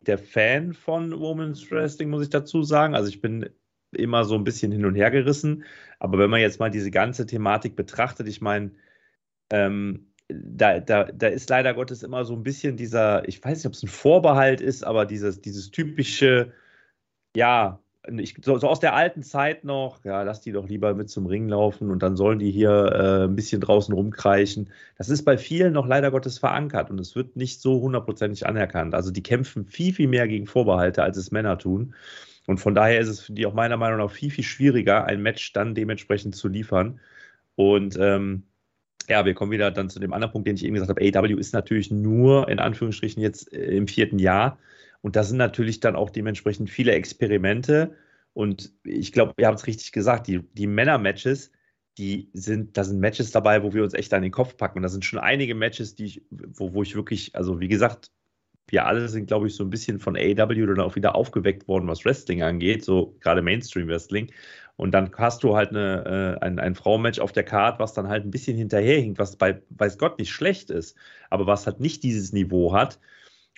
[0.00, 2.94] der Fan von Women's Wrestling, muss ich dazu sagen.
[2.94, 3.48] Also ich bin
[3.92, 5.64] immer so ein bisschen hin und her gerissen.
[5.98, 8.72] Aber wenn man jetzt mal diese ganze Thematik betrachtet, ich meine,
[9.50, 13.66] ähm, da, da, da ist leider Gottes immer so ein bisschen dieser, ich weiß nicht,
[13.66, 16.52] ob es ein Vorbehalt ist, aber dieses, dieses typische,
[17.36, 17.80] ja,
[18.18, 21.26] ich, so, so, aus der alten Zeit noch, ja, lass die doch lieber mit zum
[21.26, 24.70] Ring laufen und dann sollen die hier äh, ein bisschen draußen rumkreichen.
[24.98, 28.94] Das ist bei vielen noch leider Gottes verankert und es wird nicht so hundertprozentig anerkannt.
[28.94, 31.94] Also die kämpfen viel, viel mehr gegen Vorbehalte, als es Männer tun.
[32.48, 35.22] Und von daher ist es für die auch meiner Meinung nach viel, viel schwieriger, ein
[35.22, 36.98] Match dann dementsprechend zu liefern.
[37.54, 38.44] Und ähm,
[39.08, 41.18] ja, wir kommen wieder dann zu dem anderen Punkt, den ich eben gesagt habe.
[41.18, 44.58] AW ist natürlich nur in Anführungsstrichen jetzt äh, im vierten Jahr.
[45.02, 47.96] Und da sind natürlich dann auch dementsprechend viele Experimente.
[48.32, 51.52] Und ich glaube, ihr habt es richtig gesagt, die, die Männer-Matches,
[51.98, 54.78] die sind, da sind Matches dabei, wo wir uns echt an den Kopf packen.
[54.78, 58.10] Und da sind schon einige Matches, die ich, wo, wo ich wirklich, also wie gesagt,
[58.68, 61.88] wir alle sind, glaube ich, so ein bisschen von AW dann auch wieder aufgeweckt worden,
[61.88, 64.32] was Wrestling angeht, so gerade Mainstream-Wrestling.
[64.76, 68.08] Und dann hast du halt eine, äh, ein, ein Frauenmatch auf der Card, was dann
[68.08, 70.96] halt ein bisschen hinterherhinkt, was bei weiß Gott nicht schlecht ist,
[71.28, 72.98] aber was halt nicht dieses Niveau hat.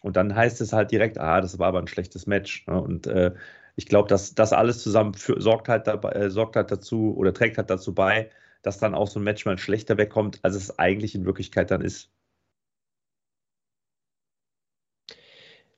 [0.04, 2.66] Und dann heißt es halt direkt, ah, das war aber ein schlechtes Match.
[2.66, 2.78] Ne?
[2.78, 3.32] Und äh,
[3.74, 7.32] ich glaube, dass das alles zusammen für, sorgt, halt dabei, äh, sorgt halt dazu oder
[7.32, 8.28] trägt halt dazu bei,
[8.62, 11.80] dass dann auch so ein Match mal schlechter wegkommt, als es eigentlich in Wirklichkeit dann
[11.80, 12.10] ist.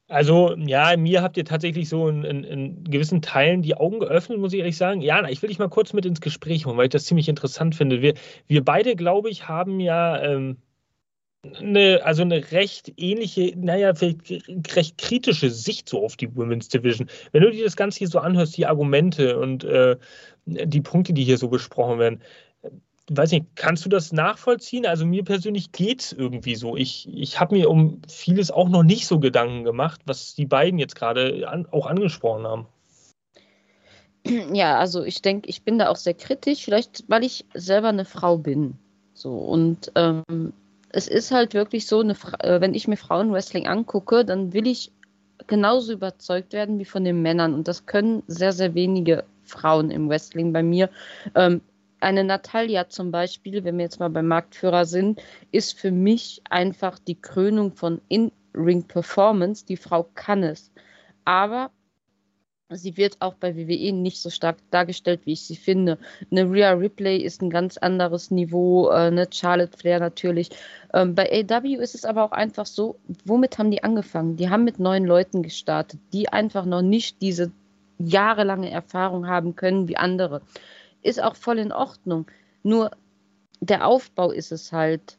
[0.09, 4.39] Also, ja, mir habt ihr tatsächlich so in, in, in, gewissen Teilen die Augen geöffnet,
[4.39, 5.03] muss ich ehrlich sagen.
[5.03, 7.77] Jana, ich will dich mal kurz mit ins Gespräch holen, weil ich das ziemlich interessant
[7.77, 8.03] finde.
[8.03, 8.15] Wir,
[8.49, 10.57] wir beide, glaube ich, haben ja ähm,
[11.59, 17.09] eine, also eine recht ähnliche, naja, vielleicht recht kritische Sicht so auf die Women's Division.
[17.33, 19.97] Wenn du dir das Ganze hier so anhörst, die Argumente und äh,
[20.47, 22.23] die Punkte, die hier so besprochen werden,
[23.11, 24.87] weiß nicht, kannst du das nachvollziehen?
[24.87, 26.77] Also mir persönlich geht es irgendwie so.
[26.77, 30.79] Ich, ich habe mir um vieles auch noch nicht so Gedanken gemacht, was die beiden
[30.79, 32.67] jetzt gerade an, auch angesprochen haben.
[34.53, 38.05] Ja, also ich denke, ich bin da auch sehr kritisch, vielleicht weil ich selber eine
[38.05, 38.75] Frau bin.
[39.15, 40.53] So und ähm,
[40.97, 44.93] es ist halt wirklich so, eine, äh, wenn ich mir Frauenwrestling angucke, dann will ich
[45.47, 47.53] genauso überzeugt werden wie von den Männern.
[47.53, 50.89] Und das können sehr, sehr wenige Frauen im Wrestling bei mir.
[51.35, 51.61] Ähm,
[52.01, 55.21] eine Natalia zum Beispiel, wenn wir jetzt mal beim Marktführer sind,
[55.53, 59.67] ist für mich einfach die Krönung von In-Ring-Performance.
[59.67, 60.73] Die Frau kann es.
[61.27, 61.71] Aber
[62.71, 65.99] sie wird auch bei WWE nicht so stark dargestellt, wie ich sie finde.
[66.31, 70.51] Eine Rhea Ripley ist ein ganz anderes Niveau, äh, eine Charlotte Flair natürlich.
[70.93, 74.37] Ähm, bei AW ist es aber auch einfach so, womit haben die angefangen?
[74.37, 77.53] Die haben mit neuen Leuten gestartet, die einfach noch nicht diese
[77.99, 80.43] jahrelange Erfahrung haben können wie andere.
[81.03, 82.27] Ist auch voll in Ordnung.
[82.63, 82.91] Nur
[83.61, 85.19] der Aufbau ist es halt.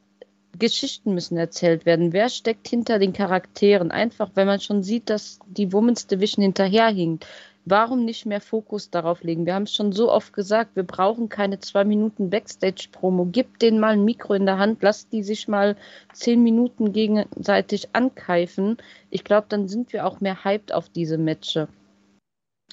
[0.59, 2.13] Geschichten müssen erzählt werden.
[2.13, 3.91] Wer steckt hinter den Charakteren?
[3.91, 7.25] Einfach, wenn man schon sieht, dass die Women's Division hinterherhinkt.
[7.69, 9.45] Warum nicht mehr Fokus darauf legen?
[9.45, 13.25] Wir haben es schon so oft gesagt, wir brauchen keine zwei Minuten Backstage-Promo.
[13.25, 15.75] Gib denen mal ein Mikro in der Hand, lass die sich mal
[16.13, 18.77] zehn Minuten gegenseitig ankeifen.
[19.09, 21.67] Ich glaube, dann sind wir auch mehr hyped auf diese Matches.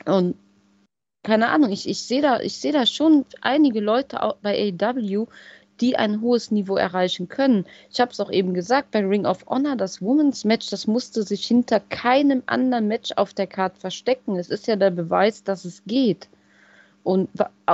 [0.05, 0.37] Und
[1.25, 5.27] keine Ahnung, ich, ich sehe da, seh da schon einige Leute bei AW,
[5.81, 7.67] die ein hohes Niveau erreichen können.
[7.91, 11.23] Ich habe es auch eben gesagt, bei Ring of Honor, das Women's Match, das musste
[11.23, 14.37] sich hinter keinem anderen Match auf der Karte verstecken.
[14.37, 16.29] Es ist ja der Beweis, dass es geht.
[17.05, 17.29] Und,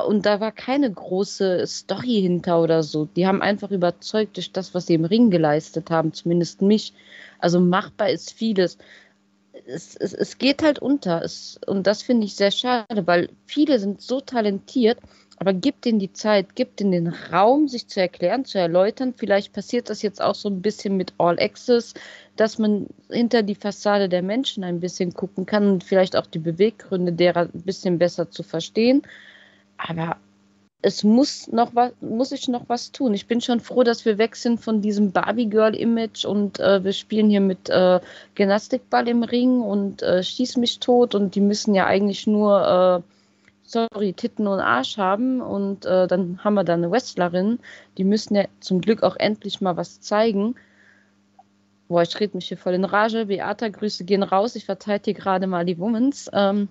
[0.08, 3.04] und da war keine große Story hinter oder so.
[3.04, 6.92] Die haben einfach überzeugt durch das, was sie im Ring geleistet haben, zumindest mich.
[7.38, 8.76] Also machbar ist vieles.
[9.66, 11.22] Es, es, es geht halt unter.
[11.22, 14.98] Es, und das finde ich sehr schade, weil viele sind so talentiert,
[15.40, 19.14] aber gib denen die Zeit, gib denen den Raum, sich zu erklären, zu erläutern.
[19.16, 21.94] Vielleicht passiert das jetzt auch so ein bisschen mit All Access,
[22.36, 26.38] dass man hinter die Fassade der Menschen ein bisschen gucken kann und vielleicht auch die
[26.38, 29.00] Beweggründe derer ein bisschen besser zu verstehen.
[29.78, 30.18] Aber
[30.82, 33.14] es muss noch was, muss ich noch was tun.
[33.14, 36.84] Ich bin schon froh, dass wir weg sind von diesem Barbie Girl Image und äh,
[36.84, 37.98] wir spielen hier mit äh,
[38.34, 43.19] Gymnastikball im Ring und äh, schieß mich tot und die müssen ja eigentlich nur äh,
[43.70, 47.60] sorry, Titten und Arsch haben und äh, dann haben wir da eine Wrestlerin.
[47.98, 50.56] Die müssen ja zum Glück auch endlich mal was zeigen.
[51.88, 53.26] Boah, ich rede mich hier voll in Rage.
[53.26, 54.56] Beata, Grüße gehen raus.
[54.56, 56.30] Ich verteidige gerade mal die Womans.
[56.32, 56.68] Ähm,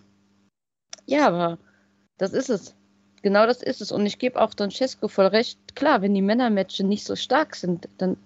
[1.06, 1.58] ja, aber
[2.18, 2.76] das ist es.
[3.22, 3.92] Genau das ist es.
[3.92, 5.76] Und ich gebe auch Don Cesco voll recht.
[5.76, 8.18] Klar, wenn die Männermatches nicht so stark sind, dann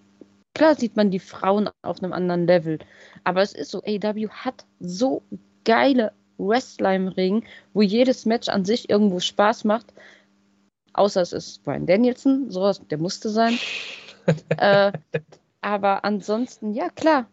[0.53, 2.79] klar sieht man die Frauen auf einem anderen Level.
[3.23, 5.23] Aber es ist so, AW hat so
[5.63, 9.93] geile Wrestler im Ring, wo jedes Match an sich irgendwo Spaß macht.
[10.93, 13.57] Außer es ist Brian Danielson, sowas, der musste sein.
[14.57, 14.91] äh,
[15.61, 17.27] aber ansonsten, ja, klar.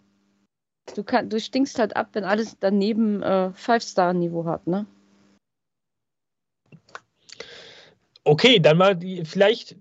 [0.95, 4.87] Du, kann, du stinkst halt ab, wenn alles daneben äh, Five-Star-Niveau hat, ne?
[8.25, 9.77] Okay, dann mal die, vielleicht,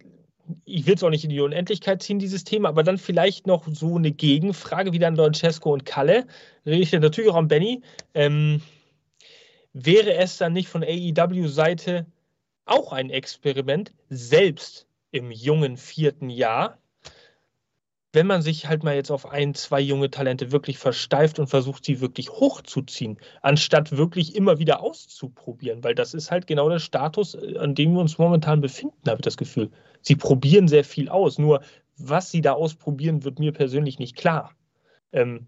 [0.66, 3.68] ich will es auch nicht in die Unendlichkeit ziehen, dieses Thema, aber dann vielleicht noch
[3.68, 6.26] so eine Gegenfrage, wie dann Francesco und Kalle.
[6.66, 7.82] Rede ich natürlich auch an Benny.
[8.14, 8.62] Ähm,
[9.74, 12.06] wäre es dann nicht von AEW-Seite
[12.66, 16.78] auch ein Experiment, selbst im jungen vierten Jahr,
[18.12, 21.86] wenn man sich halt mal jetzt auf ein, zwei junge Talente wirklich versteift und versucht,
[21.86, 27.36] sie wirklich hochzuziehen, anstatt wirklich immer wieder auszuprobieren, weil das ist halt genau der Status,
[27.36, 29.70] äh, an dem wir uns momentan befinden, habe ich das Gefühl.
[30.02, 31.62] Sie probieren sehr viel aus, nur
[31.98, 34.56] was sie da ausprobieren, wird mir persönlich nicht klar.
[35.12, 35.48] Ähm,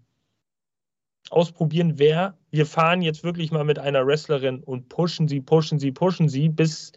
[1.30, 5.92] ausprobieren wäre, wir fahren jetzt wirklich mal mit einer Wrestlerin und pushen sie, pushen sie,
[5.92, 6.92] pushen sie, bis,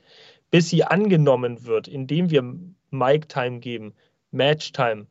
[0.51, 2.43] bis sie angenommen wird, indem wir
[2.91, 3.93] Mic-Time geben,
[4.31, 5.07] Match-Time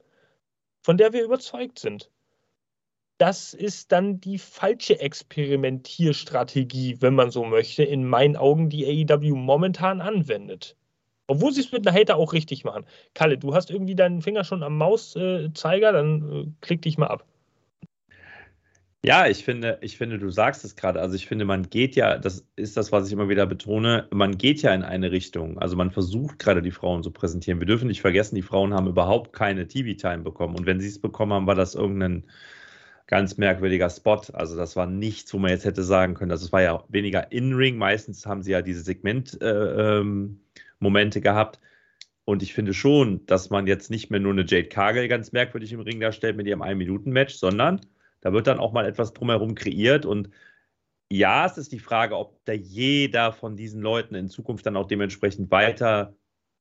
[0.85, 2.11] von der wir überzeugt sind.
[3.19, 9.35] Das ist dann die falsche Experimentierstrategie, wenn man so möchte, in meinen Augen, die AEW
[9.35, 10.77] momentan anwendet.
[11.27, 12.85] Obwohl sie es mit einer Hater auch richtig machen.
[13.15, 17.25] Kalle, du hast irgendwie deinen Finger schon am Mauszeiger, dann äh, klick dich mal ab.
[19.05, 21.03] Ja, ich finde, ich finde, du sagst es gerade.
[21.03, 24.39] Also ich finde, man geht ja, das ist das, was ich immer wieder betone, man
[24.39, 25.59] geht ja in eine Richtung.
[25.59, 27.61] Also man versucht gerade die Frauen zu präsentieren.
[27.61, 30.57] Wir dürfen nicht vergessen, die Frauen haben überhaupt keine TV-Time bekommen.
[30.57, 32.25] Und wenn sie es bekommen haben, war das irgendein
[33.07, 34.23] ganz merkwürdiger Spot.
[34.33, 37.31] Also das war nichts, wo man jetzt hätte sagen können, also es war ja weniger
[37.31, 37.77] In-Ring.
[37.77, 41.61] Meistens haben sie ja diese Segment-Momente äh, ähm, gehabt.
[42.25, 45.75] Und ich finde schon, dass man jetzt nicht mehr nur eine Jade Cargill ganz merkwürdig
[45.75, 47.83] im Ring darstellt mit ihrem Ein-Minuten-Match, sondern
[48.25, 50.31] da wird dann auch mal etwas drumherum kreiert und
[51.13, 54.87] ja, es ist die Frage, ob da jeder von diesen Leuten in Zukunft dann auch
[54.87, 56.17] dementsprechend weiter,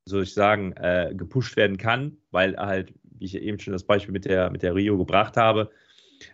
[0.05, 4.11] soll ich sagen, äh, gepusht werden kann, weil halt, wie ich eben schon das Beispiel
[4.11, 5.71] mit der, mit der Rio gebracht habe,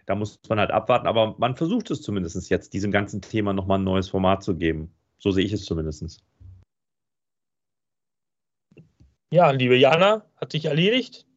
[0.08, 1.08] da muss man halt abwarten.
[1.08, 4.92] Aber man versucht es zumindest jetzt, diesem ganzen Thema nochmal ein neues Format zu geben.
[5.20, 6.24] So sehe ich es zumindest.
[9.32, 11.29] Ja, liebe Jana, hat sich erledigt.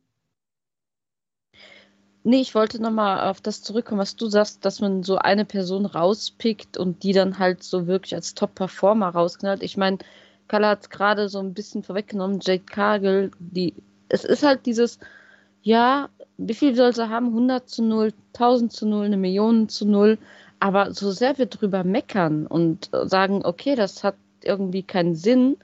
[2.24, 5.86] Nee, ich wollte nochmal auf das zurückkommen, was du sagst, dass man so eine Person
[5.86, 9.62] rauspickt und die dann halt so wirklich als Top-Performer rausknallt.
[9.62, 9.98] Ich meine,
[10.46, 13.74] Kalle hat es gerade so ein bisschen vorweggenommen, Jade Cargill, die,
[14.08, 15.00] es ist halt dieses,
[15.62, 17.28] ja, wie viel soll sie haben?
[17.28, 20.18] 100 zu 0, 1000 zu 0, eine Million zu 0.
[20.60, 25.56] Aber so sehr wir drüber meckern und sagen, okay, das hat irgendwie keinen Sinn,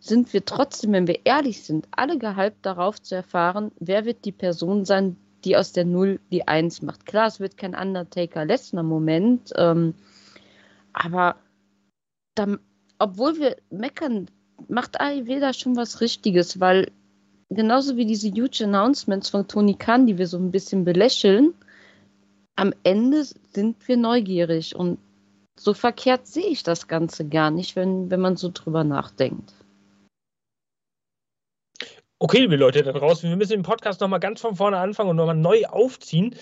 [0.00, 4.32] sind wir trotzdem, wenn wir ehrlich sind, alle gehypt darauf zu erfahren, wer wird die
[4.32, 7.06] Person sein, die aus der Null die Eins macht.
[7.06, 9.94] Klar, es wird kein Undertaker-Lesnar-Moment, ähm,
[10.92, 11.36] aber
[12.34, 12.58] dann,
[12.98, 14.28] obwohl wir meckern,
[14.68, 16.90] macht AEW da schon was Richtiges, weil
[17.50, 21.54] genauso wie diese huge Announcements von Tony Khan, die wir so ein bisschen belächeln,
[22.56, 24.98] am Ende sind wir neugierig und
[25.58, 29.52] so verkehrt sehe ich das Ganze gar nicht, wenn, wenn man so drüber nachdenkt.
[32.18, 35.16] Okay, liebe Leute da draußen, wir müssen den Podcast nochmal ganz von vorne anfangen und
[35.16, 36.34] nochmal neu aufziehen,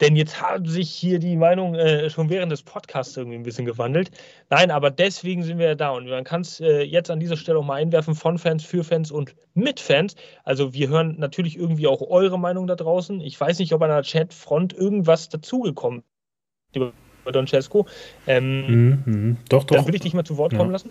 [0.00, 3.66] denn jetzt haben sich hier die Meinungen äh, schon während des Podcasts irgendwie ein bisschen
[3.66, 4.10] gewandelt.
[4.48, 7.36] Nein, aber deswegen sind wir ja da und man kann es äh, jetzt an dieser
[7.36, 10.16] Stelle auch mal einwerfen von Fans, für Fans und mit Fans.
[10.44, 13.20] Also wir hören natürlich irgendwie auch eure Meinung da draußen.
[13.20, 16.04] Ich weiß nicht, ob an der Chatfront irgendwas dazugekommen
[16.72, 16.92] ist über
[17.32, 17.86] Don Cesco.
[18.26, 19.36] Ähm, mhm, mhm.
[19.50, 19.76] doch, doch.
[19.76, 20.90] Dann würde ich dich mal zu Wort kommen lassen.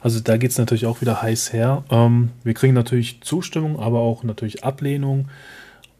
[0.00, 1.84] Also da geht es natürlich auch wieder heiß her.
[1.90, 5.28] Ähm, wir kriegen natürlich Zustimmung, aber auch natürlich Ablehnung.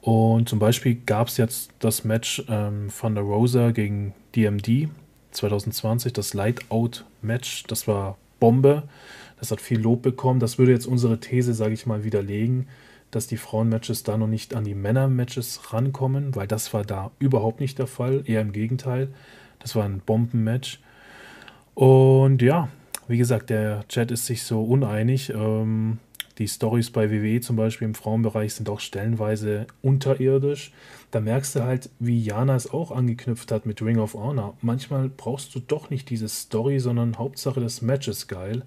[0.01, 4.89] Und zum Beispiel gab es jetzt das Match ähm, von der Rosa gegen DMD
[5.33, 7.65] 2020, das Lightout-Match.
[7.65, 8.85] Das war Bombe.
[9.39, 10.41] Das hat viel Lob bekommen.
[10.41, 12.69] Das würde jetzt unsere These, sage ich mal, widerlegen,
[13.11, 17.61] dass die Frauen-Matches da noch nicht an die Männer-Matches rankommen, weil das war da überhaupt
[17.61, 18.23] nicht der Fall.
[18.27, 19.09] Eher im Gegenteil.
[19.59, 20.81] Das war ein Bomben-Match.
[21.75, 22.69] Und ja,
[23.09, 25.31] wie gesagt, der Chat ist sich so uneinig.
[25.31, 25.99] Ähm,
[26.39, 30.73] die Stories bei WWE zum Beispiel im Frauenbereich sind auch stellenweise unterirdisch.
[31.11, 34.57] Da merkst du halt, wie Jana es auch angeknüpft hat mit Ring of Honor.
[34.61, 38.65] Manchmal brauchst du doch nicht diese Story, sondern Hauptsache das Match ist geil.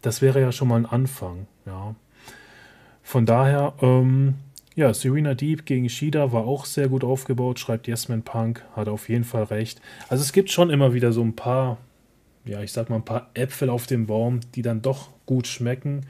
[0.00, 1.94] Das wäre ja schon mal ein Anfang, ja.
[3.04, 4.34] Von daher, ähm,
[4.74, 9.08] ja, Serena Deep gegen Shida war auch sehr gut aufgebaut, schreibt Yasmin Punk, hat auf
[9.08, 9.80] jeden Fall recht.
[10.08, 11.78] Also es gibt schon immer wieder so ein paar
[12.44, 16.06] ja, ich sag mal, ein paar Äpfel auf dem Baum, die dann doch gut schmecken.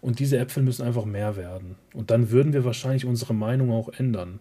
[0.00, 1.76] Und diese Äpfel müssen einfach mehr werden.
[1.92, 4.40] Und dann würden wir wahrscheinlich unsere Meinung auch ändern.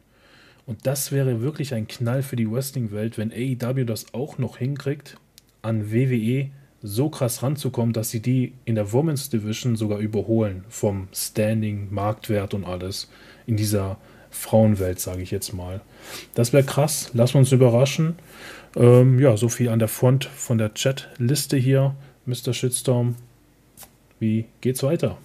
[0.66, 5.18] Und das wäre wirklich ein Knall für die Wrestling-Welt, wenn AEW das auch noch hinkriegt,
[5.62, 6.50] an WWE
[6.82, 10.66] so krass ranzukommen, dass sie die in der Women's Division sogar überholen.
[10.70, 13.10] Vom Standing, Marktwert und alles.
[13.48, 13.98] In dieser
[14.30, 15.82] Frauenwelt, sage ich jetzt mal.
[16.36, 17.12] Das wäre krass.
[17.14, 18.16] Lassen wir uns überraschen.
[18.76, 21.96] Ähm, ja, so viel an der Front von der Chat-Liste hier,
[22.26, 22.54] Mr.
[22.54, 23.16] Shitstorm.
[24.20, 25.18] Wie geht's weiter?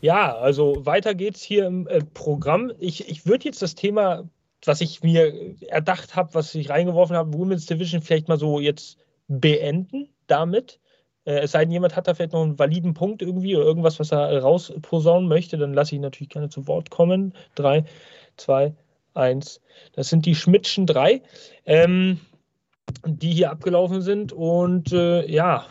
[0.00, 2.72] Ja, also weiter geht's hier im äh, Programm.
[2.78, 4.28] Ich, ich würde jetzt das Thema,
[4.64, 8.98] was ich mir erdacht habe, was ich reingeworfen habe, Women's Division, vielleicht mal so jetzt
[9.28, 10.78] beenden damit.
[11.24, 13.98] Äh, es sei denn, jemand hat da vielleicht noch einen validen Punkt irgendwie oder irgendwas,
[13.98, 17.32] was er rausposaunen möchte, dann lasse ich natürlich gerne zu Wort kommen.
[17.54, 17.84] Drei,
[18.36, 18.74] zwei,
[19.14, 19.60] eins.
[19.92, 21.22] Das sind die Schmidtschen drei,
[21.64, 22.20] ähm,
[23.06, 24.32] die hier abgelaufen sind.
[24.32, 25.66] Und äh, ja,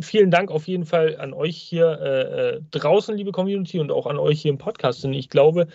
[0.00, 4.06] vielen Dank auf jeden Fall an euch hier äh, äh, draußen, liebe Community, und auch
[4.06, 5.04] an euch hier im Podcast.
[5.04, 5.68] Und ich glaube,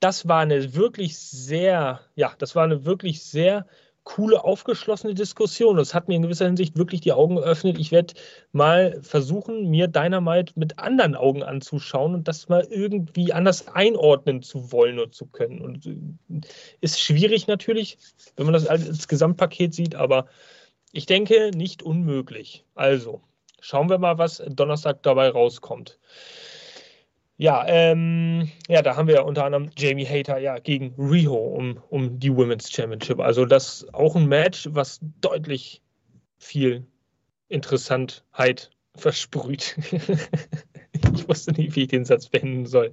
[0.00, 3.66] das war eine wirklich sehr, ja, das war eine wirklich sehr
[4.06, 5.76] coole, aufgeschlossene Diskussion.
[5.76, 7.76] Das hat mir in gewisser Hinsicht wirklich die Augen geöffnet.
[7.76, 8.14] Ich werde
[8.52, 14.70] mal versuchen, mir Dynamite mit anderen Augen anzuschauen und das mal irgendwie anders einordnen zu
[14.70, 15.60] wollen oder zu können.
[15.60, 16.40] Und äh,
[16.80, 17.98] ist schwierig natürlich,
[18.36, 20.26] wenn man das als Gesamtpaket sieht, aber
[20.92, 22.64] ich denke nicht unmöglich.
[22.76, 23.22] Also,
[23.60, 25.98] schauen wir mal, was Donnerstag dabei rauskommt.
[27.38, 31.82] Ja, ähm, ja, da haben wir ja unter anderem Jamie Hater ja gegen Riho um,
[31.90, 33.20] um die Women's Championship.
[33.20, 35.82] Also das ist auch ein Match, was deutlich
[36.38, 36.86] viel
[37.48, 39.76] Interessantheit versprüht.
[40.92, 42.90] ich wusste nicht, wie ich den Satz beenden soll.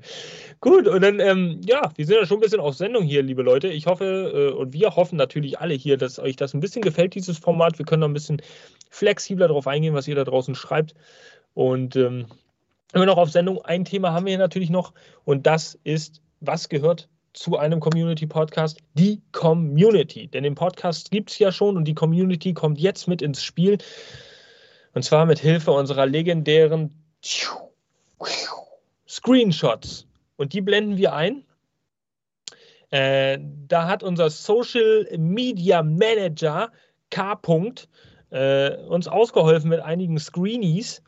[0.60, 3.44] Gut, und dann, ähm, ja, wir sind ja schon ein bisschen auf Sendung hier, liebe
[3.44, 3.70] Leute.
[3.70, 7.15] Ich hoffe, äh, und wir hoffen natürlich alle hier, dass euch das ein bisschen gefällt,
[7.15, 7.80] dieses Format.
[7.80, 8.41] Wir können noch ein bisschen
[8.90, 10.94] flexibler darauf eingehen, was ihr da draußen schreibt.
[11.53, 12.26] Und ähm,
[12.94, 13.60] Immer noch auf Sendung.
[13.65, 14.94] Ein Thema haben wir natürlich noch
[15.26, 18.78] und das ist, was gehört zu einem Community-Podcast?
[18.94, 20.28] Die Community.
[20.28, 23.80] Denn den Podcast gibt es ja schon und die Community kommt jetzt mit ins Spiel.
[24.94, 27.03] Und zwar mit Hilfe unserer legendären
[29.07, 30.06] Screenshots.
[30.36, 31.45] Und die blenden wir ein.
[32.91, 36.72] Äh, da hat unser Social Media Manager
[37.10, 37.40] K.
[38.30, 41.02] Äh, uns ausgeholfen mit einigen Screenies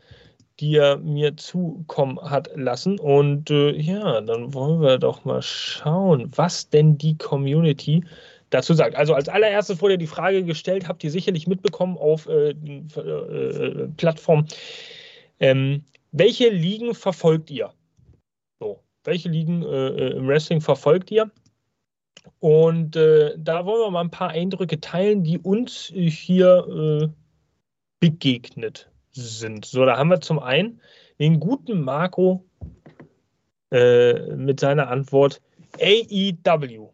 [0.60, 3.00] die er mir zukommen hat lassen.
[3.00, 8.04] Und äh, ja, dann wollen wir doch mal schauen, was denn die Community
[8.50, 8.96] dazu sagt.
[8.96, 13.88] Also als allererstes wurde die Frage gestellt, habt ihr sicherlich mitbekommen auf äh, äh, äh,
[13.98, 14.46] Plattform,
[15.40, 17.74] ähm, welche Ligen verfolgt ihr?
[18.60, 21.30] So, welche Ligen äh, äh, im Wrestling verfolgt ihr?
[22.40, 27.12] Und da wollen wir mal ein paar Eindrücke teilen, die uns hier
[28.00, 29.66] begegnet sind.
[29.66, 30.82] So, da haben wir zum einen
[31.20, 32.46] den guten Marco
[33.72, 35.42] äh, mit seiner Antwort
[35.80, 36.90] AEW.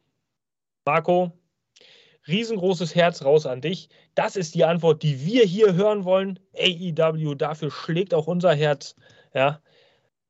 [0.86, 1.32] Marco,
[2.28, 3.90] riesengroßes Herz raus an dich.
[4.16, 6.40] Das ist die Antwort, die wir hier hören wollen.
[6.56, 8.96] AEW, dafür schlägt auch unser Herz.
[9.34, 9.62] Ja.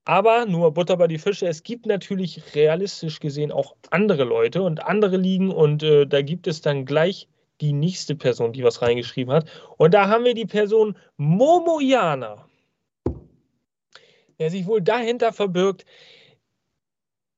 [0.04, 1.48] Aber nur Butter bei die Fische.
[1.48, 6.48] Es gibt natürlich realistisch gesehen auch andere Leute und andere Ligen und äh, da gibt
[6.48, 7.28] es dann gleich
[7.62, 9.50] die nächste Person, die was reingeschrieben hat.
[9.78, 12.48] Und da haben wir die Person Momoyana,
[14.40, 15.86] der sich wohl dahinter verbirgt.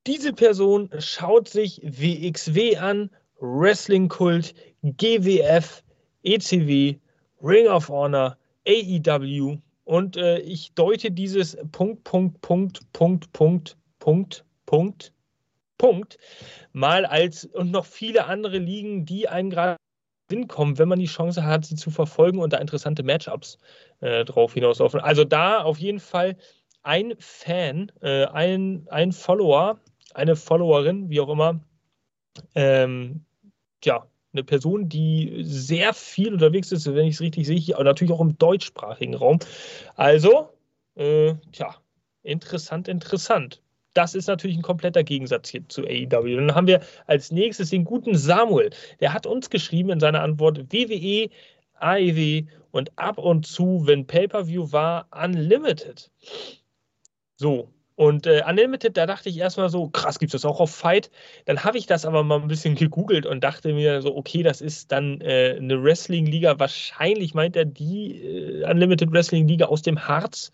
[0.08, 3.10] Diese Person schaut sich WXW an,
[3.40, 5.84] Wrestling Kult, GWF,
[6.24, 6.96] ECW,
[7.42, 14.46] Ring of Honor, AEW und äh, ich deute dieses Punkt, Punkt, Punkt, Punkt, Punkt, Punkt,
[14.66, 15.14] Punkt,
[15.78, 16.18] Punkt
[16.72, 19.78] mal als und noch viele andere Ligen, die einen gerade
[20.34, 23.60] Sinn kommen, wenn man die Chance hat, sie zu verfolgen und da interessante Matchups
[24.02, 25.00] äh, drauf hinauslaufen.
[25.00, 26.38] Also da auf jeden Fall
[26.82, 29.80] ein Fan, äh, ein, ein Follower,
[30.16, 31.60] eine Followerin, wie auch immer,
[32.56, 33.26] ähm,
[33.84, 38.12] ja, eine Person, die sehr viel unterwegs ist, wenn ich es richtig sehe, aber natürlich
[38.12, 39.38] auch im deutschsprachigen Raum.
[39.96, 40.50] Also,
[40.96, 41.76] äh, tja,
[42.24, 43.63] interessant, interessant.
[43.94, 46.36] Das ist natürlich ein kompletter Gegensatz hier zu AEW.
[46.36, 48.72] Dann haben wir als nächstes den guten Samuel.
[49.00, 51.30] Der hat uns geschrieben in seiner Antwort WWE,
[51.80, 56.10] AEW und ab und zu, wenn Pay-Per-View war, Unlimited.
[57.36, 60.74] So, und äh, Unlimited, da dachte ich erstmal so, krass, gibt es das auch auf
[60.74, 61.12] Fight?
[61.46, 64.62] Dann habe ich das aber mal ein bisschen gegoogelt und dachte mir so, okay, das
[64.62, 66.58] ist dann äh, eine Wrestling-Liga.
[66.58, 70.52] Wahrscheinlich meint er die äh, Unlimited Wrestling-Liga aus dem Harz.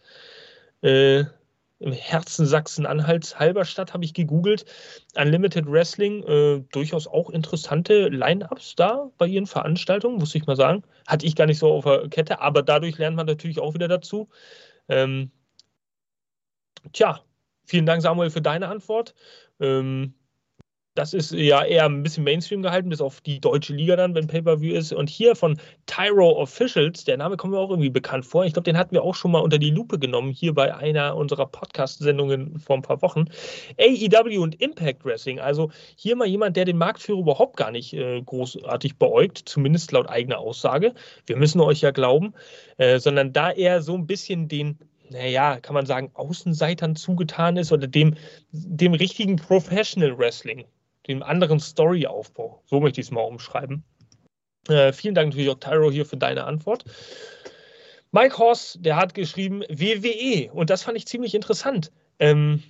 [0.81, 1.25] Äh,
[1.79, 4.65] im Herzen Sachsen-Anhalts Halberstadt habe ich gegoogelt.
[5.15, 10.83] Unlimited Wrestling, äh, durchaus auch interessante Line-Ups da bei ihren Veranstaltungen, muss ich mal sagen.
[11.07, 13.87] Hatte ich gar nicht so auf der Kette, aber dadurch lernt man natürlich auch wieder
[13.87, 14.29] dazu.
[14.89, 15.31] Ähm,
[16.93, 17.21] tja,
[17.65, 19.15] vielen Dank, Samuel, für deine Antwort.
[19.59, 20.13] Ähm,
[20.99, 24.27] das ist ja eher ein bisschen Mainstream gehalten, bis auf die deutsche Liga dann, wenn
[24.27, 24.91] Pay-Per-View ist.
[24.91, 28.43] Und hier von Tyro Officials, der Name kommt mir auch irgendwie bekannt vor.
[28.43, 31.15] Ich glaube, den hatten wir auch schon mal unter die Lupe genommen, hier bei einer
[31.15, 33.27] unserer Podcast-Sendungen vor ein paar Wochen.
[33.79, 35.39] AEW und Impact Wrestling.
[35.39, 40.09] Also hier mal jemand, der den Marktführer überhaupt gar nicht äh, großartig beäugt, zumindest laut
[40.09, 40.93] eigener Aussage.
[41.27, 42.33] Wir müssen euch ja glauben,
[42.75, 44.79] äh, sondern da er so ein bisschen den
[45.11, 48.15] naja, kann man sagen, Außenseitern zugetan ist oder dem,
[48.51, 50.65] dem richtigen Professional Wrestling
[51.09, 52.63] dem anderen Storyaufbau.
[52.65, 53.83] So möchte ich es mal umschreiben.
[54.69, 56.85] Äh, vielen Dank natürlich auch Tyro hier für deine Antwort.
[58.11, 61.91] Mike Horst, der hat geschrieben WWE und das fand ich ziemlich interessant.
[62.19, 62.63] Ähm,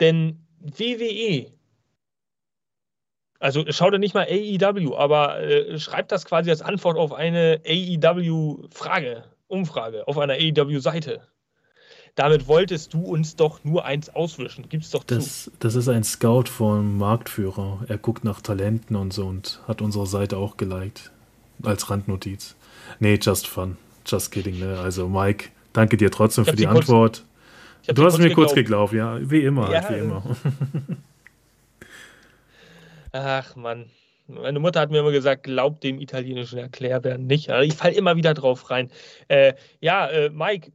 [0.00, 1.52] denn WWE,
[3.38, 7.60] also schaut er nicht mal AEW, aber äh, schreibt das quasi als Antwort auf eine
[7.66, 11.26] AEW-Frage, Umfrage, auf einer AEW-Seite.
[12.14, 14.68] Damit wolltest du uns doch nur eins auswischen.
[14.68, 15.52] Gib's doch das, zu.
[15.58, 17.84] Das ist ein Scout vom Marktführer.
[17.88, 21.10] Er guckt nach Talenten und so und hat unsere Seite auch geliked.
[21.62, 22.54] Als Randnotiz.
[23.00, 23.76] Nee, just fun.
[24.06, 24.78] Just kidding, ne?
[24.78, 27.24] Also, Mike, danke dir trotzdem für die Antwort.
[27.86, 28.34] du hast mir geglaubt.
[28.34, 29.18] kurz geglaubt, ja.
[29.20, 30.22] Wie immer, ja, halt, wie immer.
[33.12, 33.86] Ach, Mann.
[34.26, 37.50] Meine Mutter hat mir immer gesagt, glaub dem italienischen Erklärbären nicht.
[37.50, 38.90] Also ich falle immer wieder drauf rein.
[39.28, 40.72] Äh, ja, äh, Mike,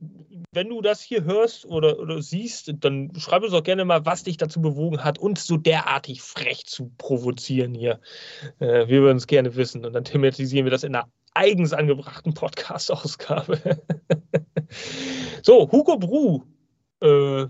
[0.52, 4.24] wenn du das hier hörst oder, oder siehst, dann schreib uns doch gerne mal, was
[4.24, 8.00] dich dazu bewogen hat, uns so derartig frech zu provozieren hier.
[8.60, 12.36] Äh, wir würden es gerne wissen und dann thematisieren wir das in einer eigens angebrachten
[12.36, 13.82] Podcast-Ausgabe.
[15.42, 16.44] so, Hugo Bru
[17.02, 17.48] äh,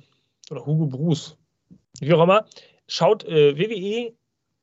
[0.50, 1.38] oder Hugo Bruce,
[2.00, 2.46] wie auch immer,
[2.88, 4.14] schaut äh, WWE,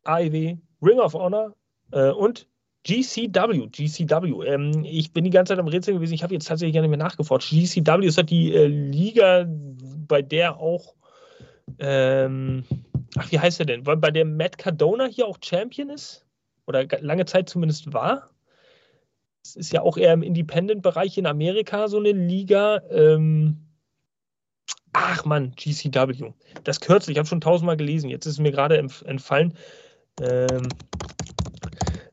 [0.04, 1.54] AEW, Ring of Honor
[1.92, 2.46] äh, und
[2.86, 3.66] GCW.
[3.68, 4.46] GCW.
[4.46, 6.14] Ähm, ich bin die ganze Zeit am Rätsel gewesen.
[6.14, 7.50] Ich habe jetzt tatsächlich gar nicht mehr nachgeforscht.
[7.50, 9.46] GCW ist halt die äh, Liga,
[10.06, 10.94] bei der auch,
[11.80, 12.64] ähm,
[13.16, 13.82] ach, wie heißt er denn?
[13.82, 16.24] Bei der Matt Cardona hier auch Champion ist?
[16.66, 18.30] Oder lange Zeit zumindest war?
[19.42, 22.82] Es ist ja auch eher im Independent-Bereich in Amerika so eine Liga.
[22.90, 23.66] Ähm,
[24.92, 26.32] ach man, GCW.
[26.62, 28.10] Das kürzlich, ich habe schon tausendmal gelesen.
[28.10, 29.54] Jetzt ist es mir gerade entfallen.
[30.20, 30.68] Ähm,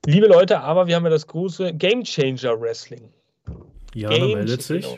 [0.05, 3.09] liebe Leute, aber wir haben ja das große Game Changer Wrestling.
[3.93, 4.85] Ja, Game meldet sich.
[4.85, 4.97] Genau.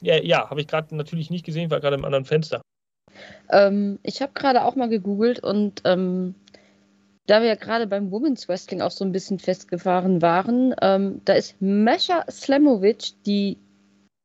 [0.00, 2.60] Ja, ja habe ich gerade natürlich nicht gesehen, war gerade im anderen Fenster.
[3.50, 6.34] Ähm, ich habe gerade auch mal gegoogelt und ähm,
[7.26, 11.34] da wir ja gerade beim Women's Wrestling auch so ein bisschen festgefahren waren, ähm, da
[11.34, 13.56] ist Mesha Slamovic, die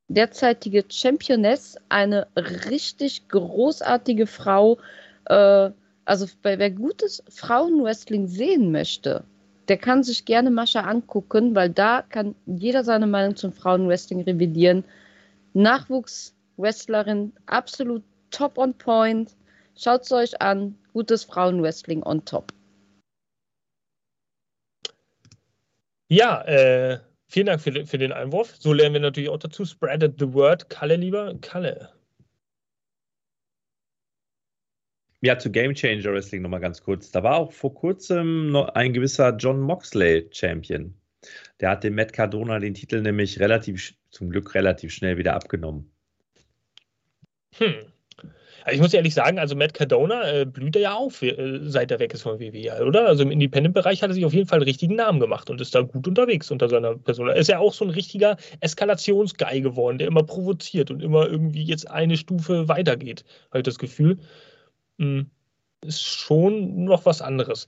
[0.09, 4.79] derzeitige Championess, eine richtig großartige Frau,
[5.25, 5.69] äh,
[6.09, 9.23] also wer gutes Frauenwrestling sehen möchte,
[9.67, 14.83] der kann sich gerne Mascha angucken, weil da kann jeder seine Meinung zum Frauenwrestling revidieren.
[15.53, 19.35] Nachwuchswrestlerin, absolut top on point.
[19.77, 20.75] Schaut es euch an.
[20.93, 22.51] Gutes Frauenwrestling on top.
[26.07, 28.55] Ja, äh, vielen Dank für, für den Einwurf.
[28.57, 29.63] So lernen wir natürlich auch dazu.
[29.63, 30.71] Spread the word.
[30.71, 31.35] Kalle lieber.
[31.41, 31.98] Kalle.
[35.21, 37.11] Ja, zu Game Changer Wrestling nochmal ganz kurz.
[37.11, 40.93] Da war auch vor kurzem noch ein gewisser John Moxley Champion.
[41.59, 45.91] Der hat dem Matt Cardona den Titel nämlich relativ, zum Glück relativ schnell wieder abgenommen.
[47.57, 47.73] Hm.
[48.63, 51.91] Also ich muss ehrlich sagen, also Matt Cardona äh, blüht er ja auf, äh, seit
[51.91, 53.07] er weg ist von WWE, oder?
[53.07, 55.73] Also im Independent-Bereich hat er sich auf jeden Fall einen richtigen Namen gemacht und ist
[55.75, 57.29] da gut unterwegs unter seiner Person.
[57.29, 61.63] Er ist ja auch so ein richtiger Eskalationsguy geworden, der immer provoziert und immer irgendwie
[61.63, 64.19] jetzt eine Stufe weitergeht, habe ich das Gefühl.
[64.99, 65.29] Hm,
[65.85, 67.67] ist schon noch was anderes.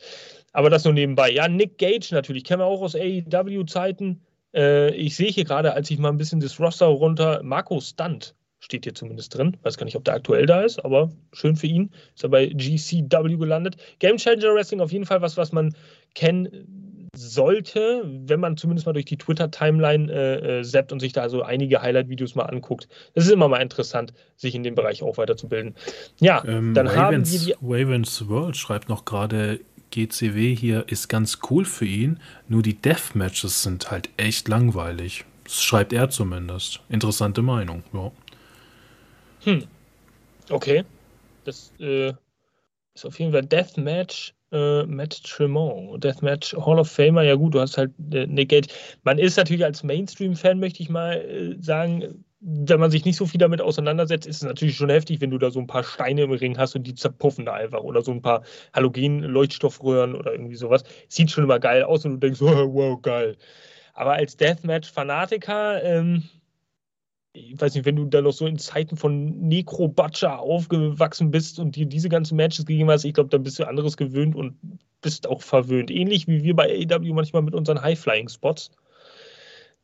[0.54, 1.32] Aber das nur nebenbei.
[1.32, 4.22] Ja, Nick Gage natürlich, kennen wir auch aus AEW-Zeiten.
[4.54, 8.36] Äh, ich sehe hier gerade, als ich mal ein bisschen das Roster runter, Marco Stunt
[8.60, 9.58] steht hier zumindest drin.
[9.64, 11.92] Weiß gar nicht, ob der aktuell da ist, aber schön für ihn.
[12.16, 13.78] Ist er bei GCW gelandet.
[14.00, 15.76] Game Changer Wrestling auf jeden Fall was, was man
[16.14, 16.81] kennen
[17.14, 21.82] sollte, wenn man zumindest mal durch die Twitter-Timeline äh, äh, und sich da so einige
[21.82, 22.88] Highlight-Videos mal anguckt.
[23.14, 25.76] Das ist immer mal interessant, sich in dem Bereich auch weiterzubilden.
[26.20, 27.56] Ja, ähm, dann Ravens, haben wir die.
[27.62, 29.60] Ravens World schreibt noch gerade,
[29.92, 35.26] GCW hier ist ganz cool für ihn, nur die Deathmatches sind halt echt langweilig.
[35.44, 36.80] Das schreibt er zumindest.
[36.88, 38.12] Interessante Meinung, ja.
[39.44, 39.66] Hm.
[40.50, 40.86] Okay.
[41.44, 42.14] Das äh,
[42.94, 46.04] ist auf jeden Fall Deathmatch äh, Matt Tremont.
[46.04, 48.68] Deathmatch Hall of Famer, ja gut, du hast halt äh, Nick Gage.
[49.04, 53.28] Man ist natürlich als Mainstream-Fan, möchte ich mal äh, sagen, wenn man sich nicht so
[53.28, 56.24] viel damit auseinandersetzt, ist es natürlich schon heftig, wenn du da so ein paar Steine
[56.24, 58.42] im Ring hast und die zerpuffen da einfach oder so ein paar
[58.74, 60.84] Halogen-Leuchtstoffröhren oder irgendwie sowas.
[61.08, 63.38] Sieht schon immer geil aus und du denkst, oh, wow, geil.
[63.94, 66.24] Aber als Deathmatch-Fanatiker, ähm,
[67.34, 71.60] ich weiß nicht, wenn du da noch so in Zeiten von Necro Butcher aufgewachsen bist
[71.60, 74.58] und dir diese ganzen Matches gegeben hast, ich glaube, dann bist du anderes gewöhnt und
[75.02, 75.90] bist auch verwöhnt.
[75.92, 78.72] Ähnlich wie wir bei AEW manchmal mit unseren High-Flying-Spots.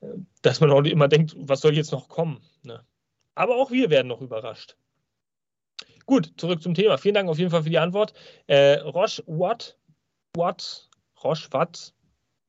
[0.02, 0.08] Äh,
[0.42, 2.42] dass man auch immer denkt, was soll jetzt noch kommen?
[2.64, 2.82] Ne?
[3.36, 4.76] Aber auch wir werden noch überrascht.
[6.06, 6.98] Gut, zurück zum Thema.
[6.98, 8.14] Vielen Dank auf jeden Fall für die Antwort.
[8.48, 9.78] Äh, Roche Watt,
[10.36, 10.90] Watt,
[11.24, 11.94] Roche Watt,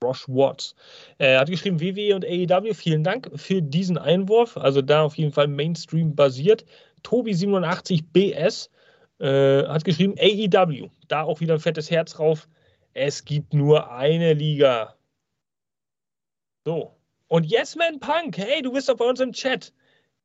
[0.03, 0.75] Roche Watts.
[1.19, 2.75] Er hat geschrieben WWE und AEW.
[2.75, 4.57] Vielen Dank für diesen Einwurf.
[4.57, 6.65] Also da auf jeden Fall Mainstream basiert.
[7.05, 8.69] Tobi87BS
[9.21, 10.89] äh, hat geschrieben AEW.
[11.09, 12.49] Da auch wieder ein fettes Herz drauf.
[12.95, 14.95] Es gibt nur eine Liga.
[16.65, 16.95] So.
[17.29, 19.73] Und Yes Man Punk, hey, du bist doch bei uns im Chat.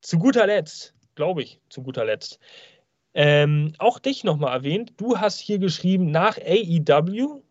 [0.02, 2.40] Zu guter Letzt, glaube ich, zu guter Letzt.
[3.14, 4.94] Ähm, auch dich nochmal erwähnt.
[4.98, 7.43] Du hast hier geschrieben, nach AEW,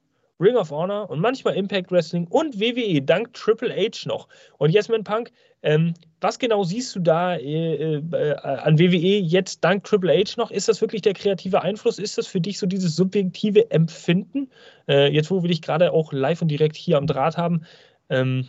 [0.43, 4.29] Ring of Honor und manchmal Impact Wrestling und WWE, dank Triple H noch.
[4.59, 5.31] Und Yes Man Punk,
[5.63, 10.51] ähm, was genau siehst du da äh, äh, an WWE jetzt dank Triple H noch?
[10.51, 11.99] Ist das wirklich der kreative Einfluss?
[11.99, 14.51] Ist das für dich so dieses subjektive Empfinden?
[14.89, 17.63] Äh, jetzt, wo wir dich gerade auch live und direkt hier am Draht haben,
[18.11, 18.49] ähm,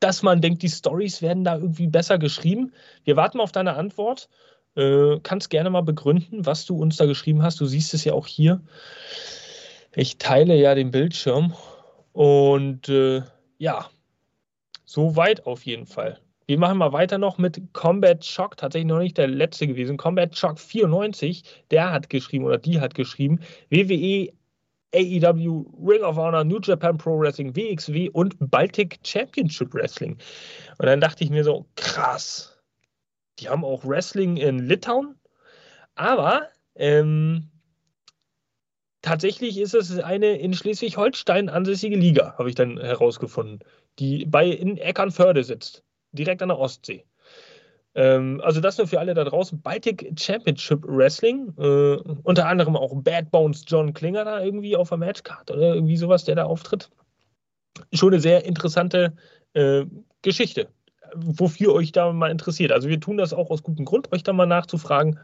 [0.00, 2.72] dass man denkt, die Stories werden da irgendwie besser geschrieben.
[3.04, 4.28] Wir warten mal auf deine Antwort.
[4.76, 7.60] Äh, kannst gerne mal begründen, was du uns da geschrieben hast.
[7.60, 8.60] Du siehst es ja auch hier.
[9.98, 11.56] Ich teile ja den Bildschirm.
[12.12, 13.22] Und äh,
[13.58, 13.90] ja,
[14.84, 16.20] soweit auf jeden Fall.
[16.46, 19.96] Wir machen mal weiter noch mit Combat Shock, tatsächlich noch nicht der letzte gewesen.
[19.96, 21.42] Combat Shock 94,
[21.72, 24.32] der hat geschrieben oder die hat geschrieben, WWE
[24.94, 30.16] AEW, Ring of Honor, New Japan Pro Wrestling, WXW und Baltic Championship Wrestling.
[30.78, 32.56] Und dann dachte ich mir so, krass,
[33.40, 35.16] die haben auch Wrestling in Litauen,
[35.96, 36.46] aber
[36.76, 37.50] ähm,
[39.02, 43.60] tatsächlich ist es eine in Schleswig-Holstein ansässige Liga, habe ich dann herausgefunden,
[43.98, 47.04] die bei in Eckernförde sitzt, direkt an der Ostsee.
[47.94, 49.60] Ähm, also das nur für alle da draußen.
[49.60, 54.98] Baltic Championship Wrestling, äh, unter anderem auch Bad Bones John Klinger da irgendwie auf der
[54.98, 56.90] Matchcard oder irgendwie sowas, der da auftritt.
[57.92, 59.14] Schon eine sehr interessante
[59.54, 59.84] äh,
[60.22, 60.68] Geschichte
[61.14, 62.72] wofür euch da mal interessiert.
[62.72, 65.18] Also wir tun das auch aus gutem Grund, euch da mal nachzufragen.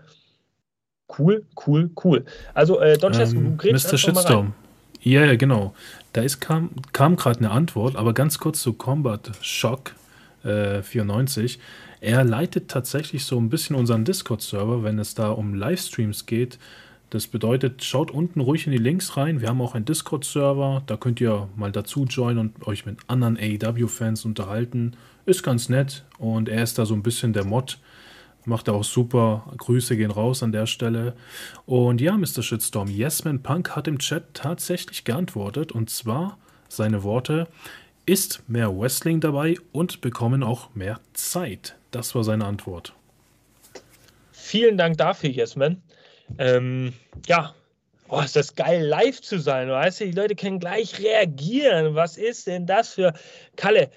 [1.09, 2.25] Cool, cool, cool.
[2.55, 3.99] Also äh, Don ähm, du Mr.
[3.99, 4.55] Shitstorm.
[5.03, 5.75] Ja, ja, genau.
[6.15, 9.95] Da ist, kam, kam gerade eine Antwort, aber ganz kurz zu Combat Shock
[10.45, 11.59] äh, 94.
[12.01, 16.59] Er leitet tatsächlich so ein bisschen unseren Discord-Server, wenn es da um Livestreams geht.
[17.11, 19.41] Das bedeutet, schaut unten ruhig in die Links rein.
[19.41, 23.37] Wir haben auch einen Discord-Server, da könnt ihr mal dazu joinen und euch mit anderen
[23.37, 24.95] AEW-Fans unterhalten.
[25.27, 27.79] Ist ganz nett und er ist da so ein bisschen der Mod.
[28.45, 29.53] Macht er auch super.
[29.57, 31.15] Grüße gehen raus an der Stelle.
[31.67, 32.43] Und ja, Mr.
[32.43, 36.39] Shitstorm, Yesman Punk hat im Chat tatsächlich geantwortet und zwar
[36.69, 37.49] seine Worte:
[38.07, 41.77] Ist mehr Wrestling dabei und bekommen auch mehr Zeit.
[41.91, 42.93] Das war seine Antwort.
[44.33, 45.81] Vielen Dank dafür, Yesman.
[46.39, 46.93] Ähm,
[47.27, 47.55] ja,
[48.09, 49.71] oh, ist das geil, live zu sein.
[49.71, 51.95] Weißt du, die Leute können gleich reagieren.
[51.95, 53.15] Was ist denn das für
[53.57, 53.91] Kalle?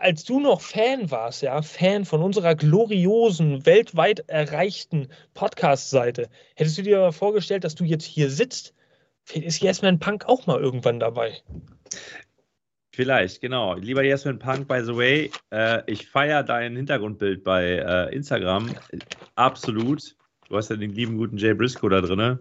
[0.00, 6.82] Als du noch Fan warst, ja, Fan von unserer gloriosen, weltweit erreichten Podcast-Seite, hättest du
[6.82, 8.74] dir mal vorgestellt, dass du jetzt hier sitzt?
[9.32, 11.40] Ist Jasmin Punk auch mal irgendwann dabei.
[12.94, 13.74] Vielleicht, genau.
[13.74, 18.74] Lieber Jasmin Punk, by the way, äh, ich feiere dein Hintergrundbild bei äh, Instagram.
[19.34, 20.16] Absolut.
[20.48, 22.38] Du hast ja den lieben guten Jay Briscoe da drin.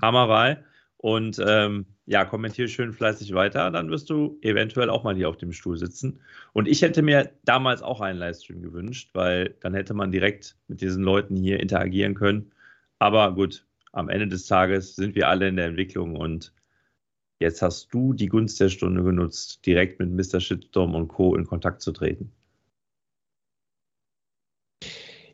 [0.00, 0.64] Hammerwahl.
[1.02, 5.36] Und ähm, ja, kommentiere schön fleißig weiter, dann wirst du eventuell auch mal hier auf
[5.36, 6.20] dem Stuhl sitzen.
[6.52, 10.80] Und ich hätte mir damals auch einen Livestream gewünscht, weil dann hätte man direkt mit
[10.80, 12.52] diesen Leuten hier interagieren können.
[13.00, 16.54] Aber gut, am Ende des Tages sind wir alle in der Entwicklung und
[17.40, 20.38] jetzt hast du die Gunst der Stunde genutzt, direkt mit Mr.
[20.38, 21.34] Shitstorm und Co.
[21.34, 22.30] in Kontakt zu treten.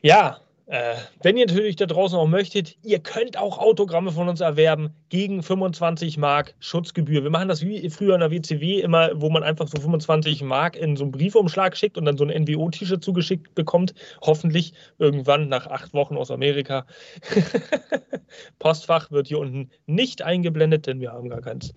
[0.01, 4.43] Ja, äh, wenn ihr natürlich da draußen auch möchtet, ihr könnt auch Autogramme von uns
[4.43, 7.23] erwerben gegen 25 Mark Schutzgebühr.
[7.23, 10.77] Wir machen das wie früher in der WCW immer, wo man einfach so 25 Mark
[10.77, 13.95] in so einen Briefumschlag schickt und dann so ein NWO-T-Shirt zugeschickt bekommt.
[14.21, 16.87] Hoffentlich irgendwann nach acht Wochen aus Amerika.
[18.59, 21.73] Postfach wird hier unten nicht eingeblendet, denn wir haben gar keins.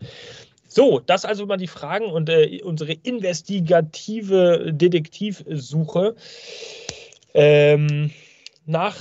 [0.67, 6.15] So, das also mal die Fragen und äh, unsere investigative Detektivsuche.
[7.33, 8.11] Ähm,
[8.71, 8.95] nach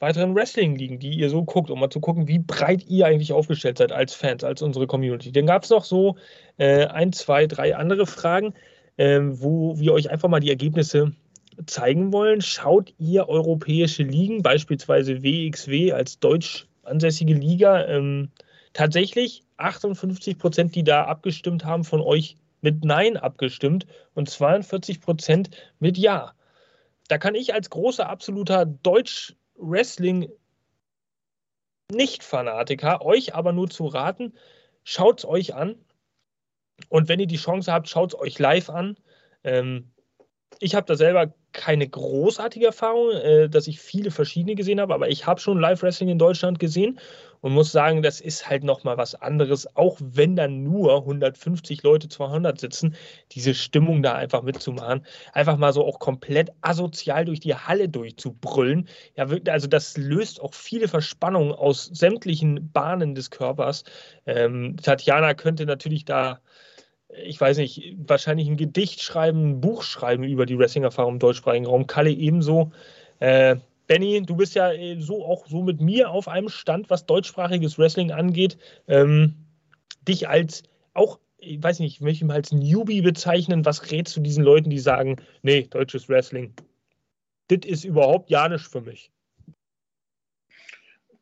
[0.00, 3.78] weiteren Wrestling-Ligen, die ihr so guckt, um mal zu gucken, wie breit ihr eigentlich aufgestellt
[3.78, 5.32] seid als Fans, als unsere Community.
[5.32, 6.16] Dann gab es noch so
[6.58, 8.52] äh, ein, zwei, drei andere Fragen,
[8.96, 11.12] äh, wo wir euch einfach mal die Ergebnisse
[11.66, 12.42] zeigen wollen.
[12.42, 18.30] Schaut ihr europäische Ligen, beispielsweise WXW als deutsch ansässige Liga, ähm,
[18.74, 25.50] tatsächlich 58 Prozent, die da abgestimmt haben, von euch mit Nein abgestimmt und 42 Prozent
[25.78, 26.34] mit Ja
[27.08, 30.30] da kann ich als großer, absoluter Deutsch-Wrestling
[31.92, 34.34] nicht-Fanatiker euch aber nur zu raten,
[34.84, 35.76] schaut es euch an.
[36.88, 38.96] Und wenn ihr die Chance habt, schaut es euch live an.
[39.44, 39.92] Ähm,
[40.60, 45.08] ich habe da selber keine großartige Erfahrung, äh, dass ich viele verschiedene gesehen habe, aber
[45.08, 47.00] ich habe schon Live-Wrestling in Deutschland gesehen
[47.40, 52.08] und muss sagen, das ist halt nochmal was anderes, auch wenn dann nur 150 Leute
[52.08, 52.96] 200 sitzen,
[53.32, 58.88] diese Stimmung da einfach mitzumachen, einfach mal so auch komplett asozial durch die Halle durchzubrüllen.
[59.16, 63.84] Ja, also das löst auch viele Verspannungen aus sämtlichen Bahnen des Körpers.
[64.26, 66.40] Ähm, Tatjana könnte natürlich da
[67.22, 71.66] ich weiß nicht, wahrscheinlich ein Gedicht schreiben, ein Buch schreiben über die Wrestling-Erfahrung im deutschsprachigen
[71.66, 71.86] Raum.
[71.86, 72.72] Kalle ebenso.
[73.20, 77.06] Äh, Benny, du bist ja äh, so auch so mit mir auf einem Stand, was
[77.06, 78.58] deutschsprachiges Wrestling angeht.
[78.88, 79.34] Ähm,
[80.08, 80.62] dich als
[80.94, 83.64] auch, ich weiß nicht, ich möchte ihn als Newbie bezeichnen.
[83.64, 86.54] Was rätst du diesen Leuten, die sagen, nee, deutsches Wrestling,
[87.48, 89.10] das ist überhaupt ja nicht für mich?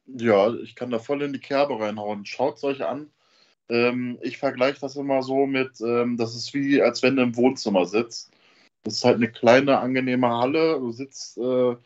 [0.06, 2.26] Ja, ich kann da voll in die Kerbe reinhauen.
[2.26, 3.10] Schaut es euch an.
[3.68, 7.36] Ähm, ich vergleiche das immer so mit, ähm, das ist wie, als wenn du im
[7.36, 8.30] Wohnzimmer sitzt.
[8.82, 10.78] Das ist halt eine kleine, angenehme Halle.
[10.80, 11.76] Du sitzt äh,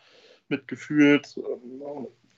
[0.48, 1.40] mit gefühlt äh,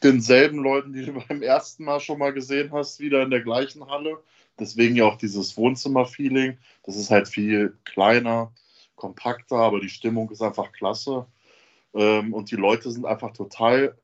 [0.02, 3.88] denselben Leuten, die du beim ersten Mal schon mal gesehen hast, wieder in der gleichen
[3.88, 4.18] Halle.
[4.58, 6.58] Deswegen ja auch dieses Wohnzimmer-Feeling.
[6.82, 8.52] Das ist halt viel kleiner,
[8.96, 11.26] kompakter, aber die Stimmung ist einfach klasse.
[11.94, 13.96] Ähm, und die Leute sind einfach total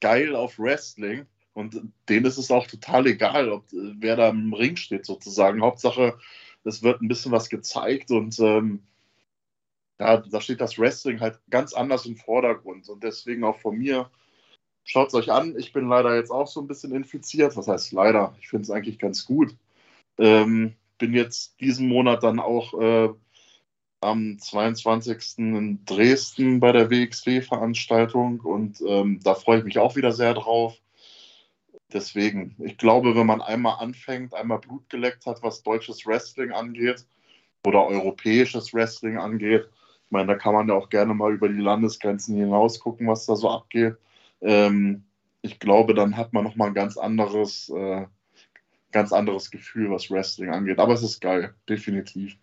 [0.00, 1.26] geil auf Wrestling.
[1.56, 1.80] Und
[2.10, 5.62] denen ist es auch total egal, ob, wer da im Ring steht, sozusagen.
[5.62, 6.18] Hauptsache,
[6.64, 8.82] es wird ein bisschen was gezeigt und ähm,
[9.98, 12.90] ja, da steht das Wrestling halt ganz anders im Vordergrund.
[12.90, 14.10] Und deswegen auch von mir,
[14.84, 15.56] schaut es euch an.
[15.56, 17.56] Ich bin leider jetzt auch so ein bisschen infiziert.
[17.56, 18.36] Was heißt leider?
[18.38, 19.56] Ich finde es eigentlich ganz gut.
[20.18, 23.08] Ähm, bin jetzt diesen Monat dann auch äh,
[24.02, 25.38] am 22.
[25.38, 30.78] in Dresden bei der WXW-Veranstaltung und ähm, da freue ich mich auch wieder sehr drauf.
[31.92, 37.06] Deswegen, ich glaube, wenn man einmal anfängt, einmal Blut geleckt hat, was deutsches Wrestling angeht
[37.64, 39.68] oder europäisches Wrestling angeht,
[40.06, 43.26] ich meine, da kann man ja auch gerne mal über die Landesgrenzen hinaus gucken, was
[43.26, 43.96] da so abgeht.
[44.40, 45.04] Ähm,
[45.42, 48.06] ich glaube, dann hat man nochmal ein ganz anderes, äh,
[48.92, 50.78] ganz anderes Gefühl, was Wrestling angeht.
[50.78, 52.36] Aber es ist geil, definitiv.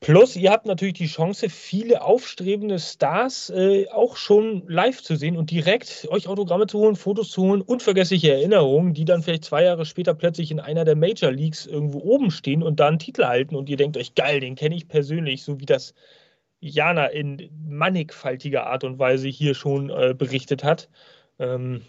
[0.00, 5.36] Plus, ihr habt natürlich die Chance, viele aufstrebende Stars äh, auch schon live zu sehen
[5.36, 9.62] und direkt euch Autogramme zu holen, Fotos zu holen, unvergessliche Erinnerungen, die dann vielleicht zwei
[9.64, 13.24] Jahre später plötzlich in einer der Major Leagues irgendwo oben stehen und da einen Titel
[13.24, 15.92] halten und ihr denkt euch, geil, den kenne ich persönlich, so wie das
[16.60, 20.88] Jana in mannigfaltiger Art und Weise hier schon äh, berichtet hat.
[21.38, 21.82] Ähm,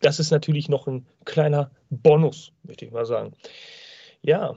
[0.00, 3.34] das ist natürlich noch ein kleiner Bonus, möchte ich mal sagen.
[4.22, 4.56] Ja,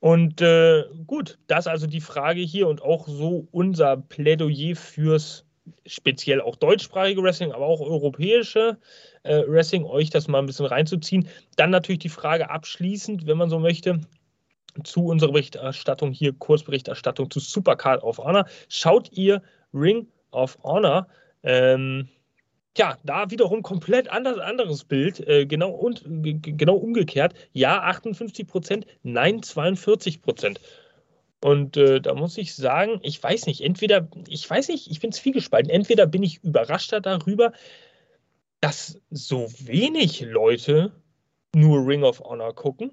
[0.00, 5.44] und äh, gut, das also die Frage hier und auch so unser Plädoyer fürs
[5.86, 8.78] speziell auch deutschsprachige Wrestling, aber auch europäische
[9.22, 11.28] äh, Wrestling, euch das mal ein bisschen reinzuziehen.
[11.56, 14.00] Dann natürlich die Frage abschließend, wenn man so möchte,
[14.84, 18.46] zu unserer Berichterstattung hier, Kurzberichterstattung zu Supercard of Honor.
[18.68, 19.42] Schaut ihr
[19.74, 21.08] Ring of Honor?
[21.42, 22.08] Ähm,
[22.76, 27.34] ja, da wiederum komplett anders, anderes Bild, äh, genau, und, genau umgekehrt.
[27.52, 30.60] Ja, 58 Prozent, nein, 42 Prozent.
[31.42, 35.10] Und äh, da muss ich sagen, ich weiß nicht, entweder, ich weiß nicht, ich bin
[35.10, 35.70] zwiegespalten.
[35.70, 37.52] Entweder bin ich überraschter darüber,
[38.60, 40.92] dass so wenig Leute
[41.54, 42.92] nur Ring of Honor gucken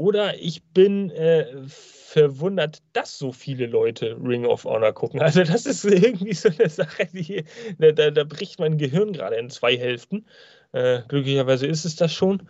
[0.00, 5.20] oder ich bin äh, verwundert, dass so viele Leute Ring of Honor gucken.
[5.20, 7.44] Also das ist irgendwie so eine Sache, die,
[7.78, 10.24] da, da, da bricht mein Gehirn gerade in zwei Hälften.
[10.72, 12.48] Äh, glücklicherweise ist es das schon.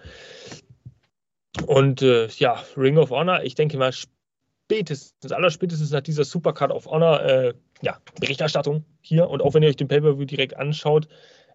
[1.67, 6.87] Und äh, ja, Ring of Honor, ich denke mal, spätestens, allerspätestens nach dieser Supercard of
[6.87, 11.09] Honor, äh, ja, Berichterstattung hier und auch wenn ihr euch den Pay-Per-View direkt anschaut,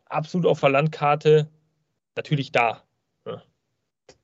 [0.07, 1.47] absolut auf der Landkarte,
[2.17, 2.84] natürlich da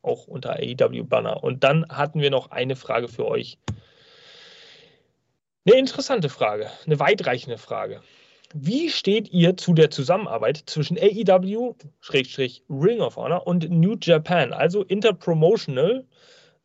[0.01, 1.43] auch unter AEW-Banner.
[1.43, 3.57] Und dann hatten wir noch eine Frage für euch.
[5.65, 8.01] Eine interessante Frage, eine weitreichende Frage.
[8.53, 11.75] Wie steht ihr zu der Zusammenarbeit zwischen AEW,
[12.69, 16.05] Ring of Honor und New Japan, also Interpromotional,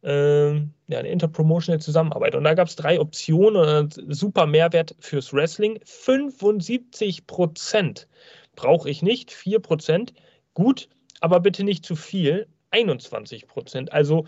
[0.02, 2.34] äh, ja, eine Interpromotional Zusammenarbeit?
[2.34, 5.78] Und da gab es drei Optionen, super Mehrwert fürs Wrestling.
[5.84, 8.08] 75 Prozent
[8.56, 10.14] brauche ich nicht, 4 Prozent.
[10.54, 10.88] Gut,
[11.20, 12.48] aber bitte nicht zu viel.
[12.76, 13.92] 21 Prozent.
[13.92, 14.26] Also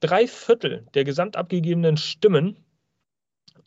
[0.00, 2.56] drei Viertel der gesamt abgegebenen Stimmen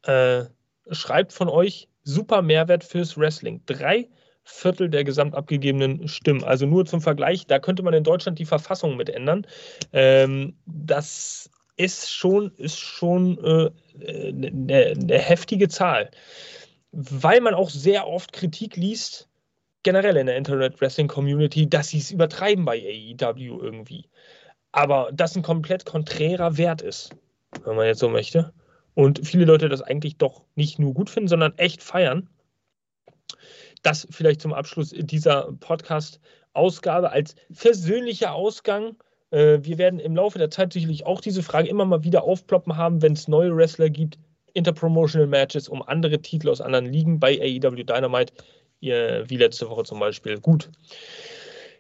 [0.03, 0.45] äh,
[0.91, 3.61] schreibt von euch super Mehrwert fürs Wrestling.
[3.65, 4.07] Drei
[4.43, 6.43] Viertel der gesamt abgegebenen Stimmen.
[6.43, 9.45] Also nur zum Vergleich, da könnte man in Deutschland die Verfassung mit ändern.
[9.91, 13.69] Ähm, das ist schon, ist schon äh,
[14.29, 16.09] eine, eine heftige Zahl.
[16.93, 19.26] Weil man auch sehr oft Kritik liest,
[19.87, 24.09] generell in der Internet Wrestling Community, dass sie es übertreiben bei AEW irgendwie.
[24.73, 27.15] Aber das ein komplett konträrer Wert ist,
[27.63, 28.51] wenn man jetzt so möchte.
[28.95, 32.27] Und viele Leute das eigentlich doch nicht nur gut finden, sondern echt feiern.
[33.81, 38.97] Das vielleicht zum Abschluss dieser Podcast-Ausgabe als versöhnlicher Ausgang.
[39.31, 42.75] Äh, wir werden im Laufe der Zeit sicherlich auch diese Frage immer mal wieder aufploppen
[42.75, 44.19] haben, wenn es neue Wrestler gibt,
[44.51, 48.33] Interpromotional Matches um andere Titel aus anderen Ligen bei AEW Dynamite
[48.81, 50.39] wie letzte Woche zum Beispiel.
[50.39, 50.69] Gut.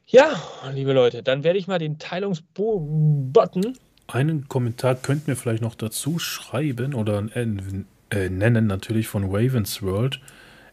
[0.05, 0.41] Ja,
[0.73, 6.17] liebe Leute, dann werde ich mal den Teilungsbutton einen Kommentar könnten wir vielleicht noch dazu
[6.17, 10.21] schreiben oder äh, nennen, natürlich von Ravens World.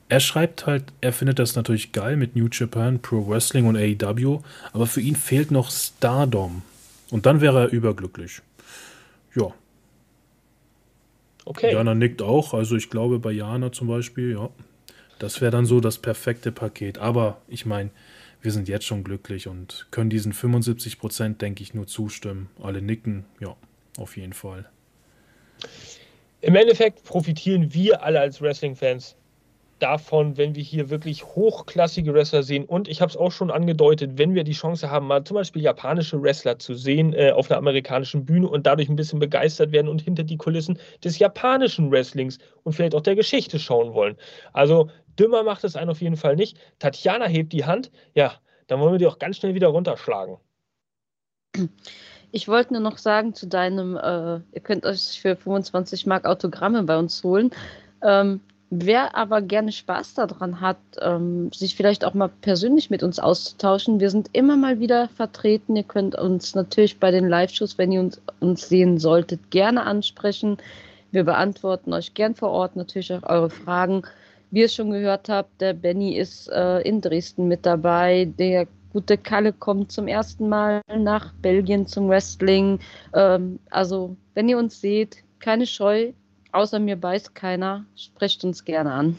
[0.09, 4.41] Er schreibt halt, er findet das natürlich geil mit New Japan, Pro Wrestling und AEW,
[4.73, 6.63] aber für ihn fehlt noch Stardom.
[7.11, 8.41] Und dann wäre er überglücklich.
[9.35, 9.53] Ja.
[11.45, 11.73] Okay.
[11.73, 14.51] Jana nickt auch, also ich glaube bei Jana zum Beispiel, ja.
[15.19, 16.99] Das wäre dann so das perfekte Paket.
[16.99, 17.91] Aber ich meine,
[18.43, 22.51] wir sind jetzt schon glücklich und können diesen 75 Prozent, denke ich, nur zustimmen.
[22.63, 23.57] Alle nicken, ja,
[23.97, 24.69] auf jeden Fall.
[26.41, 29.17] Im Endeffekt profitieren wir alle als Wrestling-Fans
[29.79, 32.65] davon, wenn wir hier wirklich hochklassige Wrestler sehen.
[32.65, 35.63] Und ich habe es auch schon angedeutet, wenn wir die Chance haben, mal zum Beispiel
[35.63, 39.89] japanische Wrestler zu sehen äh, auf einer amerikanischen Bühne und dadurch ein bisschen begeistert werden
[39.89, 44.17] und hinter die Kulissen des japanischen Wrestlings und vielleicht auch der Geschichte schauen wollen.
[44.53, 46.57] Also Dümmer macht es einen auf jeden Fall nicht.
[46.79, 47.91] Tatjana hebt die Hand.
[48.15, 48.35] Ja,
[48.67, 50.39] dann wollen wir die auch ganz schnell wieder runterschlagen.
[52.33, 56.83] Ich wollte nur noch sagen zu deinem, äh, ihr könnt euch für 25 Mark Autogramme
[56.83, 57.51] bei uns holen.
[58.03, 58.41] Ähm,
[58.83, 64.01] wer aber gerne Spaß daran hat, ähm, sich vielleicht auch mal persönlich mit uns auszutauschen,
[64.01, 65.77] wir sind immer mal wieder vertreten.
[65.77, 70.59] Ihr könnt uns natürlich bei den Live-Shows, wenn ihr uns, uns sehen solltet, gerne ansprechen.
[71.11, 74.03] Wir beantworten euch gern vor Ort natürlich auch eure Fragen
[74.55, 78.33] wie ihr schon gehört habt, der Benny ist äh, in Dresden mit dabei.
[78.39, 82.79] Der gute Kalle kommt zum ersten Mal nach Belgien zum Wrestling.
[83.15, 86.13] Ähm, also, wenn ihr uns seht, keine Scheu,
[86.55, 89.19] außer mir beißt keiner, sprecht uns gerne an.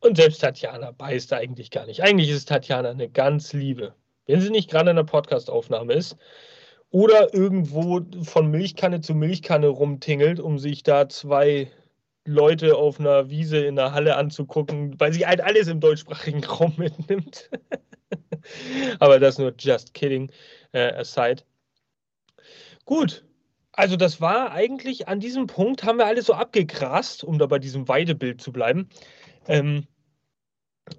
[0.00, 2.02] Und selbst Tatjana beißt eigentlich gar nicht.
[2.02, 3.94] Eigentlich ist Tatjana eine ganz liebe.
[4.26, 6.16] Wenn sie nicht gerade in einer Podcastaufnahme ist
[6.90, 11.70] oder irgendwo von Milchkanne zu Milchkanne rumtingelt, um sich da zwei
[12.26, 16.74] Leute auf einer Wiese in der Halle anzugucken, weil sie halt alles im deutschsprachigen Raum
[16.76, 17.50] mitnimmt.
[18.98, 20.30] Aber das nur just kidding
[20.72, 21.42] äh, aside.
[22.84, 23.24] Gut,
[23.76, 27.58] also das war eigentlich an diesem Punkt, haben wir alles so abgegrast, um da bei
[27.58, 28.88] diesem Weidebild zu bleiben.
[29.46, 29.86] Ähm,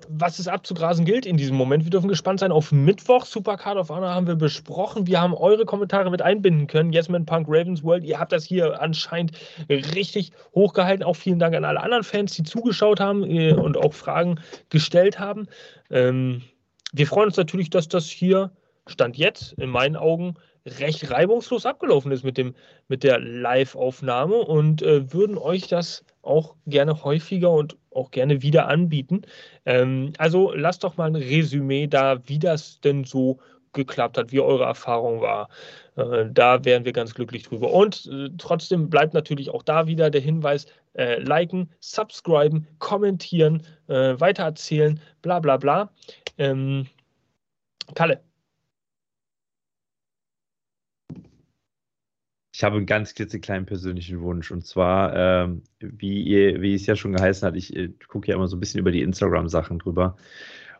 [0.09, 1.85] was es abzugrasen gilt in diesem Moment.
[1.85, 3.25] Wir dürfen gespannt sein auf Mittwoch.
[3.25, 5.07] Supercard of Honor haben wir besprochen.
[5.07, 6.91] Wir haben eure Kommentare mit einbinden können.
[6.91, 8.03] Yesman Punk Ravens World.
[8.03, 9.31] Ihr habt das hier anscheinend
[9.69, 11.03] richtig hochgehalten.
[11.03, 15.19] Auch vielen Dank an alle anderen Fans, die zugeschaut haben äh, und auch Fragen gestellt
[15.19, 15.47] haben.
[15.89, 16.41] Ähm,
[16.91, 18.51] wir freuen uns natürlich, dass das hier
[18.87, 20.35] Stand jetzt in meinen Augen
[20.79, 22.53] recht reibungslos abgelaufen ist mit, dem,
[22.87, 28.67] mit der Live-Aufnahme und äh, würden euch das auch gerne häufiger und auch gerne wieder
[28.67, 29.21] anbieten.
[29.65, 33.39] Ähm, also lasst doch mal ein Resümee da, wie das denn so
[33.73, 35.49] geklappt hat, wie eure Erfahrung war.
[35.95, 37.71] Äh, da wären wir ganz glücklich drüber.
[37.71, 44.19] Und äh, trotzdem bleibt natürlich auch da wieder der Hinweis, äh, liken, subscriben, kommentieren, äh,
[44.19, 45.91] weitererzählen, bla bla bla.
[46.37, 46.87] Ähm,
[47.95, 48.21] Kalle,
[52.57, 54.49] Ich habe einen ganz klitzekleinen persönlichen Wunsch.
[54.49, 58.33] Und zwar, ähm, wie, ihr, wie es ja schon geheißen hat, ich äh, gucke ja
[58.33, 60.17] immer so ein bisschen über die Instagram-Sachen drüber.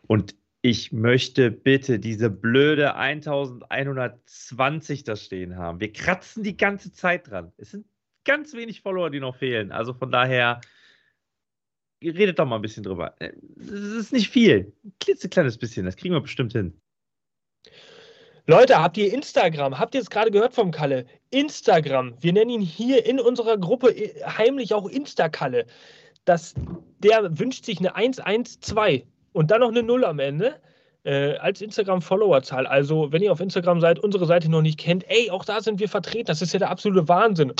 [0.08, 5.78] Und ich möchte bitte diese blöde 1120 da stehen haben.
[5.78, 7.52] Wir kratzen die ganze Zeit dran.
[7.58, 7.86] Es sind
[8.24, 9.70] ganz wenig Follower, die noch fehlen.
[9.70, 10.60] Also von daher,
[12.02, 13.14] redet doch mal ein bisschen drüber.
[13.20, 14.72] Äh, es ist nicht viel.
[14.84, 15.86] Ein klitzekleines bisschen.
[15.86, 16.80] Das kriegen wir bestimmt hin.
[18.50, 19.78] Leute, habt ihr Instagram?
[19.78, 21.04] Habt ihr es gerade gehört vom Kalle?
[21.28, 22.14] Instagram.
[22.22, 25.66] Wir nennen ihn hier in unserer Gruppe äh, heimlich auch Instakalle.
[26.26, 29.02] Der wünscht sich eine 112
[29.32, 30.58] und dann noch eine 0 am Ende
[31.04, 32.66] äh, als Instagram-Follower-Zahl.
[32.66, 35.78] Also, wenn ihr auf Instagram seid, unsere Seite noch nicht kennt, ey, auch da sind
[35.78, 36.28] wir vertreten.
[36.28, 37.52] Das ist ja der absolute Wahnsinn.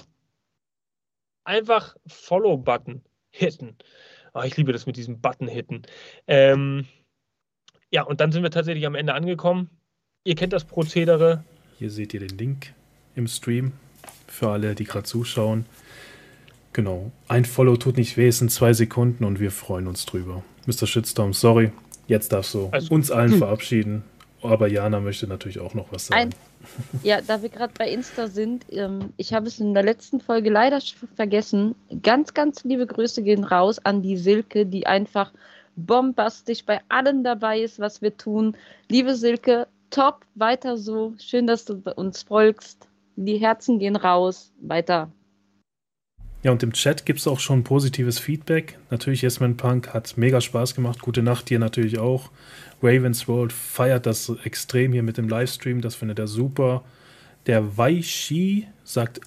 [1.45, 3.77] Einfach Follow-Button hitten.
[4.33, 5.83] Oh, ich liebe das mit diesem Button hitten.
[6.27, 6.87] Ähm,
[7.91, 9.78] ja, und dann sind wir tatsächlich am Ende angekommen.
[10.29, 11.43] Ihr kennt das Prozedere.
[11.79, 12.75] Hier seht ihr den Link
[13.15, 13.73] im Stream
[14.27, 15.65] für alle, die gerade zuschauen.
[16.75, 17.11] Genau.
[17.29, 20.43] Ein Follow tut nicht weh, es sind zwei Sekunden und wir freuen uns drüber.
[20.67, 20.87] Mr.
[20.87, 21.73] Shitstorm, sorry.
[22.09, 23.39] Jetzt darfst du also, uns allen hm.
[23.39, 24.05] verabschieden.
[24.43, 26.21] Aber Jana möchte natürlich auch noch was sagen.
[26.21, 26.35] Ein,
[27.03, 30.51] ja, da wir gerade bei Insta sind, ähm, ich habe es in der letzten Folge
[30.51, 30.79] leider
[31.17, 31.75] vergessen.
[32.03, 35.33] Ganz, ganz liebe Grüße gehen raus an die Silke, die einfach
[35.75, 38.57] bombastisch bei allem dabei ist, was wir tun.
[38.91, 41.15] Liebe Silke, top, weiter so.
[41.19, 42.89] Schön, dass du uns folgst.
[43.17, 44.53] Die Herzen gehen raus.
[44.61, 45.11] Weiter.
[46.45, 48.79] Ja, und im Chat gibt es auch schon positives Feedback.
[48.91, 51.01] Natürlich, Yesman Punk hat mega Spaß gemacht.
[51.01, 52.31] Gute Nacht dir natürlich auch.
[52.81, 55.81] Ravens World feiert das extrem hier mit dem Livestream.
[55.81, 56.85] Das findet er super.
[57.47, 59.21] Der Waishi sagt,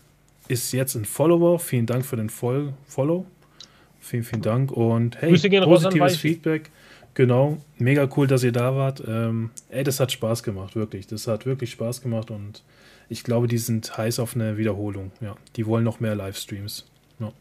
[0.47, 1.59] ist jetzt ein Follower.
[1.59, 3.25] Vielen Dank für den Follow.
[3.99, 4.71] Vielen, vielen Dank.
[4.71, 5.31] Und hey,
[5.63, 6.71] positives Feedback.
[7.13, 7.57] Genau.
[7.77, 9.03] Mega cool, dass ihr da wart.
[9.07, 11.07] Ähm, ey, das hat Spaß gemacht, wirklich.
[11.07, 12.63] Das hat wirklich Spaß gemacht und
[13.09, 15.11] ich glaube, die sind heiß auf eine Wiederholung.
[15.19, 16.87] Ja, die wollen noch mehr Livestreams.
[17.19, 17.33] Ja.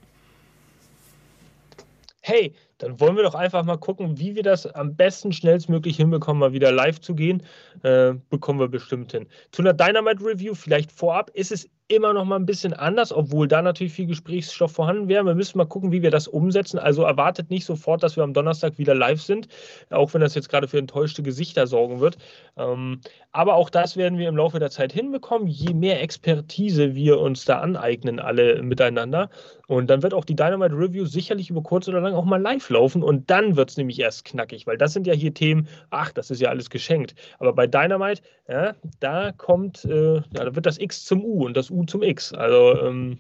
[2.22, 6.40] Hey, dann wollen wir doch einfach mal gucken, wie wir das am besten schnellstmöglich hinbekommen,
[6.40, 7.42] mal wieder live zu gehen.
[7.82, 9.26] Äh, bekommen wir bestimmt hin.
[9.52, 13.48] Zu einer Dynamite Review, vielleicht vorab, ist es immer noch mal ein bisschen anders, obwohl
[13.48, 15.24] da natürlich viel Gesprächsstoff vorhanden wäre.
[15.24, 16.78] Wir müssen mal gucken, wie wir das umsetzen.
[16.78, 19.48] Also erwartet nicht sofort, dass wir am Donnerstag wieder live sind,
[19.90, 22.16] auch wenn das jetzt gerade für enttäuschte Gesichter sorgen wird.
[22.56, 23.00] Ähm,
[23.32, 27.44] aber auch das werden wir im Laufe der Zeit hinbekommen, je mehr Expertise wir uns
[27.44, 29.28] da aneignen, alle miteinander.
[29.70, 32.68] Und dann wird auch die Dynamite Review sicherlich über kurz oder lang auch mal live
[32.70, 36.10] laufen und dann wird es nämlich erst knackig, weil das sind ja hier Themen, ach,
[36.10, 37.14] das ist ja alles geschenkt.
[37.38, 41.56] Aber bei Dynamite, ja, da kommt, äh, ja, da wird das X zum U und
[41.56, 42.34] das U zum X.
[42.34, 43.18] Also ähm,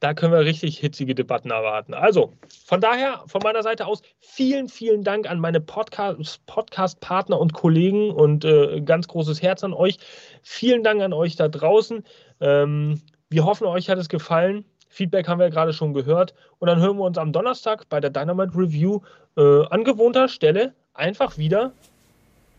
[0.00, 1.94] da können wir richtig hitzige Debatten erwarten.
[1.94, 2.32] Also
[2.66, 8.44] von daher, von meiner Seite aus, vielen, vielen Dank an meine Podcast-Partner und Kollegen und
[8.44, 9.98] äh, ganz großes Herz an euch.
[10.42, 12.02] Vielen Dank an euch da draußen.
[12.40, 13.00] Ähm,
[13.30, 14.64] wir hoffen, euch hat es gefallen.
[14.88, 16.34] Feedback haben wir gerade schon gehört.
[16.58, 19.00] Und dann hören wir uns am Donnerstag bei der Dynamite Review
[19.36, 21.72] äh, an gewohnter Stelle einfach wieder.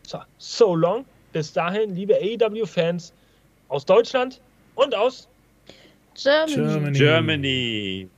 [0.06, 1.04] So, so long.
[1.32, 3.12] Bis dahin, liebe AEW-Fans
[3.68, 4.40] aus Deutschland
[4.74, 5.28] und aus
[6.14, 6.98] Germany.
[6.98, 8.08] Germany.